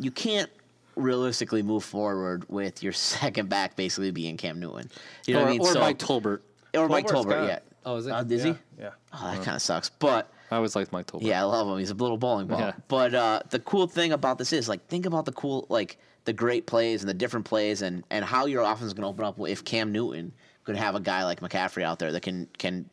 You 0.00 0.10
can't 0.10 0.50
realistically 0.96 1.62
move 1.62 1.84
forward 1.84 2.48
with 2.48 2.82
your 2.82 2.92
second 2.92 3.48
back 3.48 3.76
basically 3.76 4.10
being 4.10 4.36
Cam 4.36 4.58
Newton. 4.58 4.90
You 5.26 5.34
know 5.34 5.40
or 5.40 5.42
what 5.44 5.48
I 5.48 5.52
mean? 5.52 5.60
or 5.60 5.72
So- 5.72 5.80
Mike 5.80 5.98
Tolbert. 5.98 6.40
Or 6.74 6.88
Mike 6.88 7.06
Tolbert, 7.06 7.28
got 7.28 7.46
yeah. 7.48 7.58
Oh, 7.84 7.96
is 7.96 8.06
it? 8.06 8.10
Uh, 8.10 8.24
is 8.24 8.44
yeah, 8.44 8.52
he? 8.52 8.82
Yeah. 8.82 8.90
Oh, 9.12 9.30
that 9.34 9.44
kind 9.44 9.56
of 9.56 9.62
sucks. 9.62 9.90
But 9.90 10.30
I 10.52 10.56
always 10.56 10.76
liked 10.76 10.92
Mike 10.92 11.06
Tolbert. 11.06 11.22
yeah, 11.22 11.40
I 11.40 11.44
love 11.44 11.66
him. 11.66 11.78
He's 11.78 11.90
a 11.90 11.94
little 11.94 12.18
bowling 12.18 12.46
ball. 12.46 12.60
Yeah. 12.60 12.72
But 12.88 13.14
uh, 13.14 13.40
the 13.50 13.58
cool 13.60 13.86
thing 13.86 14.12
about 14.12 14.36
this 14.38 14.52
is 14.52 14.68
like 14.68 14.86
think 14.88 15.06
about 15.06 15.24
the 15.24 15.32
cool 15.32 15.66
like 15.70 15.96
the 16.24 16.32
great 16.32 16.66
plays 16.66 17.02
and 17.02 17.08
the 17.08 17.14
different 17.14 17.46
plays 17.46 17.80
and 17.82 18.04
and 18.10 18.24
how 18.24 18.44
your 18.46 18.62
offense 18.62 18.82
is 18.82 18.92
going 18.94 19.02
to 19.02 19.08
open 19.08 19.24
up 19.24 19.40
if 19.48 19.64
Cam 19.64 19.92
Newton 19.92 20.32
could 20.64 20.76
have 20.76 20.94
a 20.94 21.00
guy 21.00 21.24
like 21.24 21.40
McCaffrey 21.40 21.82
out 21.82 21.98
there 21.98 22.12
that 22.12 22.20
can 22.20 22.48
can 22.58 22.88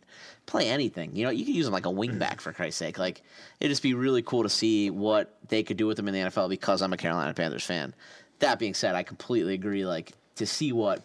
play 0.45 0.69
anything. 0.69 1.15
You 1.15 1.25
know, 1.25 1.29
you 1.31 1.45
could 1.45 1.53
use 1.53 1.67
him 1.67 1.73
like 1.73 1.85
a 1.85 1.89
wingback 1.91 2.39
for 2.41 2.53
Christ's 2.53 2.79
sake. 2.79 2.97
Like 2.97 3.21
it'd 3.59 3.71
just 3.71 3.83
be 3.83 3.93
really 3.93 4.21
cool 4.21 4.43
to 4.43 4.49
see 4.49 4.89
what 4.89 5.37
they 5.49 5.61
could 5.61 5.75
do 5.77 5.85
with 5.85 5.99
him 5.99 6.07
in 6.07 6.13
the 6.13 6.21
NFL 6.21 6.49
because 6.49 6.81
I'm 6.81 6.93
a 6.93 6.97
Carolina 6.97 7.33
Panthers 7.33 7.65
fan. 7.65 7.93
That 8.39 8.57
being 8.57 8.73
said, 8.73 8.95
I 8.95 9.03
completely 9.03 9.53
agree. 9.53 9.85
Like 9.85 10.13
to 10.35 10.45
see 10.45 10.71
what 10.71 11.03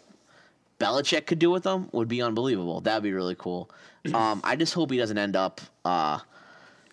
Belichick 0.79 1.25
could 1.25 1.39
do 1.39 1.51
with 1.51 1.63
them 1.63 1.89
would 1.91 2.07
be 2.07 2.21
unbelievable. 2.21 2.81
That'd 2.81 3.03
be 3.03 3.13
really 3.13 3.35
cool. 3.35 3.69
Um, 4.13 4.39
I 4.43 4.55
just 4.55 4.75
hope 4.75 4.91
he 4.91 4.97
doesn't 4.99 5.17
end 5.17 5.35
up, 5.35 5.61
uh, 5.83 6.19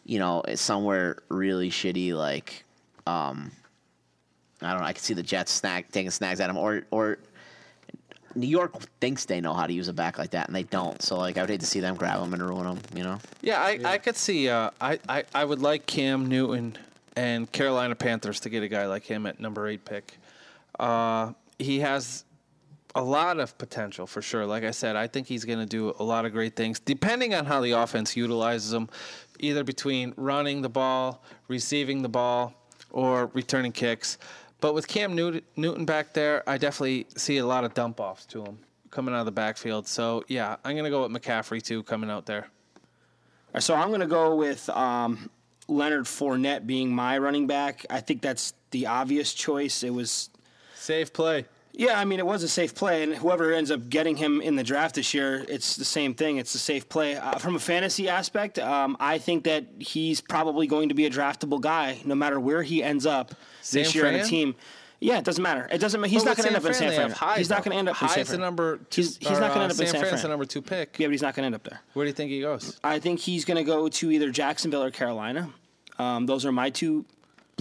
you 0.05 0.19
know, 0.19 0.43
somewhere 0.55 1.23
really 1.29 1.71
shitty 1.71 2.15
like, 2.15 2.65
um, 3.07 3.51
I 4.61 4.71
don't 4.71 4.81
know. 4.81 4.87
I 4.87 4.93
could 4.93 5.03
see 5.03 5.15
the 5.15 5.23
Jets 5.23 5.53
snag 5.53 5.91
taking 5.91 6.11
snags 6.11 6.41
at 6.41 6.51
him, 6.51 6.57
or 6.57 6.83
or 6.91 7.19
New 8.35 8.47
York 8.47 8.73
thinks 9.01 9.25
they 9.25 9.41
know 9.41 9.55
how 9.55 9.67
to 9.67 9.73
use 9.73 9.88
a 9.88 9.93
back 9.93 10.19
like 10.19 10.31
that, 10.31 10.47
and 10.47 10.57
they 10.57 10.62
don't. 10.62 11.01
So 11.03 11.19
like, 11.19 11.37
I 11.37 11.43
would 11.43 11.51
hate 11.51 11.61
to 11.61 11.67
see 11.67 11.81
them 11.81 11.97
grab 11.97 12.23
him 12.23 12.33
and 12.33 12.43
ruin 12.43 12.67
him. 12.67 12.79
You 12.95 13.03
know? 13.03 13.19
Yeah, 13.41 13.61
I, 13.61 13.79
I 13.85 13.99
could 13.99 14.17
see. 14.17 14.49
Uh, 14.49 14.71
I, 14.81 14.99
I 15.09 15.25
I 15.35 15.45
would 15.45 15.61
like 15.61 15.87
Cam 15.87 16.27
Newton 16.27 16.79
and 17.17 17.51
Carolina 17.51 17.95
Panthers 17.95 18.41
to 18.41 18.49
get 18.49 18.62
a 18.62 18.69
guy 18.69 18.87
like 18.87 19.05
him 19.05 19.27
at 19.27 19.41
number 19.41 19.67
eight 19.67 19.85
pick. 19.85 20.19
Uh, 20.79 21.33
he 21.59 21.81
has 21.81 22.25
a 22.94 23.02
lot 23.02 23.40
of 23.40 23.57
potential 23.59 24.07
for 24.07 24.22
sure. 24.22 24.44
Like 24.46 24.64
I 24.64 24.70
said, 24.70 24.96
I 24.96 25.07
think 25.07 25.26
he's 25.26 25.44
going 25.44 25.59
to 25.59 25.66
do 25.66 25.94
a 25.98 26.05
lot 26.05 26.24
of 26.24 26.33
great 26.33 26.57
things, 26.57 26.81
depending 26.81 27.35
on 27.35 27.46
how 27.46 27.61
the 27.61 27.72
offense 27.72 28.16
utilizes 28.16 28.72
him, 28.72 28.88
either 29.40 29.64
between 29.64 30.14
running 30.16 30.62
the 30.62 30.68
ball, 30.68 31.22
receiving 31.48 32.02
the 32.02 32.09
ball, 32.09 32.55
or 32.90 33.26
returning 33.35 33.72
kicks. 33.72 34.18
But 34.61 34.74
with 34.74 34.87
Cam 34.87 35.14
Newton 35.14 35.85
back 35.85 36.12
there, 36.12 36.48
I 36.48 36.59
definitely 36.59 37.07
see 37.16 37.38
a 37.38 37.46
lot 37.46 37.64
of 37.64 37.74
dump 37.74 37.98
offs 37.98 38.26
to 38.26 38.44
him 38.44 38.59
coming 38.90 39.14
out 39.14 39.20
of 39.20 39.26
the 39.26 39.33
backfield. 39.33 39.88
So 39.88 40.22
yeah, 40.28 40.57
I'm 40.64 40.74
going 40.74 40.85
to 40.85 40.90
go 40.90 41.07
with 41.07 41.11
McCaffrey 41.11 41.62
too 41.62 41.83
coming 41.83 42.11
out 42.11 42.26
there. 42.26 42.46
So 43.59 43.74
I'm 43.74 43.88
going 43.88 44.00
to 44.00 44.07
go 44.07 44.37
with 44.37 44.68
um, 44.70 45.31
Leonard 45.66 46.05
Fournette 46.05 46.66
being 46.66 46.94
my 46.94 47.18
running 47.18 47.46
back. 47.46 47.85
I 47.90 48.00
think 48.00 48.22
that's 48.22 48.55
the 48.70 48.87
obvious 48.87 49.35
choice. 49.35 49.83
It 49.83 49.90
was 49.90 50.31
Safe 50.74 51.12
play. 51.12 51.46
Yeah, 51.75 51.99
I 51.99 52.05
mean, 52.05 52.19
it 52.19 52.27
was 52.27 52.43
a 52.43 52.49
safe 52.49 52.75
play, 52.75 53.03
and 53.03 53.15
whoever 53.15 53.51
ends 53.53 53.71
up 53.71 53.89
getting 53.89 54.17
him 54.17 54.43
in 54.43 54.57
the 54.57 54.63
draft 54.63 54.95
this 54.97 55.15
year, 55.15 55.45
it's 55.49 55.77
the 55.77 55.87
same 55.87 56.13
thing. 56.13 56.37
It's 56.37 56.55
a 56.55 56.59
safe 56.59 56.87
play. 56.89 57.17
Uh, 57.17 57.39
from 57.39 57.57
a 57.57 57.59
fantasy 57.59 58.11
aspect, 58.11 58.59
um, 58.59 58.95
I 59.01 59.17
think 59.17 59.45
that 59.45 59.65
he's 59.79 60.21
probably 60.21 60.67
going 60.67 60.91
to 60.91 60.95
be 60.95 61.07
a 61.07 61.11
draftable 61.11 61.61
guy, 61.63 61.99
no 62.05 62.15
matter 62.15 62.39
where 62.39 62.63
he 62.63 62.83
ends 62.83 63.07
up 63.07 63.31
this 63.71 63.91
San 63.91 63.93
year 63.93 64.07
on 64.07 64.15
a 64.17 64.25
team. 64.25 64.55
Yeah, 65.01 65.19
it 65.19 65.25
doesn't 65.25 65.43
matter. 65.43 65.67
It 65.73 65.79
doesn't. 65.79 66.01
ma- 66.01 66.07
He's 66.07 66.23
But 66.23 66.31
not 66.31 66.37
going 66.37 66.49
to 66.51 66.55
end 66.57 66.65
up 66.65 66.69
in 66.71 66.75
San 66.75 66.93
Fran. 66.95 67.11
Hyde, 67.11 67.39
he's 67.39 67.51
not 67.51 67.65
going 67.65 67.73
to 67.73 67.79
end 67.79 67.89
up 67.89 68.01
in 68.01 68.09
San 68.09 68.19
Hyde's 68.19 68.29
Fran. 68.29 68.41
the 68.41 68.47
number 68.47 68.77
two. 68.77 69.01
He's, 69.01 69.17
he's 69.17 69.31
or, 69.31 69.41
not 69.41 69.53
going 69.53 69.53
to 69.55 69.59
uh, 69.59 69.63
end 69.63 69.73
up 69.73 69.81
in 69.81 69.87
San 69.87 69.87
San 69.87 70.01
Fran's 70.01 70.11
Fran. 70.11 70.23
the 70.23 70.29
number 70.29 70.45
two 70.45 70.63
pick. 70.63 70.99
Yeah, 70.99 71.09
but 71.09 71.13
he's 71.13 71.23
not 71.23 71.35
going 71.35 71.43
to 71.43 71.47
end 71.47 71.55
up 71.57 71.65
there. 71.65 71.81
Where 71.95 72.05
do 72.05 72.09
you 72.09 72.15
think 72.15 72.31
he 72.31 72.41
goes? 72.41 72.79
I 72.85 73.01
think 73.01 73.19
he's 73.19 73.45
going 73.45 73.57
to 73.57 73.65
go 73.65 73.89
to 73.89 74.11
either 74.13 74.31
Jacksonville 74.31 74.85
or 74.85 74.91
Carolina. 74.93 75.51
Um, 75.99 76.27
those 76.27 76.45
are 76.47 76.53
my 76.53 76.71
two 76.71 77.05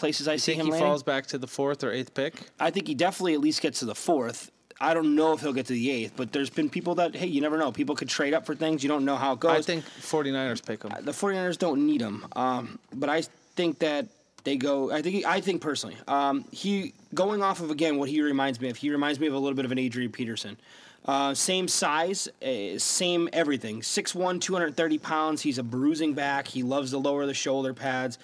places 0.01 0.27
I 0.27 0.33
You 0.33 0.39
see 0.39 0.51
think 0.53 0.59
him 0.61 0.65
he 0.65 0.71
landing. 0.73 0.87
falls 0.89 1.03
back 1.03 1.27
to 1.27 1.37
the 1.37 1.47
fourth 1.47 1.83
or 1.83 1.91
eighth 1.93 2.13
pick? 2.13 2.33
I 2.59 2.71
think 2.71 2.87
he 2.87 2.95
definitely 2.95 3.35
at 3.35 3.39
least 3.39 3.61
gets 3.61 3.79
to 3.79 3.85
the 3.85 3.95
fourth. 3.95 4.51
I 4.81 4.95
don't 4.95 5.15
know 5.15 5.31
if 5.33 5.41
he'll 5.41 5.53
get 5.53 5.67
to 5.67 5.73
the 5.73 5.91
eighth, 5.91 6.13
but 6.17 6.33
there's 6.33 6.49
been 6.49 6.69
people 6.69 6.95
that, 6.95 7.15
hey, 7.15 7.27
you 7.27 7.39
never 7.39 7.55
know. 7.57 7.71
People 7.71 7.95
could 7.95 8.09
trade 8.09 8.33
up 8.33 8.47
for 8.47 8.55
things. 8.55 8.81
You 8.81 8.89
don't 8.89 9.05
know 9.05 9.15
how 9.15 9.33
it 9.33 9.39
goes. 9.39 9.51
I 9.57 9.61
think 9.61 9.85
49ers 9.85 10.65
pick 10.65 10.83
him. 10.83 10.91
the 11.05 11.11
49ers 11.11 11.57
don't 11.59 11.85
need 11.85 12.01
him. 12.01 12.25
Um, 12.35 12.79
but 12.91 13.07
I 13.07 13.21
think 13.55 13.77
that 13.79 14.07
they 14.43 14.57
go, 14.57 14.91
I 14.91 15.03
think, 15.03 15.23
I 15.23 15.39
think 15.39 15.61
personally, 15.61 15.95
um, 16.07 16.45
he 16.51 16.93
going 17.13 17.43
off 17.43 17.61
of 17.61 17.69
again 17.69 17.97
what 17.99 18.09
he 18.09 18.23
reminds 18.23 18.59
me 18.59 18.69
of. 18.71 18.77
He 18.77 18.89
reminds 18.89 19.19
me 19.19 19.27
of 19.27 19.35
a 19.35 19.37
little 19.37 19.55
bit 19.55 19.65
of 19.65 19.71
an 19.71 19.77
Adrian 19.77 20.11
Peterson. 20.11 20.57
Uh, 21.05 21.35
same 21.35 21.67
size, 21.67 22.27
uh, 22.43 22.77
same 22.79 23.29
everything. 23.33 23.81
6'1", 23.81 24.41
230 24.41 24.97
pounds. 24.97 25.41
He's 25.43 25.59
a 25.59 25.63
bruising 25.63 26.13
back. 26.13 26.47
He 26.47 26.63
loves 26.63 26.89
to 26.91 26.97
lower 26.97 27.27
the 27.27 27.33
shoulder 27.35 27.73
pads. 27.75 28.17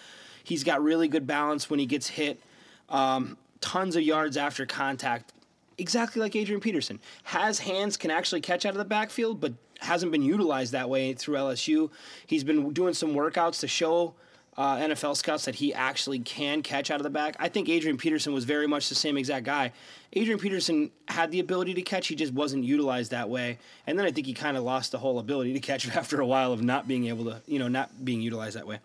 He's 0.47 0.63
got 0.63 0.81
really 0.81 1.09
good 1.09 1.27
balance 1.27 1.69
when 1.69 1.77
he 1.77 1.85
gets 1.85 2.07
hit. 2.07 2.39
Um, 2.87 3.37
tons 3.59 3.97
of 3.97 4.01
yards 4.01 4.37
after 4.37 4.65
contact. 4.65 5.33
Exactly 5.77 6.21
like 6.21 6.37
Adrian 6.37 6.61
Peterson. 6.61 7.01
Has 7.23 7.59
hands, 7.59 7.97
can 7.97 8.11
actually 8.11 8.39
catch 8.39 8.65
out 8.65 8.71
of 8.71 8.77
the 8.77 8.85
backfield, 8.85 9.41
but 9.41 9.51
hasn't 9.81 10.09
been 10.09 10.21
utilized 10.21 10.71
that 10.71 10.89
way 10.89 11.13
through 11.13 11.35
LSU. 11.35 11.89
He's 12.25 12.45
been 12.45 12.71
doing 12.71 12.93
some 12.93 13.13
workouts 13.13 13.59
to 13.59 13.67
show 13.67 14.13
uh, 14.55 14.77
NFL 14.77 15.17
scouts 15.17 15.43
that 15.43 15.55
he 15.55 15.73
actually 15.73 16.19
can 16.19 16.63
catch 16.63 16.91
out 16.91 17.01
of 17.01 17.03
the 17.03 17.09
back. 17.09 17.35
I 17.39 17.49
think 17.49 17.67
Adrian 17.67 17.97
Peterson 17.97 18.33
was 18.33 18.45
very 18.45 18.67
much 18.67 18.87
the 18.87 18.95
same 18.95 19.17
exact 19.17 19.45
guy. 19.45 19.73
Adrian 20.13 20.39
Peterson 20.39 20.91
had 21.09 21.29
the 21.29 21.41
ability 21.41 21.73
to 21.73 21.81
catch, 21.81 22.07
he 22.07 22.15
just 22.15 22.33
wasn't 22.33 22.63
utilized 22.63 23.11
that 23.11 23.29
way. 23.29 23.59
And 23.85 23.99
then 23.99 24.05
I 24.05 24.11
think 24.11 24.25
he 24.25 24.33
kind 24.33 24.55
of 24.55 24.63
lost 24.63 24.93
the 24.93 24.97
whole 24.97 25.19
ability 25.19 25.51
to 25.51 25.59
catch 25.59 25.87
after 25.95 26.21
a 26.21 26.25
while 26.25 26.53
of 26.53 26.63
not 26.63 26.87
being 26.87 27.07
able 27.07 27.25
to, 27.25 27.41
you 27.47 27.59
know, 27.59 27.67
not 27.67 28.05
being 28.05 28.21
utilized 28.21 28.55
that 28.55 28.65
way. 28.65 28.79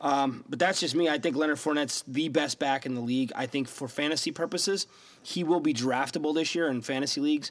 Um, 0.00 0.44
but 0.48 0.58
that's 0.58 0.80
just 0.80 0.94
me. 0.94 1.08
I 1.08 1.18
think 1.18 1.36
Leonard 1.36 1.58
Fournette's 1.58 2.04
the 2.06 2.28
best 2.28 2.58
back 2.58 2.86
in 2.86 2.94
the 2.94 3.00
league. 3.00 3.32
I 3.34 3.46
think 3.46 3.68
for 3.68 3.88
fantasy 3.88 4.30
purposes, 4.30 4.86
he 5.22 5.42
will 5.42 5.60
be 5.60 5.74
draftable 5.74 6.34
this 6.34 6.54
year 6.54 6.68
in 6.68 6.82
fantasy 6.82 7.20
leagues. 7.20 7.50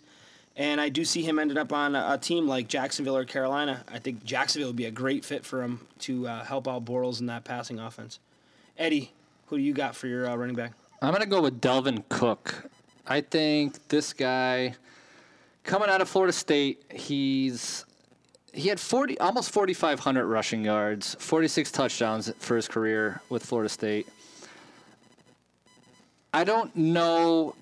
And 0.56 0.82
I 0.82 0.90
do 0.90 1.06
see 1.06 1.22
him 1.22 1.38
ended 1.38 1.58
up 1.58 1.72
on 1.72 1.96
a, 1.96 2.14
a 2.14 2.18
team 2.18 2.48
like 2.48 2.68
Jacksonville 2.68 3.18
or 3.18 3.26
Carolina. 3.26 3.84
I 3.88 4.00
think 4.00 4.24
Jacksonville 4.24 4.70
would 4.70 4.76
be 4.76 4.86
a 4.86 4.92
great 4.92 5.24
fit 5.24 5.46
for 5.46 5.62
him 5.62 5.86
to 6.00 6.28
uh, 6.28 6.44
help 6.46 6.68
out 6.68 6.84
Bortles 6.86 7.20
in 7.20 7.28
that 7.28 7.44
passing 7.44 7.80
offense. 7.80 8.20
Eddie, 8.78 9.12
who 9.48 9.58
do 9.58 9.64
you 9.64 9.74
got 9.74 9.96
for 9.96 10.08
your 10.08 10.28
uh, 10.28 10.36
running 10.36 10.56
back? 10.56 10.72
I'm 11.02 11.12
gonna 11.12 11.28
go 11.28 11.42
with 11.42 11.62
Dalvin 11.62 12.04
Cook. 12.10 12.70
I 13.06 13.22
think 13.22 13.88
this 13.88 14.14
guy 14.14 14.76
coming 15.64 15.90
out 15.90 16.02
of 16.02 16.10
Florida 16.10 16.34
State, 16.34 16.84
he's 16.92 17.86
he 18.58 18.70
had 18.70 18.80
40 18.80 19.20
almost 19.20 19.52
4500 19.52 20.26
rushing 20.26 20.66
yards, 20.66 21.16
46 21.20 21.72
touchdowns 21.72 22.34
for 22.40 22.56
his 22.56 22.68
career 22.68 23.22
with 23.30 23.46
Florida 23.46 23.70
State. 23.70 24.08
I 26.34 26.44
don't 26.44 26.76
know 26.76 27.56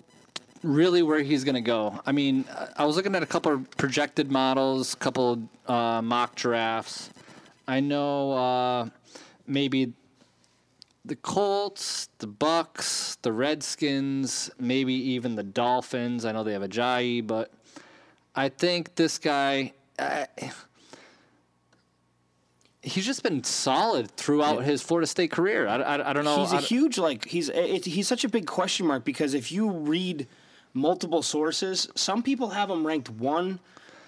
really 0.63 1.03
where 1.03 1.21
he's 1.21 1.43
going 1.43 1.55
to 1.55 1.61
go. 1.61 1.99
I 2.05 2.13
mean, 2.13 2.45
I 2.77 2.85
was 2.85 2.95
looking 2.95 3.13
at 3.13 3.21
a 3.21 3.27
couple 3.27 3.51
of 3.51 3.69
projected 3.71 4.31
models, 4.31 4.93
a 4.93 4.97
couple 4.97 5.43
uh, 5.67 6.01
mock 6.01 6.35
drafts. 6.35 7.09
I 7.67 7.81
know 7.81 8.31
uh, 8.31 8.89
maybe 9.45 9.91
the 11.03 11.17
Colts, 11.17 12.09
the 12.19 12.27
Bucks, 12.27 13.17
the 13.21 13.33
Redskins, 13.33 14.49
maybe 14.59 14.93
even 14.93 15.35
the 15.35 15.43
Dolphins. 15.43 16.23
I 16.23 16.31
know 16.31 16.43
they 16.43 16.53
have 16.53 16.63
Ajayi, 16.63 17.25
but 17.25 17.51
I 18.33 18.47
think 18.47 18.95
this 18.95 19.17
guy. 19.17 19.73
Uh, 19.99 20.25
he's 22.85 23.05
just 23.05 23.23
been 23.23 23.43
solid 23.43 24.09
throughout 24.11 24.63
his 24.63 24.81
Florida 24.81 25.07
State 25.07 25.31
career. 25.31 25.67
I, 25.67 25.75
I, 25.77 26.09
I 26.09 26.13
don't 26.13 26.23
know. 26.25 26.39
He's 26.41 26.53
a 26.53 26.57
huge 26.59 26.97
like 26.97 27.25
he's 27.25 27.49
it, 27.49 27.85
he's 27.85 28.07
such 28.07 28.23
a 28.23 28.29
big 28.29 28.45
question 28.45 28.85
mark 28.85 29.03
because 29.03 29.33
if 29.33 29.51
you 29.51 29.69
read 29.69 30.27
multiple 30.73 31.21
sources, 31.21 31.89
some 31.95 32.21
people 32.23 32.49
have 32.49 32.69
him 32.69 32.85
ranked 32.85 33.09
one 33.09 33.59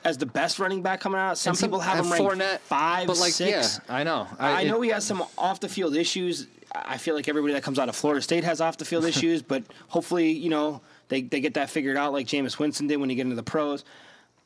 as 0.04 0.18
the 0.18 0.26
best 0.26 0.60
running 0.60 0.82
back 0.82 1.00
coming 1.02 1.20
out. 1.20 1.38
Some, 1.38 1.56
some 1.56 1.70
people 1.70 1.80
have 1.80 1.98
have 1.98 2.06
him 2.06 2.12
ranked 2.12 2.36
Fournette, 2.36 2.60
five, 2.60 3.08
but, 3.08 3.18
like, 3.20 3.34
six. 3.34 3.80
yeah, 3.90 3.96
I 3.96 4.04
know. 4.04 4.28
I, 4.40 4.62
I- 4.62 4.64
know 4.66 4.82
it- 4.82 4.86
he 4.86 4.92
has 4.92 5.04
some 5.06 5.24
off 5.38 5.60
the 5.60 5.70
field 5.70 5.96
issues. 5.96 6.48
I 6.76 6.98
feel 6.98 7.16
like 7.16 7.28
everybody 7.30 7.54
that 7.54 7.64
comes 7.64 7.80
out 7.80 7.90
of 7.90 7.96
Florida 7.96 8.22
State 8.22 8.44
has 8.44 8.62
off 8.62 8.78
the 8.78 8.86
field 8.86 9.06
issues, 9.14 9.42
but 9.42 9.64
hopefully, 9.88 10.32
you 10.32 10.50
know, 10.50 10.82
they, 11.10 11.22
they 11.22 11.40
get 11.40 11.54
that 11.56 11.70
figured 11.70 11.98
out 11.98 12.12
like 12.14 12.28
Jameis 12.28 12.60
Winston 12.60 12.88
did 12.88 12.98
when 12.98 13.10
he 13.10 13.16
get 13.16 13.24
into 13.24 13.36
the 13.38 13.44
pros. 13.44 13.84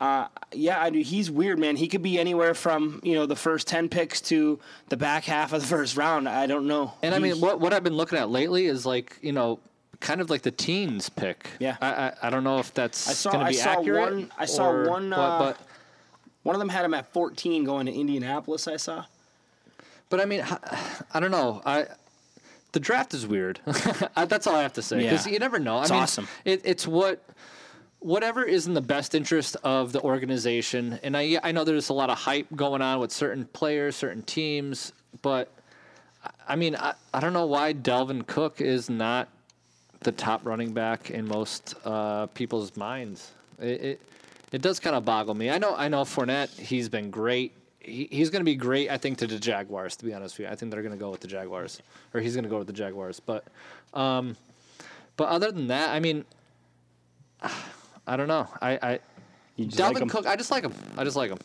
Uh, 0.02 0.28
yeah, 0.52 0.82
I 0.82 0.90
do. 0.90 1.00
He's 1.00 1.30
weird, 1.30 1.60
man. 1.60 1.76
He 1.76 1.88
could 1.88 2.02
be 2.02 2.18
anywhere 2.20 2.56
from 2.56 3.00
you 3.04 3.14
know 3.14 3.28
the 3.28 3.36
first 3.36 3.68
ten 3.68 3.88
picks 3.88 4.20
to 4.22 4.60
the 4.90 4.98
back 4.98 5.26
half 5.26 5.54
of 5.54 5.62
the 5.62 5.68
first 5.68 5.96
round. 5.96 6.28
I 6.28 6.48
don't 6.48 6.66
know. 6.66 6.94
And 7.04 7.14
I 7.14 7.20
mean, 7.20 7.40
what 7.40 7.60
what 7.60 7.72
I've 7.72 7.84
been 7.84 7.96
looking 7.96 8.18
at 8.18 8.30
lately 8.32 8.66
is 8.66 8.84
like 8.84 9.18
you 9.22 9.32
know, 9.32 9.60
kind 10.00 10.20
of 10.20 10.32
like 10.32 10.42
the 10.42 10.50
teens 10.50 11.08
pick. 11.10 11.48
Yeah. 11.60 11.78
I 11.80 11.88
I, 11.94 12.14
I 12.24 12.30
don't 12.32 12.44
know 12.44 12.58
if 12.58 12.74
that's 12.74 13.28
I 13.28 13.32
going 13.32 13.42
to 13.42 13.46
I 13.46 13.50
be 13.50 13.56
saw 13.58 13.70
accurate. 13.80 14.02
one 14.14 14.32
I 14.40 14.46
saw 14.46 14.70
or 14.72 14.90
one 14.90 15.14
uh, 15.14 15.38
but 15.38 15.58
one 16.42 16.56
of 16.56 16.60
them 16.60 16.70
had 16.70 16.84
him 16.84 16.96
at 16.96 17.14
14 17.14 17.64
going 17.64 17.86
to 17.86 17.94
Indianapolis. 17.94 18.68
I 18.68 18.78
saw. 18.78 19.06
but 20.10 20.20
I 20.20 20.26
mean, 20.26 20.42
I, 20.42 20.58
I 21.14 21.20
don't 21.20 21.30
know. 21.30 21.62
I 21.64 21.86
the 22.72 22.80
draft 22.80 23.14
is 23.14 23.28
weird. 23.28 23.60
That's 24.16 24.48
all 24.48 24.56
I 24.56 24.64
have 24.64 24.74
to 24.74 24.82
say 24.82 25.04
because 25.04 25.28
Yeah. 25.28 25.34
you 25.34 25.38
never 25.40 25.60
know. 25.60 25.80
It's 25.82 25.92
mean, 25.92 26.02
awesome. 26.02 26.28
It, 26.44 26.62
it's 26.64 26.88
what 26.88 27.24
whatever 28.02 28.44
is 28.44 28.68
in 28.68 28.74
the 28.74 28.82
best 28.82 29.16
interest 29.16 29.56
of 29.64 29.94
the 29.94 30.02
organization. 30.02 31.00
And 31.04 31.16
I 31.16 31.40
I 31.44 31.52
know 31.52 31.64
there's 31.64 31.90
a 31.90 31.94
lot 31.94 32.10
of 32.10 32.18
hype 32.18 32.48
going 32.56 32.82
on 32.82 33.00
with 33.00 33.12
certain 33.12 33.46
players, 33.46 33.96
certain 33.96 34.24
teams, 34.24 34.92
but 35.22 35.50
I 36.48 36.56
mean, 36.56 36.76
I, 36.76 36.94
I 37.14 37.20
don't 37.20 37.34
know 37.34 37.46
why 37.46 37.74
Dalvin 37.74 38.28
Cook 38.28 38.62
is 38.62 38.90
not 38.90 39.30
the 40.02 40.12
top 40.12 40.46
running 40.46 40.74
back 40.74 41.12
in 41.12 41.28
most 41.28 41.76
uh, 41.86 42.26
people's 42.28 42.76
minds. 42.76 43.32
It, 43.60 43.82
it 43.82 44.02
it 44.52 44.62
does 44.62 44.80
kind 44.80 44.96
of 44.96 45.06
boggle 45.06 45.36
me. 45.36 45.50
I 45.50 45.58
know 45.60 45.76
I 45.76 45.88
know 45.88 46.02
Fournette. 46.02 46.50
He's 46.60 46.90
been 46.90 47.10
great. 47.10 47.54
He, 47.80 48.08
he's 48.12 48.30
going 48.30 48.42
to 48.42 48.46
be 48.46 48.56
great. 48.56 48.92
I 48.92 48.98
think 48.98 49.18
to 49.20 49.28
the 49.28 49.40
Jaguars. 49.40 49.96
To 49.98 50.06
be 50.06 50.14
honest 50.14 50.38
with 50.38 50.48
you, 50.48 50.52
I 50.52 50.56
think 50.56 50.72
they're 50.72 50.82
going 50.82 50.94
to 50.94 51.00
go 51.00 51.10
with 51.10 51.22
the 51.22 51.28
Jaguars, 51.28 51.82
or 52.14 52.20
he's 52.20 52.34
going 52.34 52.44
to 52.44 52.50
go 52.50 52.58
with 52.58 52.68
the 52.68 52.74
Jaguars. 52.74 53.20
But 53.20 53.46
um, 53.94 54.36
but 55.18 55.30
other 55.30 55.52
than 55.52 55.68
that, 55.68 55.90
I 55.90 56.00
mean, 56.00 56.26
I 58.08 58.18
don't 58.18 58.28
know. 58.28 58.48
I, 58.62 58.72
I 58.82 59.00
just 59.58 59.78
Dalvin 59.78 59.94
like 59.94 60.02
him? 60.04 60.10
Cook. 60.10 60.26
I 60.28 60.36
just 60.36 60.52
like 60.52 60.64
him. 60.64 60.74
I 60.98 61.04
just 61.04 61.16
like 61.16 61.32
him. 61.32 61.38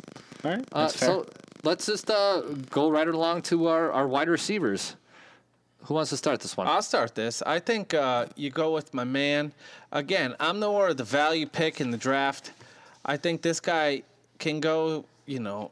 All 0.45 0.51
right, 0.53 0.64
Uh, 0.73 0.88
so 0.88 1.27
let's 1.64 1.87
just 1.87 2.11
uh, 2.11 2.42
go 2.71 2.90
right 2.90 3.09
along 3.09 3.42
to 3.42 3.66
our, 3.66 3.90
our 3.92 4.07
wide 4.07 4.29
receivers. 4.29 4.97
Who 5.83 5.95
wants 5.95 6.11
to 6.11 6.16
start 6.16 6.40
this 6.40 6.57
one? 6.57 6.66
I'll 6.66 6.83
start 6.83 7.14
this. 7.14 7.42
I 7.42 7.61
think 7.61 7.95
uh, 7.95 8.27
you 8.37 8.51
go 8.51 8.73
with 8.73 8.92
my 8.92 9.05
man. 9.05 9.53
Again, 9.92 10.35
I'm 10.40 10.59
nowhere 10.59 10.95
the 10.95 11.05
value 11.05 11.47
pick 11.47 11.81
in 11.81 11.90
the 11.90 11.97
draft. 11.97 12.53
I 13.05 13.16
think 13.16 13.42
this 13.42 13.61
guy 13.61 14.03
can 14.38 14.59
go, 14.61 15.05
you 15.27 15.38
know, 15.38 15.71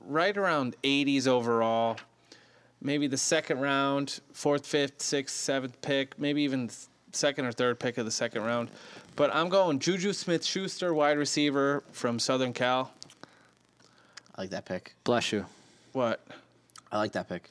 right 0.00 0.36
around 0.36 0.74
80s 0.82 1.28
overall. 1.28 1.96
Maybe 2.82 3.06
the 3.06 3.16
second 3.16 3.60
round, 3.60 4.20
fourth, 4.32 4.66
fifth, 4.66 5.00
sixth, 5.00 5.36
seventh 5.36 5.80
pick, 5.80 6.18
maybe 6.18 6.42
even 6.42 6.68
second 7.12 7.46
or 7.46 7.52
third 7.52 7.78
pick 7.78 7.96
of 7.96 8.04
the 8.04 8.10
second 8.10 8.42
round. 8.42 8.70
But 9.16 9.34
I'm 9.34 9.48
going 9.48 9.78
Juju 9.78 10.12
Smith 10.12 10.44
Schuster, 10.44 10.92
wide 10.92 11.18
receiver 11.18 11.84
from 11.92 12.18
Southern 12.18 12.52
Cal. 12.52 12.92
I 14.34 14.42
like 14.42 14.50
that 14.50 14.64
pick. 14.64 14.94
Bless 15.04 15.30
you. 15.30 15.46
What? 15.92 16.26
I 16.90 16.98
like 16.98 17.12
that 17.12 17.28
pick. 17.28 17.50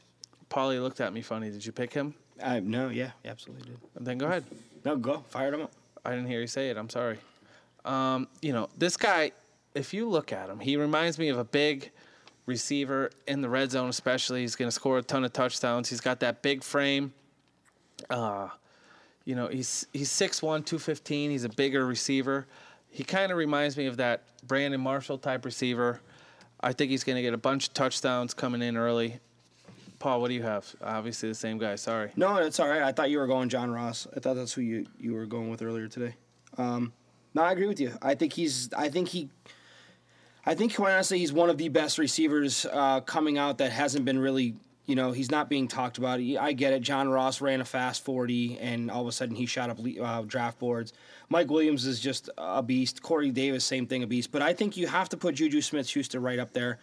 Paulie 0.50 0.82
looked 0.82 1.00
at 1.00 1.14
me 1.14 1.22
funny. 1.22 1.50
Did 1.50 1.66
you 1.66 1.72
pick 1.72 1.94
him? 1.94 2.14
I 2.44 2.60
no, 2.60 2.90
yeah, 2.90 3.12
absolutely 3.24 3.70
did. 3.70 3.78
Then 4.00 4.18
go 4.18 4.26
ahead. 4.26 4.44
No, 4.84 4.98
go 4.98 5.24
fired 5.30 5.54
him 5.54 5.62
up. 5.62 5.72
I 6.04 6.12
didn't 6.12 6.28
hear 6.28 6.42
you 6.42 6.48
say 6.48 6.70
it. 6.70 6.78
I'm 6.78 6.90
sorry. 6.90 7.18
Um, 7.86 8.28
you 8.42 8.52
know, 8.52 8.70
this 8.78 8.98
guy, 8.98 9.32
if 9.74 9.94
you 9.94 10.10
look 10.10 10.34
at 10.34 10.50
him, 10.50 10.60
he 10.60 10.76
reminds 10.76 11.18
me 11.18 11.30
of 11.30 11.38
a 11.38 11.44
big 11.46 11.92
receiver 12.46 13.10
in 13.28 13.42
the 13.42 13.50
red 13.50 13.72
zone, 13.72 13.90
especially. 13.90 14.42
He's 14.42 14.58
going 14.58 14.68
to 14.68 14.74
score 14.74 14.98
a 14.98 15.02
ton 15.02 15.24
of 15.24 15.32
touchdowns. 15.32 15.90
He's 15.90 16.02
got 16.02 16.20
that 16.20 16.42
big 16.42 16.64
frame. 16.64 17.14
Uh, 18.10 18.50
you 19.26 19.36
know, 19.36 19.48
he's 19.48 19.88
he's 19.94 20.10
6'1", 20.10 20.40
215. 20.42 21.32
He's 21.32 21.44
a 21.44 21.50
bigger 21.50 21.86
receiver. 21.86 22.48
He 22.90 23.04
kind 23.04 23.32
of 23.32 23.38
reminds 23.38 23.78
me 23.78 23.86
of 23.88 23.98
that 23.98 24.24
Brandon 24.48 24.80
Marshall 24.80 25.18
type 25.18 25.46
receiver. 25.46 26.00
I 26.60 26.74
think 26.74 26.92
he's 26.92 27.04
going 27.04 27.16
to 27.16 27.22
get 27.22 27.34
a 27.34 27.38
bunch 27.38 27.68
of 27.68 27.74
touchdowns 27.74 28.34
coming 28.34 28.62
in 28.62 28.78
early. 28.78 29.20
Paul, 30.00 30.22
what 30.22 30.28
do 30.28 30.34
you 30.34 30.44
have? 30.44 30.74
Obviously 30.82 31.30
the 31.30 31.36
same 31.36 31.58
guy. 31.58 31.76
Sorry. 31.76 32.12
No, 32.16 32.36
it's 32.38 32.60
all 32.60 32.68
right. 32.68 32.82
I 32.82 32.92
thought 32.92 33.10
you 33.10 33.20
were 33.20 33.28
going 33.28 33.50
John 33.50 33.72
Ross. 33.72 34.06
I 34.16 34.20
thought 34.20 34.36
that's 34.36 34.54
who 34.54 34.62
you, 34.62 34.86
you 35.00 35.14
were 35.14 35.26
going 35.26 35.50
with 35.50 35.62
earlier 35.62 35.88
today. 35.88 36.16
Um, 36.58 36.94
no, 37.34 37.42
I 37.42 37.52
agree 37.52 37.68
with 37.68 37.80
you. 37.80 37.94
I 38.02 38.16
think 38.16 38.34
he's. 38.34 38.72
I 38.74 38.90
think 38.90 39.08
he. 39.08 39.30
I 40.46 40.56
think 40.56 40.76
quite 40.76 40.94
honestly, 40.94 41.20
he's 41.20 41.34
one 41.34 41.50
of 41.50 41.58
the 41.58 41.70
best 41.70 41.98
receivers 41.98 42.66
uh, 42.72 43.00
coming 43.02 43.38
out 43.38 43.58
that 43.60 43.72
hasn't 43.72 44.06
been 44.06 44.20
really. 44.20 44.56
You 44.86 44.96
know, 44.96 45.14
he's 45.14 45.32
not 45.32 45.50
being 45.50 45.70
talked 45.70 45.98
about. 45.98 46.20
I 46.20 46.52
get 46.52 46.74
it. 46.74 46.82
John 46.82 47.08
Ross 47.08 47.40
ran 47.40 47.62
a 47.62 47.66
fast 47.66 48.04
40, 48.04 48.60
and 48.60 48.92
all 48.92 49.02
of 49.02 49.08
a 49.08 49.14
sudden 49.14 49.36
he 49.36 49.46
shot 49.46 49.70
up 49.70 49.80
uh, 50.02 50.24
draft 50.24 50.60
boards. 50.60 50.92
Mike 51.30 51.50
Williams 51.50 51.86
is 51.86 52.02
just 52.02 52.30
a 52.38 52.62
beast. 52.62 53.02
Corey 53.02 53.32
Davis, 53.32 53.64
same 53.64 53.88
thing, 53.88 54.04
a 54.04 54.08
beast. 54.08 54.32
But 54.32 54.42
I 54.42 54.54
think 54.54 54.76
you 54.76 54.88
have 54.88 55.08
to 55.10 55.18
put 55.18 55.36
Juju 55.36 55.62
Smith 55.62 55.88
Schuster 55.88 56.20
right 56.20 56.38
up 56.38 56.52
there. 56.52 56.80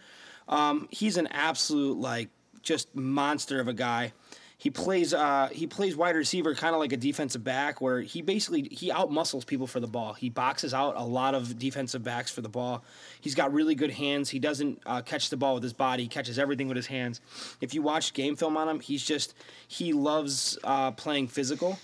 Um, 0.47 0.87
he's 0.89 1.17
an 1.17 1.27
absolute, 1.27 1.99
like, 1.99 2.29
just 2.63 2.95
monster 2.95 3.59
of 3.59 3.67
a 3.67 3.73
guy. 3.73 4.13
He 4.61 4.69
plays 4.69 5.11
uh, 5.11 5.49
he 5.51 5.65
plays 5.65 5.95
wide 5.95 6.15
receiver 6.15 6.53
kind 6.53 6.75
of 6.75 6.79
like 6.79 6.91
a 6.93 6.97
defensive 6.97 7.43
back 7.43 7.81
where 7.81 7.99
he 8.01 8.21
basically 8.21 8.67
he 8.71 8.91
outmuscles 8.91 9.43
people 9.47 9.65
for 9.65 9.79
the 9.79 9.87
ball. 9.87 10.13
He 10.13 10.29
boxes 10.29 10.71
out 10.71 10.93
a 10.97 11.03
lot 11.03 11.33
of 11.33 11.57
defensive 11.57 12.03
backs 12.03 12.29
for 12.29 12.41
the 12.41 12.47
ball. 12.49 12.83
He's 13.19 13.33
got 13.33 13.51
really 13.53 13.73
good 13.73 13.89
hands. 13.89 14.29
He 14.29 14.37
doesn't 14.37 14.79
uh, 14.85 15.01
catch 15.01 15.31
the 15.31 15.37
ball 15.37 15.55
with 15.55 15.63
his 15.63 15.73
body. 15.73 16.03
He 16.03 16.09
catches 16.09 16.37
everything 16.37 16.67
with 16.67 16.77
his 16.77 16.85
hands. 16.85 17.21
If 17.59 17.73
you 17.73 17.81
watch 17.81 18.13
game 18.13 18.35
film 18.35 18.55
on 18.55 18.69
him, 18.69 18.79
he's 18.81 19.03
just 19.03 19.33
he 19.67 19.93
loves 19.93 20.59
uh, 20.63 20.91
playing 20.91 21.29
physical. 21.29 21.79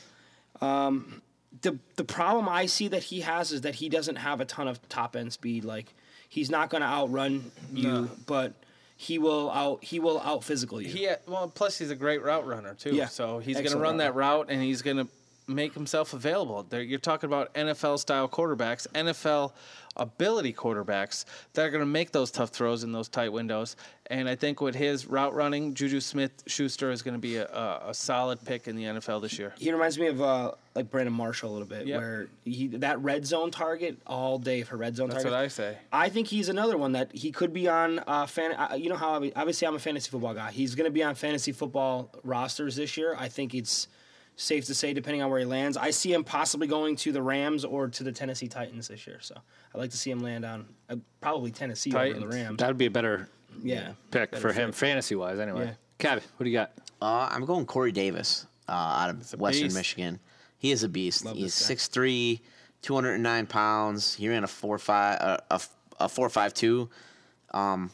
Um, 0.62 1.24
the 1.64 1.80
the 1.96 2.04
problem 2.04 2.48
I 2.48 2.68
see 2.68 2.90
that 2.90 3.02
he 3.04 3.22
has 3.22 3.52
is 3.52 3.62
that 3.62 3.74
he 3.74 3.90
doesn't 3.90 4.18
have 4.18 4.40
a 4.40 4.46
ton 4.46 4.68
of 4.68 4.88
top 4.88 5.16
end 5.16 5.34
speed. 5.34 5.66
Like 5.66 5.96
he's 6.30 6.52
not 6.52 6.70
going 6.70 6.82
to 6.82 6.88
outrun 6.88 7.52
you, 7.74 7.88
No. 7.88 8.10
but 8.28 8.54
he 8.98 9.20
will 9.20 9.52
out 9.52 9.84
he 9.84 10.00
will 10.00 10.20
out 10.20 10.44
physical 10.44 10.82
you. 10.82 10.90
He 10.90 11.08
well, 11.28 11.48
plus 11.48 11.78
he's 11.78 11.92
a 11.92 11.96
great 11.96 12.24
route 12.24 12.46
runner 12.46 12.74
too. 12.74 12.96
Yeah. 12.96 13.06
So 13.06 13.38
he's 13.38 13.58
going 13.58 13.72
to 13.72 13.78
run 13.78 13.98
that 13.98 14.16
route 14.16 14.28
route 14.28 14.48
and 14.50 14.62
he's 14.62 14.82
going 14.82 14.98
to 14.98 15.08
make 15.48 15.74
himself 15.74 16.14
available. 16.14 16.64
There, 16.70 16.82
you're 16.82 17.00
talking 17.00 17.28
about 17.28 17.54
NFL 17.54 18.00
style 18.00 18.28
quarterbacks, 18.28 18.86
NFL 18.94 19.54
ability 19.96 20.54
quarterbacks 20.54 21.26
that 21.54 21.66
are 21.66 21.72
going 21.72 21.82
to 21.82 21.86
make 21.86 22.12
those 22.12 22.30
tough 22.30 22.50
throws 22.50 22.84
in 22.84 22.92
those 22.92 23.08
tight 23.10 23.30
windows. 23.30 23.76
And 24.08 24.30
I 24.30 24.36
think 24.36 24.62
with 24.62 24.76
his 24.76 25.08
route 25.08 25.34
running, 25.34 25.74
Juju 25.74 26.02
Smith 26.02 26.32
Schuster 26.46 26.92
is 26.92 27.02
going 27.02 27.16
to 27.16 27.20
be 27.20 27.38
a, 27.38 27.48
a, 27.48 27.90
a 27.90 27.94
solid 27.94 28.44
pick 28.46 28.68
in 28.68 28.76
the 28.76 28.84
NFL 28.84 29.22
this 29.24 29.40
year. 29.40 29.54
He 29.58 29.72
reminds 29.72 29.98
me 29.98 30.08
of 30.08 30.22
uh, 30.22 30.52
like 30.76 30.92
Brandon 30.92 31.14
Marshall 31.14 31.50
a 31.50 31.54
little 31.54 31.68
bit, 31.68 31.88
Yep. 31.88 32.00
where 32.00 32.28
he 32.46 32.68
that 32.68 33.00
red 33.02 33.26
zone 33.26 33.50
target 33.50 33.98
all 34.06 34.38
day 34.38 34.62
for 34.64 34.78
red 34.78 34.96
zone 34.96 35.10
That's 35.10 35.24
target. 35.24 35.36
what 35.38 35.44
I 35.44 35.48
say. 35.48 35.78
I 35.92 36.10
think 36.10 36.28
he's 36.28 36.50
another 36.50 36.78
one 36.78 36.92
that 36.92 37.12
he 37.16 37.32
could 37.32 37.52
be 37.52 37.68
on. 37.68 38.00
Uh, 38.06 38.28
fan, 38.28 38.52
uh, 38.54 38.76
you 38.76 38.90
know 38.90 38.96
how 38.98 39.16
obviously 39.36 39.68
I'm 39.68 39.76
a 39.76 39.80
fantasy 39.80 40.12
football 40.12 40.34
guy. 40.36 40.52
He's 40.52 40.76
going 40.76 40.86
to 40.86 40.92
be 40.94 41.04
on 41.04 41.16
fantasy 41.16 41.52
football 41.54 42.12
rosters 42.24 42.76
this 42.76 42.98
year. 42.98 43.16
I 43.18 43.30
think 43.30 43.56
it's 43.56 43.88
safe 44.38 44.66
to 44.68 44.74
say, 44.74 44.94
depending 44.94 45.22
on 45.22 45.30
where 45.30 45.40
he 45.40 45.46
lands, 45.46 45.76
I 45.76 45.90
see 45.90 46.14
him 46.14 46.24
possibly 46.24 46.68
going 46.68 46.96
to 46.98 47.12
the 47.12 47.22
Rams 47.22 47.66
or 47.66 47.90
to 47.90 48.04
the 48.04 48.12
Tennessee 48.12 48.48
Titans 48.48 48.88
this 48.88 49.06
year. 49.06 49.18
So 49.20 49.36
I'd 49.74 49.78
like 49.78 49.90
to 49.92 49.98
see 49.98 50.12
him 50.12 50.20
land 50.20 50.46
on 50.46 50.66
uh, 50.90 50.96
probably 51.20 51.52
Tennessee 51.52 51.94
over 51.94 52.20
the 52.20 52.28
Rams. 52.28 52.58
That'd 52.58 52.78
be 52.78 52.86
a 52.86 52.92
better 52.92 53.28
Yeah, 53.62 53.94
pick 54.12 54.32
better 54.32 54.42
for 54.42 54.54
him, 54.54 54.72
fantasy 54.72 55.16
wise. 55.16 55.40
Anyway, 55.40 55.66
Yeah. 55.66 55.74
Cabby, 55.98 56.22
what 56.38 56.44
do 56.44 56.50
you 56.50 56.56
got? 56.56 56.72
Uh, 57.02 57.28
I'm 57.32 57.46
going 57.46 57.66
Corey 57.66 57.92
Davis 57.92 58.46
uh, 58.70 58.72
out 58.72 59.10
of 59.10 59.40
Western 59.40 59.66
beast. 59.68 59.76
Michigan. 59.76 60.20
He 60.60 60.72
is 60.72 60.84
a 60.84 60.90
beast. 60.90 61.26
Love 61.26 61.36
He's 61.36 61.68
this 61.68 61.88
6'3", 61.90 62.40
209 62.84 63.48
pounds. 63.48 64.14
He 64.16 64.30
ran 64.30 64.44
a 64.44 64.48
four 64.48 64.78
five 64.78 65.20
uh, 65.20 65.38
a 65.52 65.62
a 66.00 66.08
four 66.10 66.30
five 66.30 66.54
two, 66.54 66.90
um, 67.52 67.90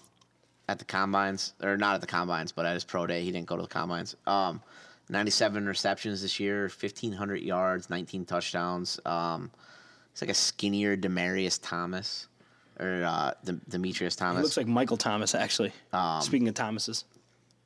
at 0.68 0.80
the 0.80 0.86
combines 0.86 1.54
or 1.62 1.78
not 1.78 1.96
at 1.96 2.02
the 2.02 2.08
combines, 2.08 2.52
but 2.52 2.66
at 2.66 2.74
his 2.74 2.84
pro 2.84 3.08
day. 3.08 3.24
He 3.24 3.32
didn't 3.32 3.48
go 3.48 3.56
to 3.56 3.62
the 3.62 3.68
combines. 3.68 4.16
Um, 4.28 4.62
97 5.10 5.66
receptions 5.68 6.22
this 6.22 6.40
year, 6.40 6.64
1500 6.64 7.42
yards, 7.42 7.90
19 7.90 8.26
touchdowns. 8.26 9.00
Um, 9.06 9.52
he's 10.12 10.22
like 10.22 10.32
a 10.32 10.34
skinnier 10.36 10.96
Demaryius 10.98 11.60
Thomas 11.62 12.28
or 12.80 13.04
uh, 13.04 13.32
Dem- 13.44 13.62
Demetrius 13.70 14.16
He 14.16 14.20
Thomas. 14.20 14.44
looks 14.44 14.58
like 14.58 14.68
Michael 14.68 14.98
Thomas 14.98 15.36
actually. 15.36 15.72
Um, 15.92 16.22
Speaking 16.22 16.48
of 16.48 16.56
Thomases. 16.56 17.06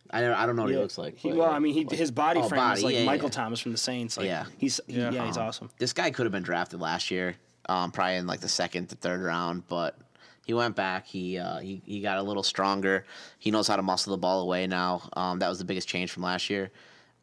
I 0.10 0.22
don't, 0.22 0.34
I 0.34 0.46
don't 0.46 0.56
know 0.56 0.64
what 0.64 0.70
Yeah. 0.72 0.78
he 0.78 0.82
looks 0.84 0.98
like. 0.98 1.18
He, 1.18 1.34
well, 1.34 1.50
I 1.52 1.60
mean, 1.60 1.74
he, 1.74 1.96
his 1.96 2.12
body 2.12 2.40
Oh, 2.40 2.48
frame 2.48 2.60
body, 2.62 2.78
is 2.80 2.84
like 2.84 2.96
yeah, 2.96 3.04
Michael 3.06 3.28
yeah. 3.28 3.32
Thomas 3.32 3.60
from 3.60 3.74
the 3.74 3.78
Saints. 3.78 4.16
Like, 4.18 4.28
Yeah. 4.28 4.46
he's 4.58 4.80
he, 4.88 4.94
yeah, 5.00 5.12
Yeah. 5.12 5.26
he's 5.26 5.38
Um, 5.38 5.48
awesome. 5.48 5.70
This 5.80 5.92
guy 5.94 6.12
could 6.12 6.26
have 6.26 6.32
been 6.32 6.44
drafted 6.44 6.80
last 6.80 7.12
year, 7.12 7.36
um, 7.68 7.92
probably 7.92 8.16
in 8.16 8.26
like 8.26 8.40
the 8.40 8.48
second 8.48 8.88
to 8.88 8.96
third 8.96 9.22
round, 9.22 9.68
but 9.68 9.98
he 10.46 10.54
went 10.54 10.78
back. 10.78 11.06
He 11.06 11.38
uh, 11.38 11.60
he 11.60 11.82
he 11.86 12.00
got 12.00 12.18
a 12.20 12.24
little 12.24 12.44
stronger. 12.44 13.06
He 13.38 13.52
knows 13.52 13.68
how 13.68 13.76
to 13.76 13.82
muscle 13.82 14.12
the 14.12 14.18
ball 14.18 14.40
away 14.42 14.66
now. 14.66 15.10
Um, 15.14 15.40
that 15.40 15.50
was 15.50 15.60
the 15.60 15.66
biggest 15.66 15.90
change 15.90 16.12
from 16.12 16.24
last 16.24 16.50
year. 16.50 16.72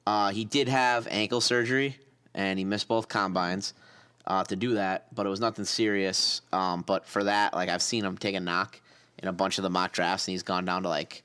Uh, 0.06 0.30
he 0.30 0.44
did 0.44 0.68
have 0.68 1.08
ankle 1.10 1.40
surgery, 1.40 1.96
and 2.34 2.58
he 2.58 2.64
missed 2.64 2.88
both 2.88 3.08
combines 3.08 3.74
uh, 4.26 4.44
to 4.44 4.56
do 4.56 4.74
that, 4.74 5.06
but 5.14 5.26
it 5.26 5.28
was 5.28 5.40
nothing 5.40 5.64
serious. 5.64 6.40
Um, 6.52 6.82
but 6.82 7.06
for 7.06 7.24
that, 7.24 7.54
like 7.54 7.68
I've 7.68 7.82
seen 7.82 8.04
him 8.04 8.16
take 8.16 8.34
a 8.34 8.40
knock 8.40 8.80
in 9.18 9.28
a 9.28 9.32
bunch 9.32 9.58
of 9.58 9.62
the 9.62 9.70
mock 9.70 9.92
drafts, 9.92 10.26
and 10.26 10.32
he's 10.32 10.42
gone 10.42 10.64
down 10.64 10.82
to 10.82 10.88
like 10.88 11.22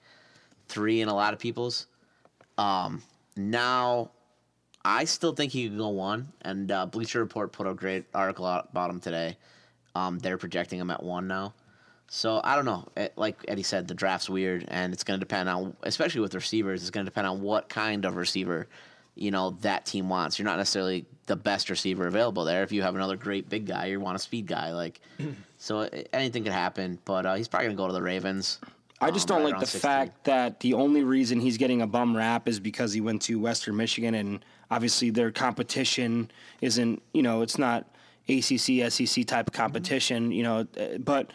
three 0.67 1.01
in 1.01 1.07
a 1.07 1.15
lot 1.15 1.33
of 1.33 1.39
people's. 1.39 1.87
Um, 2.57 3.01
now 3.35 4.11
I 4.83 5.05
still 5.05 5.33
think 5.33 5.51
he 5.51 5.67
could 5.67 5.77
go 5.77 5.89
one, 5.89 6.29
and 6.41 6.71
uh, 6.71 6.85
Bleacher 6.85 7.19
Report 7.19 7.51
put 7.51 7.67
a 7.67 7.73
great 7.73 8.05
article 8.13 8.45
out 8.45 8.69
about 8.71 8.89
him 8.89 8.99
today. 8.99 9.37
Um, 9.95 10.19
they're 10.19 10.37
projecting 10.37 10.79
him 10.79 10.91
at 10.91 11.03
one 11.03 11.27
now, 11.27 11.53
so 12.09 12.41
I 12.43 12.55
don't 12.55 12.65
know. 12.65 12.87
It, 12.97 13.13
like 13.15 13.37
Eddie 13.47 13.63
said, 13.63 13.87
the 13.87 13.93
draft's 13.93 14.29
weird, 14.29 14.65
and 14.67 14.93
it's 14.93 15.03
going 15.03 15.19
to 15.19 15.25
depend 15.25 15.47
on, 15.47 15.75
especially 15.83 16.21
with 16.21 16.35
receivers, 16.35 16.81
it's 16.81 16.89
going 16.89 17.05
to 17.05 17.09
depend 17.09 17.27
on 17.27 17.41
what 17.41 17.69
kind 17.69 18.03
of 18.05 18.15
receiver, 18.15 18.67
you 19.15 19.31
know, 19.31 19.51
that 19.61 19.85
team 19.85 20.09
wants. 20.09 20.39
You're 20.39 20.47
not 20.47 20.57
necessarily 20.57 21.05
the 21.27 21.35
best 21.35 21.69
receiver 21.69 22.07
available 22.07 22.43
there. 22.45 22.63
If 22.63 22.71
you 22.71 22.81
have 22.81 22.95
another 22.95 23.15
great 23.15 23.47
big 23.47 23.67
guy, 23.67 23.85
you 23.87 23.99
want 23.99 24.15
a 24.15 24.19
speed 24.19 24.47
guy, 24.47 24.73
like. 24.73 24.99
so 25.57 25.79
uh, 25.79 25.89
anything 26.11 26.43
could 26.43 26.53
happen, 26.53 26.97
but 27.05 27.25
uh, 27.25 27.35
he's 27.35 27.47
probably 27.47 27.67
going 27.67 27.77
to 27.77 27.81
go 27.83 27.87
to 27.87 27.93
the 27.93 28.01
Ravens. 28.01 28.59
I 29.01 29.11
just 29.11 29.29
um, 29.29 29.37
don't 29.37 29.45
right 29.45 29.53
like 29.53 29.61
the 29.61 29.67
16. 29.67 29.81
fact 29.81 30.23
that 30.25 30.59
the 30.59 30.73
only 30.73 31.03
reason 31.03 31.39
he's 31.39 31.57
getting 31.57 31.81
a 31.81 31.87
bum 31.87 32.15
rap 32.17 32.47
is 32.47 32.59
because 32.59 32.91
he 32.91 33.01
went 33.01 33.21
to 33.23 33.39
Western 33.39 33.77
Michigan, 33.77 34.15
and 34.15 34.43
obviously 34.71 35.09
their 35.09 35.31
competition 35.31 36.31
isn't, 36.61 37.01
you 37.13 37.21
know, 37.21 37.41
it's 37.41 37.57
not 37.57 37.85
ACC, 38.27 38.91
SEC 38.91 39.25
type 39.25 39.47
of 39.47 39.53
competition, 39.53 40.31
you 40.31 40.43
know. 40.43 40.67
uh, 40.79 40.97
But 40.99 41.31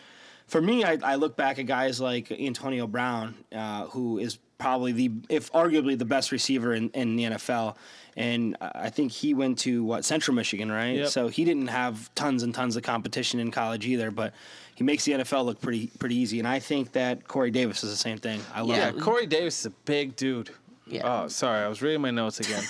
for 0.46 0.60
me, 0.60 0.84
I, 0.84 0.98
I 1.02 1.14
look 1.16 1.36
back 1.36 1.58
at 1.58 1.66
guys 1.66 2.00
like 2.00 2.30
Antonio 2.30 2.86
Brown, 2.86 3.34
uh, 3.54 3.86
who 3.86 4.18
is 4.18 4.38
probably 4.58 4.92
the, 4.92 5.10
if 5.28 5.50
arguably 5.52 5.98
the 5.98 6.04
best 6.04 6.32
receiver 6.32 6.74
in, 6.74 6.90
in 6.90 7.16
the 7.16 7.24
NFL. 7.24 7.76
And 8.16 8.56
I 8.60 8.90
think 8.90 9.10
he 9.10 9.34
went 9.34 9.58
to 9.60 9.82
what 9.82 10.04
Central 10.04 10.34
Michigan, 10.36 10.70
right? 10.70 10.96
Yep. 10.96 11.08
So 11.08 11.28
he 11.28 11.44
didn't 11.44 11.66
have 11.66 12.14
tons 12.14 12.44
and 12.44 12.54
tons 12.54 12.76
of 12.76 12.84
competition 12.84 13.40
in 13.40 13.50
college 13.50 13.86
either, 13.86 14.12
but 14.12 14.32
he 14.76 14.84
makes 14.84 15.04
the 15.04 15.12
NFL 15.12 15.44
look 15.44 15.60
pretty 15.60 15.88
pretty 15.98 16.14
easy. 16.16 16.38
And 16.38 16.46
I 16.46 16.60
think 16.60 16.92
that 16.92 17.26
Corey 17.26 17.50
Davis 17.50 17.82
is 17.82 17.90
the 17.90 17.96
same 17.96 18.18
thing. 18.18 18.40
I 18.54 18.60
love 18.60 18.76
Yeah, 18.76 18.90
it. 18.90 19.00
Corey 19.00 19.26
Davis 19.26 19.60
is 19.60 19.66
a 19.66 19.70
big 19.70 20.14
dude. 20.14 20.50
Yeah. 20.86 21.22
Oh, 21.24 21.28
sorry, 21.28 21.64
I 21.64 21.68
was 21.68 21.80
reading 21.80 22.02
my 22.02 22.10
notes 22.10 22.40
again. 22.40 22.62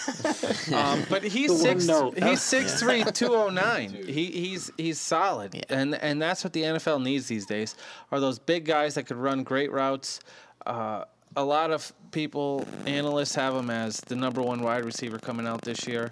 um, 0.74 1.02
but 1.10 1.22
he's 1.24 1.50
The 1.50 1.56
six. 1.58 1.86
note. 1.86 2.18
He's 2.22 2.40
six 2.42 2.80
three, 2.80 3.02
two 3.04 3.34
oh 3.34 3.48
nine. 3.48 3.90
He 4.06 4.26
he's 4.26 4.70
he's 4.76 5.00
solid, 5.00 5.64
and 5.68 5.94
and 5.96 6.22
that's 6.22 6.44
what 6.44 6.52
the 6.52 6.62
NFL 6.62 7.02
needs 7.02 7.26
these 7.26 7.46
days. 7.46 7.74
Are 8.12 8.20
those 8.20 8.38
big 8.38 8.64
guys 8.64 8.94
that 8.94 9.04
could 9.04 9.16
run 9.16 9.42
great 9.42 9.72
routes? 9.72 10.20
Uh, 10.64 11.04
a 11.36 11.44
lot 11.44 11.72
of 11.72 11.92
people, 12.12 12.64
analysts, 12.86 13.34
have 13.34 13.54
him 13.54 13.68
as 13.68 13.96
the 14.06 14.14
number 14.14 14.40
one 14.40 14.62
wide 14.62 14.84
receiver 14.84 15.18
coming 15.18 15.46
out 15.48 15.62
this 15.62 15.86
year. 15.88 16.08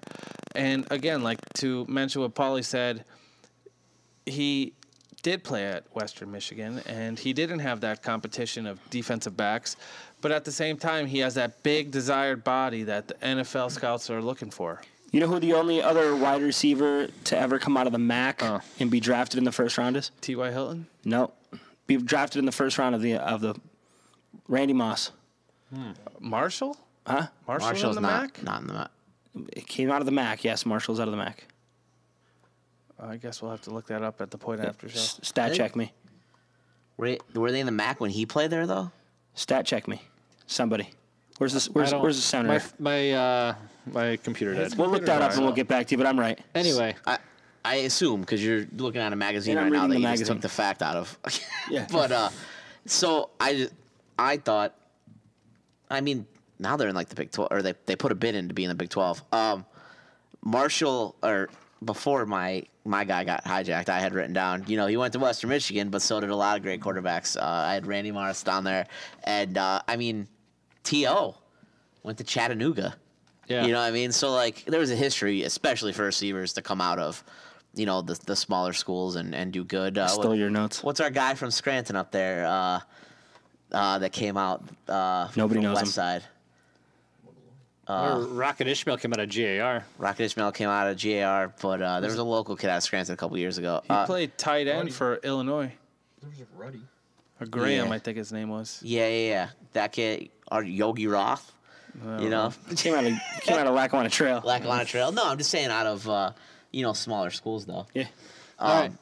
And 0.56 0.86
again, 0.90 1.22
like 1.22 1.38
to 1.58 1.86
mention 1.88 2.22
what 2.22 2.34
Paulie 2.34 2.64
said, 2.64 3.04
he 4.26 4.72
did 5.22 5.44
play 5.44 5.66
at 5.66 5.84
Western 5.94 6.30
Michigan, 6.30 6.82
and 6.86 7.18
he 7.18 7.32
didn't 7.32 7.60
have 7.60 7.80
that 7.80 8.02
competition 8.02 8.66
of 8.66 8.78
defensive 8.90 9.36
backs. 9.36 9.76
But 10.20 10.32
at 10.32 10.44
the 10.44 10.52
same 10.52 10.76
time, 10.76 11.06
he 11.06 11.18
has 11.20 11.34
that 11.34 11.62
big 11.62 11.90
desired 11.90 12.44
body 12.44 12.82
that 12.84 13.08
the 13.08 13.14
NFL 13.14 13.70
scouts 13.70 14.10
are 14.10 14.22
looking 14.22 14.50
for. 14.50 14.80
You 15.12 15.20
know 15.20 15.26
who 15.26 15.38
the 15.38 15.52
only 15.52 15.82
other 15.82 16.16
wide 16.16 16.40
receiver 16.40 17.08
to 17.24 17.38
ever 17.38 17.58
come 17.58 17.76
out 17.76 17.86
of 17.86 17.92
the 17.92 17.98
MAC 17.98 18.42
uh. 18.42 18.60
and 18.80 18.90
be 18.90 18.98
drafted 18.98 19.38
in 19.38 19.44
the 19.44 19.52
first 19.52 19.76
round 19.76 19.96
is? 19.96 20.10
T.Y. 20.22 20.50
Hilton? 20.50 20.86
No, 21.04 21.32
be 21.86 21.98
drafted 21.98 22.38
in 22.38 22.46
the 22.46 22.52
first 22.52 22.78
round 22.78 22.94
of 22.94 23.02
the 23.02 23.16
of 23.16 23.40
the 23.42 23.54
Randy 24.48 24.72
Moss. 24.72 25.12
Hmm. 25.72 25.90
Marshall? 26.18 26.76
Huh? 27.06 27.26
Marshall 27.46 27.68
Marshall's 27.68 27.96
in 27.96 28.02
the 28.02 28.08
not 28.08 28.22
MAC? 28.22 28.42
not 28.42 28.60
in 28.62 28.66
the 28.68 28.72
MAC. 28.72 28.90
It 29.52 29.66
came 29.66 29.90
out 29.90 30.00
of 30.00 30.06
the 30.06 30.12
MAC. 30.12 30.44
Yes, 30.44 30.64
Marshall's 30.64 30.98
out 30.98 31.08
of 31.08 31.12
the 31.12 31.18
MAC. 31.18 31.46
I 33.00 33.16
guess 33.16 33.42
we'll 33.42 33.50
have 33.50 33.62
to 33.62 33.70
look 33.70 33.86
that 33.88 34.02
up 34.02 34.20
at 34.20 34.30
the 34.30 34.38
point 34.38 34.60
after 34.60 34.88
show. 34.88 34.98
S- 34.98 35.20
Stat 35.22 35.48
think- 35.50 35.56
check 35.58 35.76
me. 35.76 35.92
Were, 36.96 37.16
were 37.34 37.50
they 37.50 37.60
in 37.60 37.66
the 37.66 37.72
MAC 37.72 38.00
when 38.00 38.10
he 38.10 38.26
played 38.26 38.50
there 38.50 38.66
though? 38.66 38.90
Stat 39.34 39.66
check 39.66 39.88
me. 39.88 40.02
Somebody. 40.46 40.88
Where's 41.38 41.52
this? 41.52 41.68
Where's 41.70 41.92
Where's 41.94 42.16
the 42.16 42.22
sound? 42.22 42.46
My 42.46 42.60
my 42.78 43.10
uh, 43.12 43.54
my 43.92 44.16
computer 44.18 44.54
did. 44.54 44.76
we'll 44.78 44.90
look 44.90 45.06
that 45.06 45.22
up 45.22 45.32
and 45.32 45.40
we'll 45.42 45.52
get 45.54 45.66
back 45.66 45.86
to 45.86 45.92
you. 45.92 45.96
But 45.98 46.06
I'm 46.06 46.20
right. 46.20 46.38
Anyway, 46.54 46.94
I 47.06 47.18
I 47.64 47.74
assume 47.76 48.20
because 48.20 48.44
you're 48.44 48.66
looking 48.76 49.00
at 49.00 49.12
a 49.12 49.16
magazine 49.16 49.56
And 49.56 49.66
I'm 49.66 49.72
right 49.72 49.78
now 49.78 49.86
that 49.88 49.94
reading 49.94 50.02
you 50.02 50.08
the 50.08 50.12
just 50.12 50.20
magazine. 50.30 50.34
took 50.36 50.42
the 50.42 50.48
fact 50.48 50.82
out 50.82 50.96
of. 50.96 51.18
Yeah. 51.70 51.86
but 51.90 52.12
uh, 52.12 52.28
so 52.86 53.30
I 53.40 53.68
I 54.18 54.36
thought, 54.36 54.76
I 55.90 56.02
mean, 56.02 56.26
now 56.58 56.76
they're 56.76 56.88
in 56.88 56.94
like 56.94 57.08
the 57.08 57.16
Big 57.16 57.32
Twelve, 57.32 57.48
or 57.50 57.62
they 57.62 57.74
they 57.86 57.96
put 57.96 58.12
a 58.12 58.14
bid 58.14 58.34
in 58.36 58.48
to 58.48 58.54
be 58.54 58.62
in 58.64 58.68
the 58.68 58.74
Big 58.76 58.90
Twelve. 58.90 59.22
Um, 59.32 59.64
Marshall 60.44 61.16
or 61.22 61.48
before 61.84 62.26
my 62.26 62.64
my 62.84 63.04
guy 63.04 63.24
got 63.24 63.44
hijacked, 63.44 63.88
I 63.88 64.00
had 64.00 64.12
written 64.14 64.32
down. 64.32 64.64
You 64.66 64.76
know, 64.76 64.86
he 64.86 64.96
went 64.96 65.12
to 65.12 65.18
Western 65.18 65.50
Michigan, 65.50 65.88
but 65.90 66.02
so 66.02 66.20
did 66.20 66.30
a 66.30 66.36
lot 66.36 66.56
of 66.56 66.62
great 66.62 66.80
quarterbacks. 66.80 67.36
Uh, 67.36 67.44
I 67.44 67.74
had 67.74 67.86
Randy 67.86 68.10
Moss 68.10 68.42
down 68.42 68.64
there, 68.64 68.86
and 69.24 69.56
uh, 69.58 69.82
I 69.86 69.96
mean, 69.96 70.26
To 70.84 71.34
went 72.02 72.18
to 72.18 72.24
Chattanooga. 72.24 72.96
yeah. 73.46 73.64
You 73.64 73.72
know 73.72 73.78
what 73.80 73.86
I 73.86 73.90
mean? 73.92 74.10
So 74.12 74.32
like 74.32 74.64
there 74.64 74.80
was 74.80 74.90
a 74.90 74.96
history, 74.96 75.42
especially 75.44 75.92
for 75.92 76.04
receivers, 76.04 76.52
to 76.54 76.62
come 76.62 76.80
out 76.80 76.98
of, 76.98 77.22
you 77.74 77.86
know, 77.86 78.02
the 78.02 78.18
the 78.26 78.34
smaller 78.36 78.72
schools 78.72 79.14
and, 79.16 79.34
and 79.34 79.52
do 79.52 79.62
good. 79.64 79.96
Uh, 79.98 80.08
Stole 80.08 80.30
what- 80.30 80.38
your 80.38 80.50
notes. 80.50 80.82
What's 80.82 81.00
our 81.00 81.10
guy 81.10 81.34
from 81.34 81.50
Scranton 81.50 81.94
up 81.96 82.10
there? 82.10 82.46
Uh, 82.46 82.80
uh, 83.72 83.98
that 84.00 84.12
came 84.12 84.36
out. 84.36 84.62
Uh, 84.88 85.28
Nobody 85.36 85.58
from 85.58 85.64
knows 85.64 85.76
West 85.76 85.86
him. 85.86 85.92
Side. 85.92 86.22
Or 87.88 88.20
Rocket 88.20 88.68
Ismail 88.68 88.96
came 88.98 89.12
out 89.12 89.20
of 89.20 89.28
GAR. 89.34 89.84
Rocket 89.98 90.22
Ismail 90.24 90.52
came 90.52 90.68
out 90.68 90.88
of 90.88 91.02
GAR, 91.02 91.52
but 91.60 91.82
uh, 91.82 92.00
there 92.00 92.08
was 92.10 92.18
a 92.18 92.24
local 92.24 92.56
kid 92.56 92.70
out 92.70 92.76
of 92.78 92.82
Scranton 92.84 93.12
a 93.12 93.16
couple 93.16 93.36
years 93.38 93.58
ago. 93.58 93.80
He 93.84 93.90
Uh, 93.90 94.06
played 94.06 94.38
tight 94.38 94.68
end 94.68 94.94
for 94.94 95.16
Illinois. 95.16 95.72
There 96.20 96.30
was 96.30 96.40
a 96.40 96.44
Ruddy. 96.56 96.80
Or 97.40 97.46
Graham, 97.46 97.88
Yeah. 97.88 97.92
I 97.94 97.98
think 97.98 98.16
his 98.18 98.32
name 98.32 98.48
was. 98.50 98.80
yeah, 98.84 99.08
yeah, 99.08 99.28
yeah. 99.28 99.48
That 99.72 99.90
kid, 99.92 100.30
or 100.50 100.62
Yogi 100.62 101.06
Roth. 101.08 101.50
You 102.20 102.30
know, 102.30 102.52
Came 102.76 102.94
out 102.94 103.04
of 103.04 103.12
came 103.42 103.58
out 103.58 103.66
of 103.66 103.74
Lackawanna 103.80 104.08
Trail. 104.08 104.40
Lackawanna 104.42 104.86
Trail. 104.86 105.12
No, 105.12 105.24
I'm 105.28 105.36
just 105.36 105.50
saying 105.50 105.68
out 105.70 105.86
of 105.86 106.08
uh, 106.08 106.32
you 106.70 106.82
know, 106.82 106.94
smaller 106.94 107.28
schools 107.30 107.66
though. 107.66 107.86
Yeah. 107.92 108.04
Um, 108.58 108.70
All 108.70 108.80
right. 108.80 108.92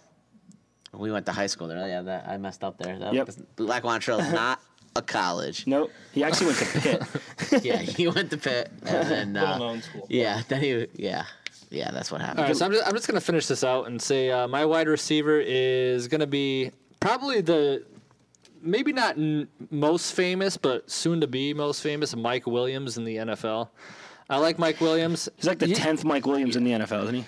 We 0.92 1.12
went 1.12 1.24
to 1.26 1.32
high 1.32 1.46
school 1.46 1.68
there. 1.68 1.86
Yeah, 1.86 2.02
that 2.02 2.26
I 2.26 2.36
messed 2.38 2.64
up 2.64 2.78
there. 2.78 2.98
That 2.98 3.14
Yep. 3.14 3.28
Lackawanna 3.58 4.00
Trail 4.00 4.18
is 4.18 4.32
not 4.32 4.60
a 4.97 5.03
college. 5.03 5.66
Nope. 5.66 5.93
He 6.12 6.24
actually 6.24 6.47
went 6.47 6.59
to 6.59 6.80
Pitt. 6.80 7.62
yeah, 7.64 7.76
he 7.76 8.09
went 8.09 8.30
to 8.30 8.36
Pitt 8.36 8.70
and 8.84 9.34
then 9.34 9.36
uh, 9.36 9.80
school. 9.80 10.07
Yeah, 10.09 10.43
then 10.49 10.62
he 10.62 10.86
yeah 10.95 11.24
yeah 11.70 11.91
that's 11.91 12.11
what 12.11 12.20
happened. 12.20 12.41
All 12.41 12.47
right, 12.47 12.57
so 12.57 12.66
I'm 12.66 12.72
just, 12.72 12.86
I'm 12.86 12.95
just 12.95 13.07
going 13.07 13.18
to 13.18 13.24
finish 13.24 13.47
this 13.47 13.62
out 13.64 13.86
and 13.86 14.01
say 14.01 14.30
uh, 14.30 14.49
my 14.49 14.64
wide 14.64 14.88
receiver 14.88 15.41
is 15.41 16.09
going 16.09 16.20
to 16.20 16.26
be 16.26 16.72
probably 16.99 17.41
the 17.41 17.84
maybe 18.62 18.93
not 18.93 19.16
n- 19.16 19.49
most 19.70 20.12
famous, 20.14 20.57
but 20.57 20.91
soon 20.91 21.20
to 21.20 21.26
be 21.26 21.55
most 21.55 21.82
famous 21.82 22.14
Mike 22.14 22.47
Williams 22.47 22.97
in 22.99 23.05
the 23.05 23.16
NFL. 23.16 23.68
I 24.28 24.38
like 24.38 24.59
Mike 24.59 24.80
Williams. 24.80 25.28
He's 25.36 25.47
like 25.47 25.59
the 25.59 25.74
tenth 25.74 26.05
Mike 26.05 26.26
Williams 26.26 26.57
in 26.57 26.64
the 26.64 26.70
NFL, 26.72 27.05
isn't 27.05 27.14
he? 27.16 27.24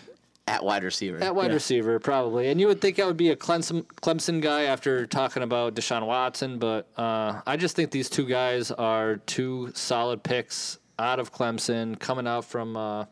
At 0.53 0.63
wide 0.65 0.85
receiver. 0.85 1.19
At 1.23 1.35
wide 1.35 1.49
Yeah. 1.49 1.55
receiver, 1.55 1.99
probably. 1.99 2.49
And 2.49 2.61
you 2.61 2.67
would 2.67 2.81
think 2.81 2.99
I 3.01 3.07
would 3.07 3.17
be 3.17 3.31
a 3.31 3.37
Clemson, 3.37 3.85
Clemson 4.03 4.41
guy 4.43 4.65
after 4.65 5.07
talking 5.07 5.43
about 5.43 5.75
Deshaun 5.75 6.07
Watson, 6.07 6.59
but 6.59 6.87
uh, 6.97 7.41
I 7.47 7.57
just 7.57 7.75
think 7.75 7.91
these 7.91 8.11
two 8.11 8.27
guys 8.27 8.71
are 8.71 9.17
two 9.17 9.71
solid 9.75 10.23
picks 10.23 10.79
out 10.99 11.19
of 11.19 11.33
Clemson, 11.33 11.99
coming 11.99 12.27
out 12.27 12.45
from 12.45 12.77
uh, 12.77 13.07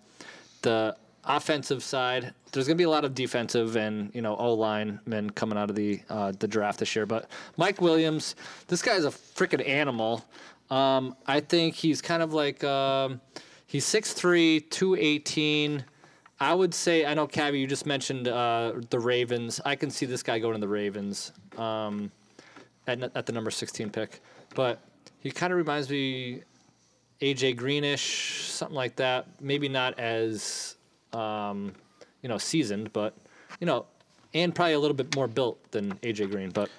the 0.63 0.95
offensive 1.25 1.83
side. 1.83 2.35
There's 2.53 2.67
going 2.67 2.77
to 2.77 2.81
be 2.81 2.85
a 2.85 2.91
lot 2.91 3.05
of 3.05 3.15
defensive 3.15 3.77
and 3.77 4.11
you 4.15 4.21
know 4.23 4.37
O 4.37 4.53
line 4.55 5.01
men 5.07 5.31
coming 5.31 5.57
out 5.57 5.71
of 5.71 5.77
the 5.77 6.01
uh, 6.11 6.33
the 6.39 6.47
draft 6.49 6.79
this 6.81 6.95
year. 6.95 7.07
But 7.07 7.31
Mike 7.57 7.81
Williams, 7.81 8.35
this 8.67 8.83
guy's 8.83 9.05
a 9.05 9.11
freaking 9.11 9.67
animal. 9.67 10.25
Um, 10.69 11.17
I 11.27 11.41
think 11.41 11.75
he's 11.75 12.03
kind 12.03 12.23
of 12.23 12.33
like 12.35 12.63
um, 12.65 13.21
he's 13.67 13.85
6'3", 13.87 14.69
218. 14.71 15.85
I 16.41 16.55
would 16.55 16.73
say 16.73 17.05
I 17.05 17.15
know, 17.15 17.27
Cabby. 17.27 17.61
You 17.61 17.67
just 17.67 17.87
mentioned 17.87 18.27
uh, 18.27 18.73
the 18.89 18.99
Ravens. 18.99 19.61
I 19.65 19.77
can 19.77 19.91
see 19.91 20.07
this 20.07 20.23
guy 20.23 20.39
going 20.39 20.55
to 20.55 20.61
the 20.61 20.69
Ravens 20.69 21.33
um, 21.59 22.11
at 22.87 23.03
at 23.15 23.27
the 23.27 23.33
number 23.33 23.51
sixteen 23.51 23.91
pick. 23.91 24.21
But 24.55 24.81
he 25.21 25.31
kind 25.31 25.53
of 25.53 25.59
reminds 25.59 25.91
me 25.91 26.43
AJ 27.21 27.57
Greenish, 27.57 28.45
something 28.49 28.75
like 28.75 28.97
that. 28.97 29.27
Maybe 29.41 29.69
not 29.69 29.99
as 29.99 30.77
um, 31.13 31.75
you 32.23 32.29
know 32.29 32.39
seasoned, 32.39 32.93
but 32.93 33.15
you 33.61 33.67
know, 33.67 33.85
and 34.33 34.55
probably 34.55 34.75
a 34.75 34.81
little 34.81 34.97
bit 34.97 35.15
more 35.15 35.29
built 35.29 35.59
than 35.73 35.93
AJ 35.99 36.31
Green. 36.31 36.51
But 36.51 36.71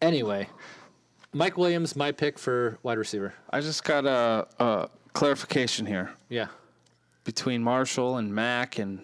anyway, 0.00 0.48
Mike 1.32 1.56
Williams, 1.56 1.94
my 1.94 2.10
pick 2.10 2.38
for 2.38 2.78
wide 2.82 2.98
receiver. 2.98 3.32
I 3.50 3.60
just 3.60 3.84
got 3.84 4.06
a, 4.06 4.46
a 4.58 4.88
clarification 5.12 5.86
here 5.86 6.10
Yeah. 6.28 6.48
Between 7.24 7.62
Marshall 7.62 8.16
and 8.16 8.34
Mac 8.34 8.78
and 8.78 9.00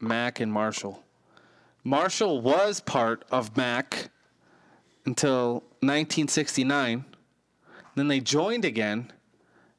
Mac 0.00 0.40
and 0.40 0.52
Marshall. 0.52 1.02
Marshall 1.84 2.40
was 2.40 2.80
part 2.80 3.24
of 3.30 3.56
Mac 3.56 4.10
until 5.06 5.54
1969. 5.80 7.04
Then 7.94 8.08
they 8.08 8.20
joined 8.20 8.64
again 8.64 9.12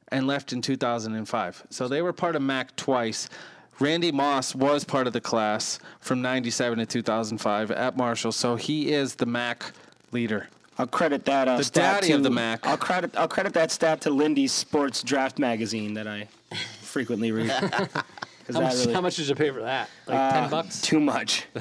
and 0.08 0.26
left 0.26 0.52
in 0.52 0.60
2005. 0.60 1.64
So 1.70 1.88
they 1.88 2.02
were 2.02 2.12
part 2.12 2.36
of 2.36 2.42
Mac 2.42 2.74
twice. 2.76 3.28
Randy 3.78 4.12
Moss 4.12 4.54
was 4.54 4.84
part 4.84 5.06
of 5.06 5.12
the 5.12 5.20
class 5.20 5.78
from 6.00 6.20
97 6.20 6.78
to 6.78 6.86
2005 6.86 7.70
at 7.70 7.96
Marshall. 7.96 8.32
So 8.32 8.56
he 8.56 8.92
is 8.92 9.14
the 9.14 9.26
Mac 9.26 9.72
leader. 10.12 10.48
I'll 10.78 10.86
credit 10.86 11.24
that. 11.26 11.48
Uh, 11.48 11.58
The 11.58 11.64
stat 11.64 11.94
daddy 12.00 12.08
to, 12.08 12.14
of 12.14 12.22
the 12.22 12.30
Mac. 12.30 12.66
I'll 12.66 12.76
credit. 12.76 13.16
I'll 13.16 13.28
credit 13.28 13.52
that 13.54 13.70
stat 13.70 14.00
to 14.02 14.10
Lindy's 14.10 14.52
Sports 14.52 15.02
Draft 15.02 15.38
magazine 15.38 15.94
that 15.94 16.06
I 16.06 16.28
frequently 16.90 17.32
read. 17.32 17.50
How 18.52 18.60
much, 18.62 18.74
really- 18.74 18.92
how 18.94 19.00
much 19.00 19.14
did 19.14 19.28
you 19.28 19.34
pay 19.36 19.50
for 19.50 19.60
that? 19.60 19.88
Like 20.08 20.18
uh, 20.18 20.32
ten 20.40 20.50
bucks. 20.50 20.80
Too 20.80 20.98
much. 20.98 21.46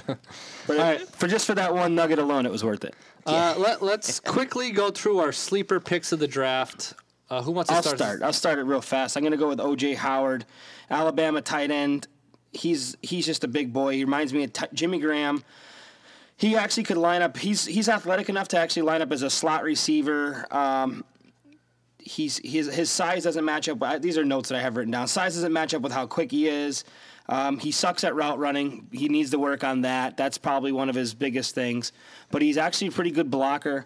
But 0.65 1.01
it- 1.01 1.07
for 1.09 1.27
just 1.27 1.45
for 1.45 1.53
that 1.55 1.73
one 1.73 1.93
nugget 1.93 2.17
alone, 2.19 2.45
it 2.47 2.51
was 2.51 2.63
worth 2.63 2.83
it. 2.83 2.95
Uh, 3.27 3.53
let, 3.59 3.83
let's 3.83 4.19
quickly 4.19 4.71
go 4.71 4.89
through 4.89 5.19
our 5.19 5.31
sleeper 5.31 5.79
picks 5.79 6.11
of 6.11 6.17
the 6.19 6.27
draft. 6.27 6.93
Uh, 7.29 7.43
who 7.43 7.51
wants 7.51 7.69
to 7.69 7.75
I'll 7.75 7.83
start? 7.83 7.97
start. 7.97 8.21
I'll 8.23 8.33
start 8.33 8.57
it 8.57 8.63
real 8.63 8.81
fast. 8.81 9.15
I'm 9.17 9.21
going 9.21 9.31
to 9.31 9.37
go 9.37 9.49
with 9.49 9.59
OJ 9.59 9.95
Howard, 9.97 10.45
Alabama 10.89 11.41
tight 11.43 11.69
end. 11.69 12.07
He's 12.53 12.95
he's 13.03 13.25
just 13.27 13.43
a 13.43 13.47
big 13.47 13.71
boy. 13.71 13.93
He 13.93 14.03
reminds 14.03 14.33
me 14.33 14.43
of 14.45 14.53
t- 14.53 14.65
Jimmy 14.73 14.97
Graham. 14.99 15.43
He 16.37 16.55
actually 16.55 16.83
could 16.83 16.97
line 16.97 17.21
up. 17.21 17.37
He's 17.37 17.65
he's 17.65 17.87
athletic 17.89 18.29
enough 18.29 18.47
to 18.49 18.57
actually 18.57 18.83
line 18.83 19.03
up 19.03 19.11
as 19.11 19.21
a 19.21 19.29
slot 19.29 19.61
receiver. 19.63 20.47
Um, 20.49 21.03
he's 21.99 22.39
his 22.43 22.73
his 22.73 22.89
size 22.89 23.23
doesn't 23.23 23.45
match 23.45 23.67
up. 23.69 23.81
I- 23.83 23.97
These 23.99 24.17
are 24.17 24.25
notes 24.25 24.49
that 24.49 24.57
I 24.57 24.61
have 24.61 24.77
written 24.77 24.91
down. 24.91 25.07
Size 25.07 25.35
doesn't 25.35 25.53
match 25.53 25.73
up 25.73 25.81
with 25.81 25.91
how 25.91 26.05
quick 26.07 26.31
he 26.31 26.47
is. 26.47 26.83
Um, 27.27 27.59
he 27.59 27.71
sucks 27.71 28.03
at 28.03 28.15
route 28.15 28.39
running. 28.39 28.87
He 28.91 29.07
needs 29.07 29.29
to 29.31 29.39
work 29.39 29.63
on 29.63 29.81
that. 29.81 30.17
That's 30.17 30.37
probably 30.39 30.71
one 30.71 30.89
of 30.89 30.95
his 30.95 31.13
biggest 31.13 31.53
things. 31.53 31.91
But 32.31 32.41
he's 32.41 32.57
actually 32.57 32.87
a 32.87 32.91
pretty 32.91 33.11
good 33.11 33.29
blocker. 33.29 33.85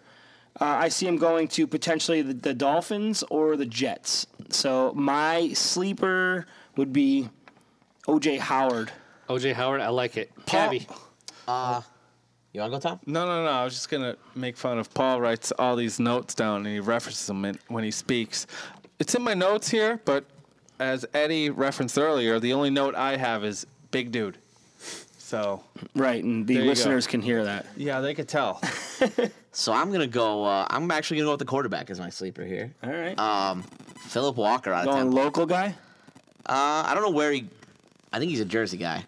Uh, 0.61 0.66
I 0.66 0.89
see 0.89 1.07
him 1.07 1.18
going 1.18 1.47
to 1.49 1.68
potentially 1.68 2.22
the, 2.22 2.34
the 2.36 2.53
Dolphins 2.53 3.24
or 3.30 3.57
the 3.57 3.66
Jets. 3.66 4.28
So 4.49 4.93
my 4.95 5.51
sleeper 5.53 6.45
would 6.78 6.93
be 6.93 7.28
OJ 8.07 8.39
Howard. 8.39 8.91
OJ 9.28 9.53
Howard, 9.53 9.82
I 9.82 9.89
like 9.89 10.16
it. 10.16 10.32
Cabby. 10.45 10.88
Uh, 11.47 11.82
you 12.54 12.62
want 12.62 12.72
to 12.74 12.78
go, 12.80 12.89
Tom? 12.89 12.99
No, 13.06 13.26
no, 13.26 13.43
no. 13.43 13.49
I 13.51 13.64
was 13.64 13.74
just 13.74 13.89
gonna 13.89 14.16
make 14.36 14.56
fun 14.58 14.78
of 14.78 14.93
Paul. 14.93 15.20
Writes 15.22 15.51
all 15.60 15.76
these 15.76 15.99
notes 15.99 16.34
down 16.36 16.58
and 16.66 16.68
he 16.68 16.80
references 16.80 17.26
them 17.28 17.43
in, 17.45 17.58
when 17.68 17.84
he 17.84 17.91
speaks. 17.91 18.47
It's 18.99 19.16
in 19.16 19.22
my 19.24 19.34
notes 19.34 19.70
here, 19.70 19.99
but 20.06 20.24
as 20.80 21.06
Eddie 21.14 21.49
referenced 21.49 21.97
earlier, 21.97 22.39
the 22.39 22.54
only 22.54 22.70
note 22.70 22.95
I 22.95 23.18
have 23.18 23.43
is 23.43 23.66
big 23.91 24.12
dude. 24.12 24.38
So 25.18 25.64
Right, 25.95 26.24
and 26.24 26.45
the 26.45 26.54
There 26.56 26.64
go. 26.64 26.70
listeners 26.70 27.08
can 27.08 27.22
hear 27.22 27.43
that. 27.43 27.66
yeah, 27.76 27.99
they 28.01 28.14
could 28.14 28.28
tell. 28.28 28.62
So 29.56 29.72
I'm 29.72 29.91
gonna 29.91 30.08
go. 30.08 30.43
Uh, 30.43 30.66
I'm 30.72 30.89
actually 30.89 31.18
gonna 31.18 31.28
go 31.28 31.32
with 31.34 31.39
the 31.39 31.45
quarterback 31.45 31.91
as 31.91 31.99
my 31.99 32.10
sleeper 32.10 32.43
here. 32.43 32.74
All 32.84 32.89
right. 32.89 33.18
Um, 33.20 33.62
Philip 34.08 34.36
Walker 34.36 34.74
out 34.74 34.80
of 34.88 34.93
Going 34.93 34.97
Temple. 35.06 35.24
local 35.24 35.45
guy? 35.45 35.76
Uh, 36.47 36.84
I 36.88 36.91
don't 36.95 37.04
know 37.04 37.12
where 37.12 37.32
he. 37.32 37.47
I 38.12 38.18
think 38.18 38.32
he's 38.32 38.39
a 38.39 38.45
Jersey 38.45 38.78
guy. 38.78 39.06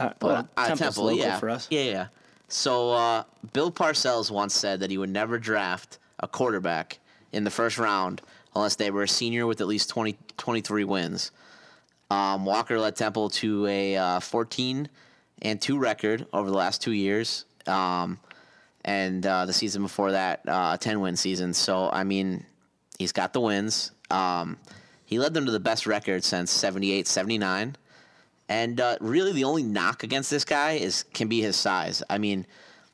Uh, 0.00 0.10
But 0.18 0.26
well, 0.26 0.36
out 0.36 0.48
of 0.72 0.78
Temple's 0.78 0.78
Temple, 0.80 1.04
local 1.04 1.18
yeah, 1.18 1.38
for 1.38 1.48
us. 1.48 1.68
yeah, 1.70 1.82
yeah. 1.82 2.06
So 2.54 2.92
uh, 2.92 3.24
Bill 3.52 3.72
Parcells 3.72 4.30
once 4.30 4.54
said 4.54 4.78
that 4.78 4.88
he 4.88 4.96
would 4.96 5.10
never 5.10 5.40
draft 5.40 5.98
a 6.20 6.28
quarterback 6.28 7.00
in 7.32 7.42
the 7.42 7.50
first 7.50 7.78
round 7.78 8.22
unless 8.54 8.76
they 8.76 8.92
were 8.92 9.02
a 9.02 9.08
senior 9.08 9.44
with 9.44 9.60
at 9.60 9.66
least 9.66 9.88
20, 9.90 10.16
23 10.36 10.84
wins. 10.84 11.32
Um, 12.12 12.44
Walker 12.44 12.78
led 12.78 12.94
Temple 12.94 13.30
to 13.30 13.66
a 13.66 13.96
uh, 13.96 14.20
14 14.20 14.88
and 15.42 15.60
two 15.60 15.78
record 15.78 16.28
over 16.32 16.48
the 16.48 16.56
last 16.56 16.80
two 16.80 16.92
years, 16.92 17.44
um, 17.66 18.20
and 18.84 19.26
uh, 19.26 19.46
the 19.46 19.52
season 19.52 19.82
before 19.82 20.12
that, 20.12 20.48
uh, 20.48 20.70
a 20.74 20.78
10 20.78 21.00
win 21.00 21.16
season. 21.16 21.54
So 21.54 21.90
I 21.92 22.04
mean, 22.04 22.46
he's 23.00 23.10
got 23.10 23.32
the 23.32 23.40
wins. 23.40 23.90
Um, 24.12 24.58
he 25.04 25.18
led 25.18 25.34
them 25.34 25.44
to 25.46 25.50
the 25.50 25.58
best 25.58 25.88
record 25.88 26.22
since 26.22 26.52
78, 26.52 27.08
79. 27.08 27.74
And 28.48 28.80
uh, 28.80 28.98
really, 29.00 29.32
the 29.32 29.44
only 29.44 29.62
knock 29.62 30.02
against 30.02 30.30
this 30.30 30.44
guy 30.44 30.72
is 30.72 31.04
can 31.14 31.28
be 31.28 31.40
his 31.40 31.56
size. 31.56 32.02
I 32.10 32.18
mean, 32.18 32.46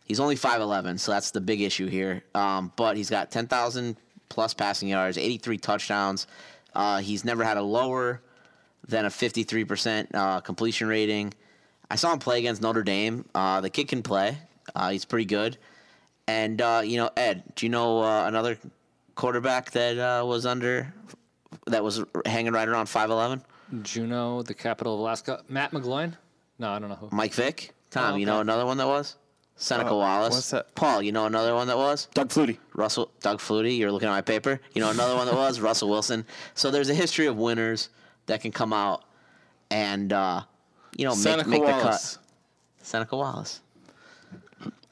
he's 0.06 0.20
only 0.20 0.36
five 0.36 0.60
eleven, 0.60 0.96
so 0.96 1.12
that's 1.12 1.32
the 1.32 1.40
big 1.40 1.60
issue 1.60 1.88
here. 1.88 2.22
Um, 2.34 2.72
but 2.76 2.96
he's 2.96 3.10
got 3.10 3.30
ten 3.30 3.46
thousand 3.48 3.96
plus 4.28 4.54
passing 4.54 4.88
yards, 4.88 5.18
eighty 5.18 5.38
three 5.38 5.58
touchdowns. 5.58 6.28
Uh, 6.74 7.00
he's 7.00 7.24
never 7.24 7.42
had 7.42 7.56
a 7.56 7.62
lower 7.62 8.22
than 8.86 9.04
a 9.06 9.10
fifty 9.10 9.42
three 9.42 9.64
percent 9.64 10.08
uh, 10.14 10.40
completion 10.40 10.86
rating. 10.86 11.34
I 11.90 11.96
saw 11.96 12.12
him 12.12 12.20
play 12.20 12.38
against 12.38 12.62
Notre 12.62 12.84
Dame. 12.84 13.24
Uh, 13.34 13.60
the 13.60 13.70
kid 13.70 13.88
can 13.88 14.04
play. 14.04 14.38
Uh, 14.72 14.90
he's 14.90 15.04
pretty 15.04 15.24
good. 15.24 15.58
And 16.28 16.62
uh, 16.62 16.82
you 16.84 16.96
know, 16.96 17.10
Ed, 17.16 17.42
do 17.56 17.66
you 17.66 17.70
know 17.70 18.04
another 18.04 18.56
quarterback 19.16 19.72
that 19.72 20.24
was 20.24 20.46
under 20.46 20.94
that 21.66 21.82
was 21.82 22.04
hanging 22.24 22.52
right 22.52 22.68
around 22.68 22.86
five 22.86 23.10
eleven? 23.10 23.42
Juneau, 23.82 24.42
the 24.42 24.54
capital 24.54 24.94
of 24.94 25.00
Alaska. 25.00 25.42
Matt 25.48 25.72
McGloin? 25.72 26.14
No, 26.58 26.70
I 26.70 26.78
don't 26.78 26.88
know 26.88 26.96
who. 26.96 27.08
Mike 27.12 27.32
Vick. 27.34 27.72
Tom, 27.90 28.14
Oh, 28.14 28.16
you 28.16 28.26
know 28.26 28.34
okay. 28.36 28.40
another 28.42 28.66
one 28.66 28.76
that 28.78 28.86
was? 28.86 29.16
Seneca 29.56 29.90
Uh, 29.90 29.96
Wallace. 29.96 30.34
what's 30.34 30.50
that? 30.50 30.74
Paul, 30.74 31.02
you 31.02 31.12
know 31.12 31.26
another 31.26 31.54
one 31.54 31.66
that 31.66 31.76
was? 31.76 32.08
Doug 32.14 32.28
Flutie. 32.30 32.58
Russell 32.74 33.10
Doug 33.20 33.38
Flutie. 33.40 33.76
You're 33.76 33.92
looking 33.92 34.08
at 34.08 34.12
my 34.12 34.20
paper. 34.22 34.60
You 34.74 34.80
know 34.80 34.90
another 34.90 35.14
one 35.16 35.26
that 35.26 35.34
was? 35.36 35.60
Russell 35.68 35.88
Wilson. 35.90 36.24
So 36.54 36.70
there's 36.70 36.88
a 36.88 36.94
history 36.94 37.26
of 37.26 37.36
winners 37.36 37.90
that 38.26 38.40
can 38.40 38.52
come 38.52 38.72
out 38.72 39.04
and 39.70 40.12
uh, 40.12 40.42
you 40.96 41.04
know 41.04 41.10
make, 41.10 41.18
Seneca 41.18 41.48
make 41.48 41.60
the 41.62 41.68
Wallace. 41.70 42.16
cut. 42.16 42.24
Seneca 42.86 43.16
Wallace. 43.16 43.60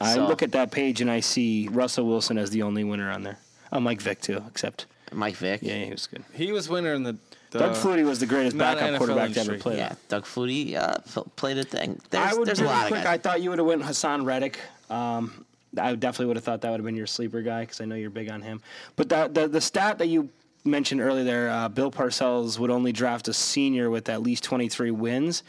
I 0.01 0.13
So- 0.15 0.27
look 0.27 0.43
at 0.43 0.51
that 0.53 0.71
page 0.71 1.01
and 1.01 1.09
I 1.09 1.19
see 1.19 1.67
Russell 1.71 2.05
Wilson 2.05 2.37
as 2.37 2.51
the 2.51 2.61
only 2.61 2.83
winner 2.83 3.09
on 3.11 3.23
there. 3.23 3.37
Oh, 3.71 3.79
Mike 3.79 4.01
Vick 4.01 4.21
too, 4.21 4.43
except 4.47 4.85
Mike 5.11 5.35
Vick. 5.35 5.61
yeah, 5.63 5.83
he 5.85 5.91
was 5.91 6.07
good. 6.07 6.23
He 6.33 6.51
was 6.51 6.69
winner 6.69 6.93
in 6.93 7.03
the. 7.03 7.17
The 7.51 7.59
Doug 7.59 7.75
Flutie 7.75 8.05
was 8.05 8.19
the 8.19 8.25
greatest 8.25 8.57
backup 8.57 8.89
NFL 8.89 8.97
quarterback 8.97 9.31
to 9.31 9.39
ever 9.39 9.51
industry. 9.53 9.57
play. 9.57 9.77
Yeah, 9.77 9.95
Doug 10.07 10.25
Flutie 10.25 10.75
uh, 10.75 10.97
played 11.35 11.57
a 11.57 11.63
thing. 11.63 11.99
There's, 12.09 12.33
I 12.33 12.37
would 12.37 12.47
there's 12.47 12.59
a 12.59 12.63
really 12.63 12.75
lot 12.75 12.87
quick. 12.87 13.01
of 13.01 13.07
I 13.07 13.17
thought 13.17 13.41
you 13.41 13.49
would 13.49 13.59
have 13.59 13.67
went 13.67 13.81
Haason 13.81 14.25
Reddick. 14.25 14.59
Um, 14.89 15.45
I 15.77 15.95
definitely 15.95 16.27
would 16.27 16.37
have 16.37 16.43
thought 16.43 16.61
that 16.61 16.69
would 16.71 16.79
have 16.79 16.85
been 16.85 16.95
your 16.95 17.07
sleeper 17.07 17.41
guy 17.41 17.61
because 17.61 17.81
I 17.81 17.85
know 17.85 17.95
you're 17.95 18.09
big 18.09 18.29
on 18.29 18.41
him. 18.41 18.61
But 18.95 19.09
the 19.09 19.29
the, 19.31 19.47
the 19.47 19.61
stat 19.61 19.97
that 19.97 20.07
you 20.07 20.29
mentioned 20.63 21.01
earlier 21.01 21.23
there, 21.23 21.49
uh, 21.49 21.69
Bill 21.69 21.91
Parcells 21.91 22.59
would 22.59 22.69
only 22.69 22.91
draft 22.91 23.27
a 23.27 23.33
senior 23.33 23.89
with 23.89 24.09
at 24.09 24.21
least 24.21 24.43
23 24.43 24.91
wins. 24.91 25.43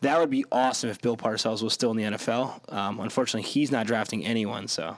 That 0.00 0.18
would 0.20 0.30
be 0.30 0.44
awesome 0.52 0.90
if 0.90 1.00
Bill 1.00 1.16
Parcells 1.16 1.62
was 1.62 1.72
still 1.72 1.90
in 1.90 1.96
the 1.96 2.04
NFL. 2.04 2.72
Um, 2.72 3.00
unfortunately, 3.00 3.48
he's 3.48 3.70
not 3.70 3.86
drafting 3.86 4.24
anyone. 4.24 4.68
So, 4.68 4.96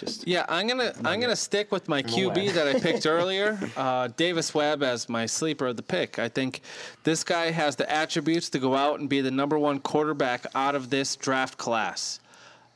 just 0.00 0.26
Yeah, 0.26 0.44
I'm 0.48 0.66
gonna 0.66 0.92
I'm 1.04 1.20
gonna 1.20 1.36
stick 1.36 1.72
with 1.72 1.88
my 1.88 2.02
QB 2.02 2.52
that 2.54 2.66
I 2.68 2.78
picked 2.78 3.06
earlier, 3.16 3.58
uh, 3.76 4.08
Davis 4.16 4.54
Webb, 4.54 4.82
as 4.82 5.08
my 5.08 5.26
sleeper 5.26 5.66
of 5.66 5.76
the 5.76 5.82
pick. 5.82 6.18
I 6.18 6.28
think 6.28 6.60
this 7.04 7.24
guy 7.24 7.50
has 7.50 7.76
the 7.76 7.90
attributes 7.90 8.48
to 8.50 8.58
go 8.58 8.74
out 8.74 9.00
and 9.00 9.08
be 9.08 9.20
the 9.20 9.30
number 9.30 9.58
one 9.58 9.80
quarterback 9.80 10.46
out 10.54 10.74
of 10.74 10.90
this 10.90 11.16
draft 11.16 11.58
class. 11.58 12.20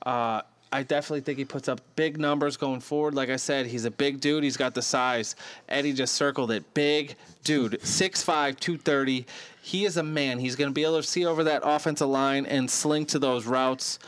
Uh, 0.04 0.42
I 0.72 0.82
definitely 0.82 1.20
think 1.20 1.38
he 1.38 1.44
puts 1.44 1.68
up 1.68 1.82
big 1.96 2.18
numbers 2.18 2.56
going 2.56 2.80
forward. 2.80 3.14
Like 3.14 3.28
I 3.28 3.36
said, 3.36 3.66
he's 3.66 3.84
a 3.84 3.90
big 3.90 4.20
dude. 4.20 4.42
He's 4.42 4.56
got 4.56 4.74
the 4.74 4.80
size. 4.80 5.36
Eddie 5.68 5.92
just 5.92 6.14
circled 6.14 6.50
it. 6.50 6.72
Big 6.72 7.16
dude, 7.44 7.72
6'5", 7.82 8.58
230. 8.58 9.26
He 9.60 9.84
is 9.84 9.98
a 9.98 10.02
man. 10.02 10.38
He's 10.38 10.56
going 10.56 10.70
to 10.70 10.74
be 10.74 10.82
able 10.82 10.96
to 10.96 11.02
see 11.02 11.26
over 11.26 11.44
that 11.44 11.60
offensive 11.62 12.08
line 12.08 12.46
and 12.46 12.70
sling 12.70 13.04
to 13.06 13.18
those 13.18 13.46
routes 13.46 13.98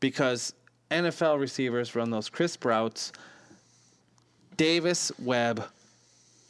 because 0.00 0.54
NFL 0.94 1.40
receivers 1.40 1.94
run 1.94 2.10
those 2.10 2.28
crisp 2.28 2.64
routes. 2.64 3.12
Davis 4.56 5.10
Webb, 5.18 5.64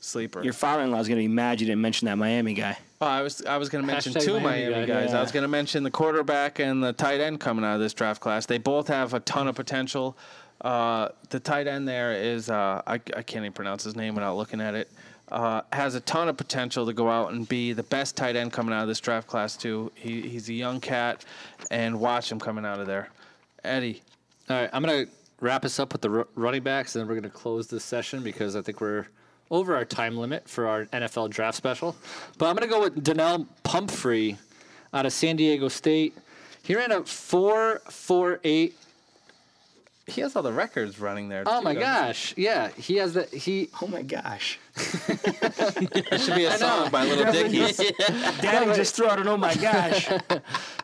sleeper. 0.00 0.42
your 0.42 0.52
father-in-law 0.52 1.00
is 1.00 1.08
going 1.08 1.18
to 1.18 1.24
be 1.26 1.32
mad 1.34 1.60
you 1.60 1.66
didn't 1.66 1.80
mention 1.80 2.06
that 2.06 2.16
Miami 2.16 2.52
guy. 2.54 2.76
Oh, 3.00 3.06
I 3.06 3.22
was 3.22 3.44
I 3.44 3.56
was 3.56 3.68
going 3.68 3.82
to 3.82 3.86
mention 3.86 4.12
Hashtag 4.12 4.24
two 4.24 4.32
Miami 4.40 4.70
Miami, 4.72 4.86
guy, 4.86 5.00
guys. 5.02 5.10
yeah. 5.10 5.18
I 5.18 5.20
was 5.22 5.32
going 5.32 5.42
to 5.42 5.48
mention 5.48 5.82
the 5.82 5.90
quarterback 5.90 6.58
and 6.58 6.82
the 6.82 6.92
tight 6.92 7.20
end 7.20 7.40
coming 7.40 7.64
out 7.64 7.74
of 7.74 7.80
this 7.80 7.94
draft 7.94 8.20
class. 8.20 8.46
They 8.46 8.58
both 8.58 8.88
have 8.88 9.14
a 9.14 9.20
ton 9.20 9.48
of 9.48 9.54
potential. 9.54 10.16
Uh, 10.60 11.08
the 11.30 11.40
tight 11.40 11.66
end 11.66 11.88
there 11.88 12.12
is 12.12 12.48
uh, 12.50 12.82
I, 12.86 12.94
I 12.94 12.98
can't 12.98 13.36
even 13.44 13.52
pronounce 13.52 13.84
his 13.84 13.96
name 13.96 14.14
without 14.14 14.36
looking 14.36 14.60
at 14.60 14.74
it. 14.74 14.90
Uh, 15.32 15.62
has 15.72 15.94
a 15.94 16.00
ton 16.00 16.28
of 16.28 16.36
potential 16.36 16.84
to 16.86 16.92
go 16.92 17.08
out 17.10 17.32
and 17.32 17.48
be 17.48 17.72
the 17.72 17.82
best 17.82 18.16
tight 18.16 18.36
end 18.36 18.52
coming 18.52 18.74
out 18.74 18.82
of 18.82 18.88
this 18.88 19.00
draft 19.00 19.26
class 19.26 19.56
too. 19.56 19.90
He, 19.94 20.20
he's 20.28 20.48
a 20.50 20.52
young 20.54 20.80
cat, 20.80 21.24
and 21.70 21.98
watch 21.98 22.30
him 22.30 22.38
coming 22.38 22.64
out 22.66 22.78
of 22.78 22.86
there. 22.86 23.08
Eddie, 23.64 24.02
All 24.50 24.56
right, 24.56 24.70
I'm 24.72 24.82
gonna 24.82 25.06
wrap 25.40 25.64
us 25.64 25.78
up 25.78 25.92
with 25.92 26.02
the 26.02 26.10
ru- 26.10 26.28
running 26.34 26.62
backs, 26.62 26.94
and 26.94 27.00
then 27.00 27.08
we're 27.08 27.14
gonna 27.20 27.30
close 27.32 27.66
this 27.68 27.84
session 27.84 28.22
because 28.22 28.56
I 28.56 28.62
think 28.62 28.80
we're 28.80 29.06
over 29.50 29.74
our 29.74 29.84
time 29.84 30.16
limit 30.16 30.48
for 30.48 30.66
our 30.66 30.84
NFL 30.86 31.30
draft 31.30 31.56
special. 31.56 31.96
But 32.38 32.46
I'm 32.46 32.54
gonna 32.56 32.66
go 32.70 32.80
with 32.82 33.02
Donnell 33.02 33.46
Pumphrey 33.62 34.36
out 34.92 35.06
of 35.06 35.12
San 35.12 35.36
Diego 35.36 35.68
State. 35.68 36.14
He 36.62 36.74
ran 36.74 36.92
a 36.92 37.04
four 37.04 37.80
four 37.90 38.40
eight. 38.44 38.76
He 40.06 40.20
has 40.20 40.36
all 40.36 40.42
the 40.42 40.52
records 40.52 41.00
running 41.00 41.28
there. 41.28 41.44
Oh 41.46 41.58
too, 41.58 41.64
my 41.64 41.74
doesn't 41.74 41.88
gosh! 41.88 42.34
Yeah, 42.36 42.68
he 42.68 42.96
has 42.96 43.14
the 43.14 43.24
he. 43.24 43.70
Oh 43.80 43.86
my 43.86 44.02
gosh! 44.02 44.58
he? 44.76 44.82
That 44.82 46.20
should 46.22 46.34
be 46.34 46.44
a 46.44 46.52
song 46.58 46.90
by 46.90 47.04
Little 47.04 47.32
Dickies. 47.32 47.76
Daddy 48.40 48.74
just 48.74 48.94
threw 48.94 49.06
out 49.06 49.18
an 49.18 49.28
oh 49.28 49.36
my 49.36 49.54
gosh. 49.54 50.08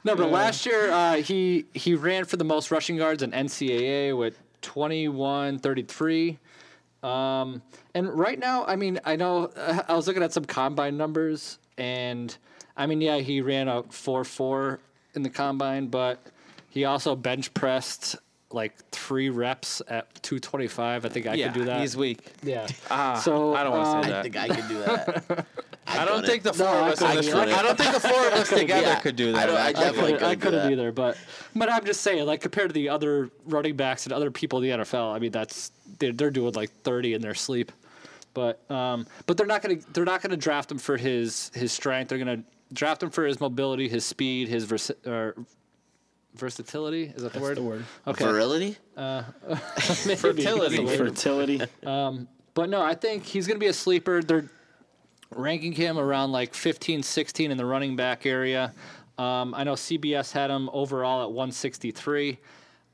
No, 0.02 0.16
but 0.16 0.30
last 0.30 0.64
year 0.64 0.90
uh, 0.90 1.16
he 1.16 1.66
he 1.74 1.94
ran 1.94 2.24
for 2.24 2.38
the 2.38 2.44
most 2.44 2.70
rushing 2.70 2.96
yards 2.96 3.22
in 3.22 3.32
NCAA 3.32 4.16
with 4.16 4.38
21 4.62 5.58
33. 5.58 6.38
Um, 7.02 7.62
and 7.94 8.08
right 8.18 8.38
now, 8.38 8.64
I 8.64 8.76
mean, 8.76 9.00
I 9.04 9.16
know 9.16 9.50
uh, 9.54 9.82
I 9.88 9.94
was 9.94 10.06
looking 10.06 10.22
at 10.22 10.32
some 10.32 10.44
combine 10.46 10.96
numbers, 10.96 11.58
and 11.76 12.34
I 12.76 12.86
mean, 12.86 13.02
yeah, 13.02 13.18
he 13.18 13.42
ran 13.42 13.68
a 13.68 13.82
4 13.82 14.24
4 14.24 14.80
in 15.14 15.22
the 15.22 15.30
combine, 15.30 15.88
but 15.88 16.22
he 16.70 16.86
also 16.86 17.14
bench 17.14 17.52
pressed 17.52 18.16
like 18.53 18.74
three 18.90 19.30
reps 19.30 19.80
at 19.88 20.12
225. 20.22 21.05
I 21.05 21.09
think 21.09 21.26
I 21.26 21.34
yeah, 21.34 21.46
could 21.46 21.55
do 21.61 21.64
that. 21.66 21.80
he's 21.80 21.96
weak. 21.96 22.18
yeah. 22.42 22.66
Ah, 22.90 23.14
So, 23.14 23.55
I 23.55 23.62
don't 23.62 23.72
want 23.76 23.84
to 23.84 23.96
um, 23.98 24.05
say 24.12 24.18
I 24.18 24.22
think 24.22 24.36
I 24.36 24.48
could 24.48 24.68
do 24.68 24.78
that. 24.80 25.46
I 25.86 26.05
don't 26.05 26.24
think 26.24 26.42
the 26.42 26.53
four 26.53 26.66
No, 26.66 26.86
of 26.86 26.92
us 26.92 27.01
in 27.03 27.16
this 27.16 27.30
room. 27.32 27.48
I 27.48 27.62
don't 27.62 27.76
think 27.78 27.94
the 27.94 28.01
four 28.01 28.26
of 28.26 28.32
us 28.34 28.48
together 28.61 28.82
Yeah, 28.82 29.01
could 29.01 29.16
do 29.16 29.30
I 29.30 29.32
that. 29.32 29.46
don't- 29.46 29.57
I. 29.57 29.66
I 29.68 29.72
definitely 29.72 30.12
couldn't, 30.12 30.28
I 30.28 30.34
couldn't 30.34 30.38
do 30.38 30.40
couldn't 30.40 30.59
that. 30.66 30.72
either, 30.72 30.92
but 30.92 31.16
but 31.55 31.70
I'm 31.70 31.84
just 31.84 32.01
saying, 32.03 32.26
like 32.26 32.40
compared 32.40 32.68
to 32.70 32.72
the 32.74 32.88
other 32.88 33.30
running 33.44 33.76
backs 33.76 34.05
and 34.07 34.12
other 34.12 34.30
people 34.30 34.62
in 34.62 34.70
the 34.78 34.84
NFL, 34.84 35.14
I 35.14 35.18
mean 35.18 35.32
that's 35.32 35.72
they're, 35.98 36.12
they're 36.12 36.30
doing 36.30 36.53
like 36.55 36.70
30 36.82 37.14
in 37.14 37.22
their 37.22 37.34
sleep, 37.34 37.72
but 38.34 38.68
um, 38.70 39.07
but 39.26 39.36
they're 39.36 39.46
not 39.46 39.62
gonna 39.62 39.76
they're 39.92 40.05
not 40.05 40.22
gonna 40.22 40.36
draft 40.36 40.70
him 40.70 40.78
for 40.78 40.96
his 40.96 41.51
his 41.55 41.72
strength. 41.72 42.09
They're 42.09 42.18
gonna 42.18 42.42
draft 42.72 43.03
him 43.03 43.11
for 43.11 43.24
his 43.26 43.40
mobility, 43.40 43.88
his 43.88 44.05
speed, 44.05 44.46
his 44.48 44.66
versi- 44.66 45.07
or 45.07 45.34
versatility. 46.35 47.12
Is 47.14 47.22
that 47.22 47.33
the 47.33 47.41
word? 47.41 47.57
the 47.57 47.62
word. 47.62 47.85
Okay. 48.07 48.24
Virility? 48.24 48.76
Maybe. 50.07 50.16
Fertility. 50.16 50.97
Fertility. 50.97 51.62
But 52.55 52.68
no, 52.68 52.83
I 52.83 52.95
think 52.95 53.24
he's 53.24 53.47
going 53.47 53.57
to 53.57 53.61
be 53.61 53.68
a 53.68 53.72
sleeper. 53.72 54.22
They're 54.22 54.51
ranking 55.35 55.72
him 55.72 55.99
around 55.99 56.33
like 56.33 56.55
15, 56.55 57.03
16 57.03 57.51
in 57.51 57.57
the 57.57 57.64
running 57.64 57.97
back 57.97 58.26
area. 58.26 58.74
Um, 59.18 59.55
I 59.55 59.64
know 59.64 59.74
CBS 59.74 60.33
had 60.33 60.51
him 60.51 60.68
overall 60.72 61.22
at 61.22 61.28
163. 61.28 62.39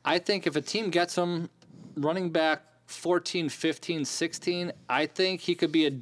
I 0.05 0.19
think 0.19 0.47
if 0.47 0.57
a 0.57 0.61
team 0.61 0.91
gets 0.91 1.17
him 1.17 1.49
running 1.97 2.31
back 2.31 2.63
14, 2.87 3.49
15, 3.49 4.05
16, 4.05 4.73
I 4.89 5.07
think 5.07 5.41
he 5.41 5.55
could 5.55 5.73
be 5.73 5.87
a 5.87 5.93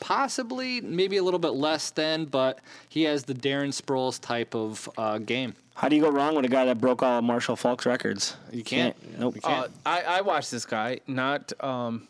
possibly 0.00 0.80
maybe 0.80 1.16
a 1.16 1.22
little 1.22 1.38
bit 1.40 1.50
less 1.54 1.90
than, 1.90 2.24
but 2.26 2.58
he 2.88 3.04
has 3.04 3.24
the 3.24 3.34
Darren 3.34 3.68
Sproles 3.68 4.20
type 4.20 4.54
of 4.54 4.88
uh, 4.98 5.18
game. 5.18 5.54
How 5.74 5.88
do 5.88 5.96
you 5.96 6.02
go 6.02 6.10
wrong 6.10 6.34
with 6.34 6.44
a 6.44 6.48
guy 6.48 6.64
that 6.66 6.78
broke 6.80 7.02
all 7.02 7.18
of 7.18 7.24
Marshall 7.24 7.56
Faulk's 7.56 7.86
records? 7.86 8.36
You 8.52 8.62
can't. 8.62 8.94
Nope. 9.18 9.36
You 9.36 9.40
Uh, 9.44 9.62
can't. 9.62 9.72
I, 9.86 10.02
I 10.02 10.20
watched 10.20 10.50
this 10.50 10.66
guy 10.66 11.00
not 11.06 11.52
um, 11.64 12.06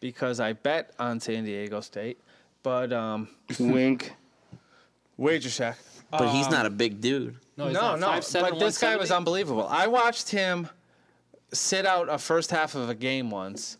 because 0.00 0.40
I 0.40 0.52
bet 0.52 0.92
on 0.98 1.18
San 1.20 1.44
Diego 1.44 1.80
State, 1.80 2.18
but 2.62 2.92
um, 2.92 3.28
Wink. 3.58 4.12
wager 5.16 5.48
shack. 5.48 5.78
But 6.10 6.28
he's 6.30 6.48
not 6.50 6.64
a 6.66 6.70
big 6.70 7.00
dude. 7.00 7.36
No, 7.56 7.66
he's 7.66 7.74
no, 7.74 7.96
not. 7.96 8.00
no. 8.00 8.06
5'7", 8.08 8.50
but 8.50 8.58
this 8.58 8.78
guy 8.78 8.96
was 8.96 9.10
unbelievable. 9.10 9.66
I 9.68 9.86
watched 9.86 10.30
him 10.30 10.68
sit 11.52 11.84
out 11.86 12.08
a 12.08 12.16
first 12.18 12.50
half 12.50 12.74
of 12.74 12.88
a 12.88 12.94
game 12.94 13.30
once, 13.30 13.76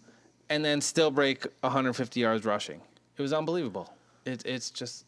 and 0.51 0.63
then 0.65 0.81
still 0.81 1.11
break 1.11 1.47
150 1.61 2.21
yards 2.21 2.45
rushing. 2.45 2.81
It 3.19 3.23
was 3.23 3.33
unbelievable. 3.33 3.93
It, 4.25 4.45
it's 4.47 4.71
just 4.71 5.05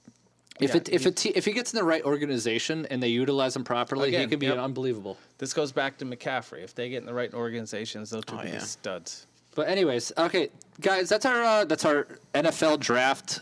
If 0.60 0.70
yeah, 0.70 0.76
it 0.78 0.88
if 0.90 1.02
he- 1.04 1.08
it 1.08 1.26
if 1.36 1.44
he 1.44 1.52
gets 1.52 1.72
in 1.72 1.78
the 1.78 1.84
right 1.84 2.02
organization 2.04 2.86
and 2.90 3.02
they 3.02 3.08
utilize 3.08 3.54
him 3.56 3.64
properly, 3.64 4.10
he 4.10 4.16
Again, 4.16 4.28
could 4.30 4.38
be 4.40 4.46
yep. 4.46 4.58
unbelievable. 4.58 5.16
this 5.38 5.52
goes 5.54 5.72
back 5.72 5.96
to 5.98 6.04
McCaffrey. 6.04 6.62
If 6.64 6.74
they 6.74 6.88
get 6.90 6.98
in 6.98 7.06
the 7.06 7.14
right 7.14 7.32
organizations, 7.32 8.10
they'll 8.10 8.22
two 8.22 8.36
Oh, 8.38 8.42
be 8.42 8.48
yeah. 8.50 8.58
studs. 8.58 9.26
But 9.54 9.68
anyways, 9.68 10.12
okay, 10.16 10.48
guys, 10.80 11.08
that's 11.08 11.24
our 11.26 11.42
uh, 11.42 11.64
that's 11.64 11.84
our 11.84 12.06
NFL 12.34 12.78
draft 12.80 13.40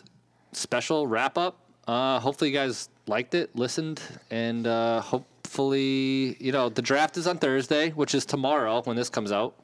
special 0.52 1.06
wrap 1.06 1.36
up. 1.38 1.58
Uh, 1.86 2.18
hopefully, 2.20 2.50
you 2.50 2.56
guys 2.56 2.88
liked 3.06 3.34
it, 3.34 3.54
listened, 3.56 4.00
and 4.30 4.66
uh, 4.66 5.00
hopefully, 5.00 6.36
you 6.40 6.52
know, 6.52 6.68
the 6.68 6.82
draft 6.82 7.16
is 7.16 7.26
on 7.26 7.38
Thursday, 7.38 7.90
which 7.90 8.14
is 8.14 8.24
tomorrow 8.26 8.82
when 8.84 8.96
this 8.96 9.08
comes 9.10 9.32
out. 9.32 9.54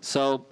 So 0.00 0.44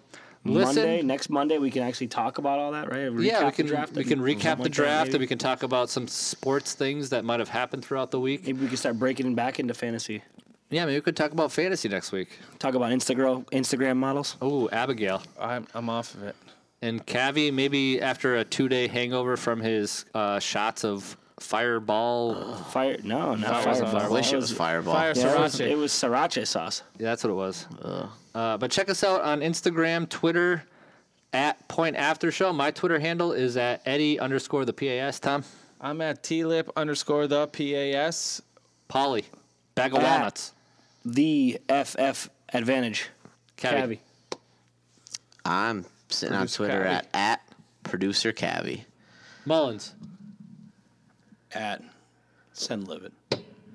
listen. 0.44 0.76
Monday, 0.76 1.02
next 1.02 1.30
Monday, 1.30 1.58
we 1.58 1.70
can 1.70 1.82
actually 1.82 2.08
talk 2.08 2.38
about 2.38 2.58
all 2.58 2.72
that, 2.72 2.90
right? 2.90 3.10
Recap 3.10 3.24
yeah, 3.24 3.44
we 3.46 3.52
can 3.52 3.66
draft 3.66 3.92
we 3.94 4.04
can 4.04 4.20
recap 4.20 4.42
the 4.42 4.48
like 4.48 4.58
that, 4.64 4.70
draft 4.72 5.10
and 5.10 5.20
we 5.20 5.26
can 5.26 5.38
talk 5.38 5.62
about 5.62 5.90
some 5.90 6.08
sports 6.08 6.74
things 6.74 7.10
that 7.10 7.24
might 7.24 7.40
have 7.40 7.48
happened 7.48 7.84
throughout 7.84 8.10
the 8.10 8.20
week. 8.20 8.44
Maybe 8.46 8.60
we 8.62 8.68
can 8.68 8.76
start 8.76 8.98
breaking 8.98 9.26
it 9.32 9.36
back 9.36 9.58
into 9.60 9.74
fantasy. 9.74 10.22
Yeah, 10.70 10.84
maybe 10.84 10.96
we 10.98 11.00
could 11.02 11.16
talk 11.16 11.32
about 11.32 11.50
fantasy 11.52 11.88
next 11.88 12.12
week. 12.12 12.28
Talk 12.58 12.74
about 12.74 12.90
Instagram 12.92 13.44
Instagram 13.50 13.96
models. 13.96 14.36
Oh, 14.40 14.68
Abigail. 14.70 15.22
I'm, 15.38 15.66
I'm 15.74 15.90
off 15.90 16.14
of 16.14 16.22
it. 16.22 16.36
And 16.82 17.04
Cabby, 17.04 17.50
maybe 17.50 18.00
after 18.00 18.36
a 18.36 18.44
two 18.44 18.68
day 18.68 18.86
hangover 18.88 19.36
from 19.36 19.60
his 19.60 20.04
uh, 20.14 20.38
shots 20.38 20.84
of 20.84 21.16
fireball. 21.40 22.54
Fire? 22.70 22.96
No, 23.02 23.34
not 23.34 23.64
Fire- 23.64 23.74
fireball. 23.74 24.00
I 24.00 24.08
wish 24.08 24.32
it 24.32 24.36
was 24.36 24.52
Fireball. 24.52 24.94
Fire 24.94 25.12
Yeah, 25.16 25.34
it 25.34 25.40
was, 25.40 25.54
sriracha. 25.56 25.70
it 25.70 25.76
was 25.76 25.92
sriracha 25.92 26.46
sauce. 26.46 26.82
Yeah, 26.98 27.06
that's 27.08 27.24
what 27.24 27.30
it 27.30 27.34
was. 27.34 27.66
Uh, 27.82 28.06
Uh, 28.34 28.56
but 28.56 28.70
check 28.70 28.88
us 28.88 29.02
out 29.02 29.20
on 29.22 29.40
Instagram, 29.40 30.08
Twitter, 30.08 30.64
at 31.32 31.66
Point 31.68 31.96
After 31.96 32.30
Show. 32.30 32.52
My 32.52 32.70
Twitter 32.70 32.98
handle 32.98 33.32
is 33.32 33.56
at 33.56 33.82
Eddie 33.86 34.18
underscore 34.20 34.64
the 34.64 34.72
PAS. 34.72 35.18
Tom, 35.20 35.44
I'm 35.80 36.00
at 36.00 36.22
tlip 36.22 36.68
underscore 36.76 37.26
the 37.26 37.46
pas. 37.48 38.42
Polly, 38.88 39.24
bag 39.74 39.92
of 39.94 39.98
At- 40.02 40.04
walnuts. 40.18 40.52
The 41.04 41.58
FF 41.68 42.28
advantage. 42.52 43.08
Cabby. 43.56 43.76
Cabby. 43.76 44.00
I'm 45.44 45.86
sitting 46.08 46.36
on 46.36 46.46
Twitter 46.46 46.82
Cabby. 46.84 46.88
at, 46.88 47.06
at 47.14 47.40
producer 47.84 48.32
Cabby. 48.32 48.84
Mullins. 49.46 49.94
At 51.52 51.82
send 52.52 52.86
livid. 52.86 53.12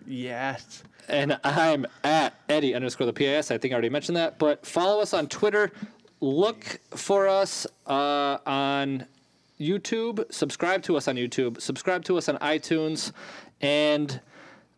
Yes. 0.06 0.84
And 1.08 1.40
I'm 1.44 1.86
at 2.04 2.34
Eddie 2.50 2.76
underscore 2.76 3.08
the 3.08 3.14
PAS. 3.14 3.52
I 3.52 3.58
think 3.58 3.72
I 3.72 3.76
already 3.76 3.90
mentioned 3.90 4.18
that. 4.18 4.40
But 4.40 4.66
follow 4.66 5.02
us 5.02 5.14
on 5.14 5.28
Twitter. 5.28 5.72
Look 6.22 6.80
for 6.92 7.28
us 7.28 7.68
uh, 7.88 8.38
on 8.46 9.06
YouTube. 9.60 10.32
Subscribe 10.32 10.82
to 10.84 10.98
us 10.98 11.08
on 11.08 11.16
YouTube. 11.16 11.62
Subscribe 11.62 12.04
to 12.06 12.18
us 12.18 12.30
on 12.30 12.38
iTunes. 12.38 13.12
And 13.62 14.20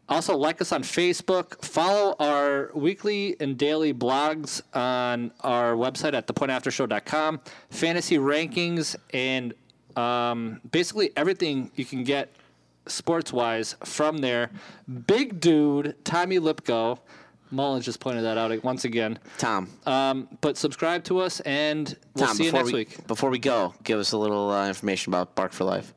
also 0.09 0.37
like 0.37 0.61
us 0.61 0.71
on 0.71 0.83
Facebook. 0.83 1.63
Follow 1.63 2.15
our 2.19 2.71
weekly 2.73 3.35
and 3.39 3.57
daily 3.57 3.93
blogs 3.93 4.61
on 4.73 5.31
our 5.41 5.73
website 5.75 6.13
at 6.13 6.27
thepointaftershow.com. 6.27 7.41
Fantasy 7.69 8.17
rankings 8.17 8.95
and 9.13 9.53
um, 9.95 10.61
basically 10.71 11.11
everything 11.15 11.71
you 11.75 11.85
can 11.85 12.03
get 12.03 12.31
sports 12.89 13.33
wise 13.33 13.75
from 13.83 14.19
there. 14.19 14.51
Big 15.07 15.39
dude, 15.39 15.95
Tommy 16.03 16.39
Lipko. 16.39 16.99
Mullins 17.49 17.85
just 17.85 17.99
pointed 17.99 18.23
that 18.23 18.37
out 18.37 18.63
once 18.63 18.83
again. 18.83 19.19
Tom. 19.37 19.69
Um, 19.85 20.27
but 20.41 20.57
subscribe 20.57 21.03
to 21.05 21.19
us, 21.19 21.39
and 21.41 21.95
we'll 22.13 22.27
Tom, 22.27 22.35
see 22.35 22.45
you 22.45 22.51
next 22.51 22.67
we, 22.67 22.79
week. 22.79 23.07
Before 23.07 23.29
we 23.29 23.39
go, 23.39 23.73
give 23.83 23.99
us 23.99 24.11
a 24.11 24.17
little 24.17 24.49
uh, 24.49 24.67
information 24.67 25.11
about 25.11 25.33
Bark 25.35 25.53
for 25.53 25.63
Life. 25.63 25.93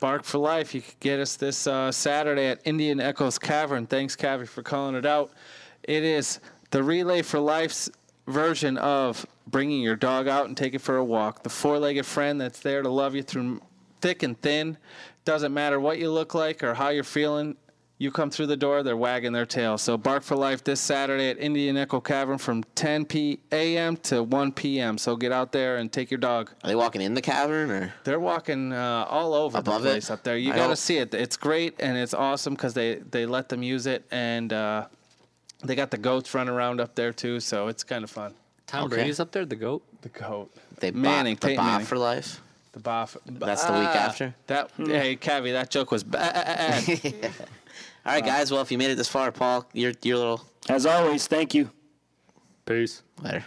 Bark 0.00 0.24
for 0.24 0.38
Life. 0.38 0.74
You 0.74 0.80
can 0.80 0.94
get 1.00 1.20
us 1.20 1.36
this 1.36 1.66
uh, 1.66 1.92
Saturday 1.92 2.46
at 2.46 2.60
Indian 2.64 3.00
Echoes 3.00 3.38
Cavern. 3.38 3.86
Thanks, 3.86 4.16
Cabby, 4.16 4.46
for 4.46 4.62
calling 4.62 4.94
it 4.94 5.06
out. 5.06 5.30
It 5.82 6.04
is 6.04 6.40
the 6.70 6.82
Relay 6.82 7.22
for 7.22 7.38
Life's 7.38 7.90
version 8.26 8.78
of 8.78 9.26
bringing 9.46 9.82
your 9.82 9.96
dog 9.96 10.26
out 10.26 10.46
and 10.46 10.56
take 10.56 10.74
it 10.74 10.80
for 10.80 10.96
a 10.96 11.04
walk. 11.04 11.42
The 11.42 11.50
four-legged 11.50 12.06
friend 12.06 12.40
that's 12.40 12.60
there 12.60 12.82
to 12.82 12.88
love 12.88 13.14
you 13.14 13.22
through 13.22 13.60
thick 14.00 14.22
and 14.22 14.40
thin. 14.40 14.78
Doesn't 15.24 15.54
matter 15.54 15.78
what 15.78 15.98
you 15.98 16.10
look 16.10 16.34
like 16.34 16.62
or 16.64 16.74
how 16.74 16.88
you're 16.88 17.04
feeling. 17.04 17.56
You 17.98 18.10
come 18.10 18.30
through 18.30 18.48
the 18.48 18.56
door, 18.56 18.82
they're 18.82 18.96
wagging 18.96 19.30
their 19.32 19.46
tail. 19.46 19.78
So 19.78 19.96
Bark 19.96 20.24
for 20.24 20.34
Life 20.34 20.64
this 20.64 20.80
Saturday 20.80 21.28
at 21.30 21.38
Indian 21.38 21.76
Echo 21.76 22.00
Cavern 22.00 22.36
from 22.36 22.64
10 22.74 23.04
p.m. 23.04 23.96
to 23.98 24.24
1 24.24 24.52
p.m. 24.52 24.98
So 24.98 25.14
get 25.14 25.30
out 25.30 25.52
there 25.52 25.76
and 25.76 25.92
take 25.92 26.10
your 26.10 26.18
dog. 26.18 26.50
Are 26.64 26.68
they 26.68 26.74
walking 26.74 27.00
in 27.00 27.14
the 27.14 27.22
cavern 27.22 27.70
or? 27.70 27.94
They're 28.02 28.18
walking 28.18 28.72
uh, 28.72 29.06
all 29.08 29.34
over 29.34 29.58
Above 29.58 29.82
the 29.82 29.90
it? 29.90 29.92
place 29.92 30.10
up 30.10 30.24
there. 30.24 30.36
You 30.36 30.52
I 30.52 30.56
got 30.56 30.62
to 30.62 30.68
don't- 30.70 30.76
see 30.78 30.98
it. 30.98 31.14
It's 31.14 31.36
great 31.36 31.76
and 31.78 31.96
it's 31.96 32.12
awesome 32.14 32.54
because 32.54 32.74
they 32.74 32.96
they 32.96 33.24
let 33.24 33.48
them 33.48 33.62
use 33.62 33.86
it 33.86 34.04
and 34.10 34.52
uh, 34.52 34.86
they 35.62 35.76
got 35.76 35.92
the 35.92 35.98
goats 35.98 36.34
running 36.34 36.52
around 36.52 36.80
up 36.80 36.96
there 36.96 37.12
too. 37.12 37.38
So 37.38 37.68
it's 37.68 37.84
kind 37.84 38.02
of 38.02 38.10
fun. 38.10 38.34
Tom 38.66 38.86
Okay. 38.86 38.96
Brady's 38.96 39.20
up 39.20 39.30
there, 39.30 39.44
the 39.44 39.54
goat. 39.54 39.84
The 40.00 40.08
goat. 40.08 40.50
They 40.80 40.90
Manning, 40.90 41.34
Bob, 41.34 41.40
the 41.40 41.46
Peyton 41.46 41.56
Bob 41.64 41.66
Manning. 41.72 41.86
for 41.86 41.98
Life. 41.98 42.41
The 42.72 42.80
boff. 42.80 43.16
That's 43.26 43.64
the 43.64 43.72
week 43.72 43.82
Ah, 43.88 44.06
after? 44.06 44.34
That 44.46 44.70
hey, 44.78 45.16
Cabby, 45.16 45.52
that 45.52 45.70
joke 45.70 45.90
was 45.90 46.02
bad. 46.02 46.98
All 48.04 48.12
right, 48.14 48.24
guys. 48.24 48.50
Well, 48.50 48.62
if 48.62 48.72
you 48.72 48.78
made 48.78 48.90
it 48.90 48.96
this 48.96 49.08
far, 49.08 49.30
Paul, 49.30 49.66
your 49.74 49.92
your 50.02 50.16
little 50.16 50.40
As 50.68 50.86
always, 50.86 51.26
thank 51.26 51.54
you. 51.54 51.70
Peace. 52.64 53.02
letter. 53.20 53.44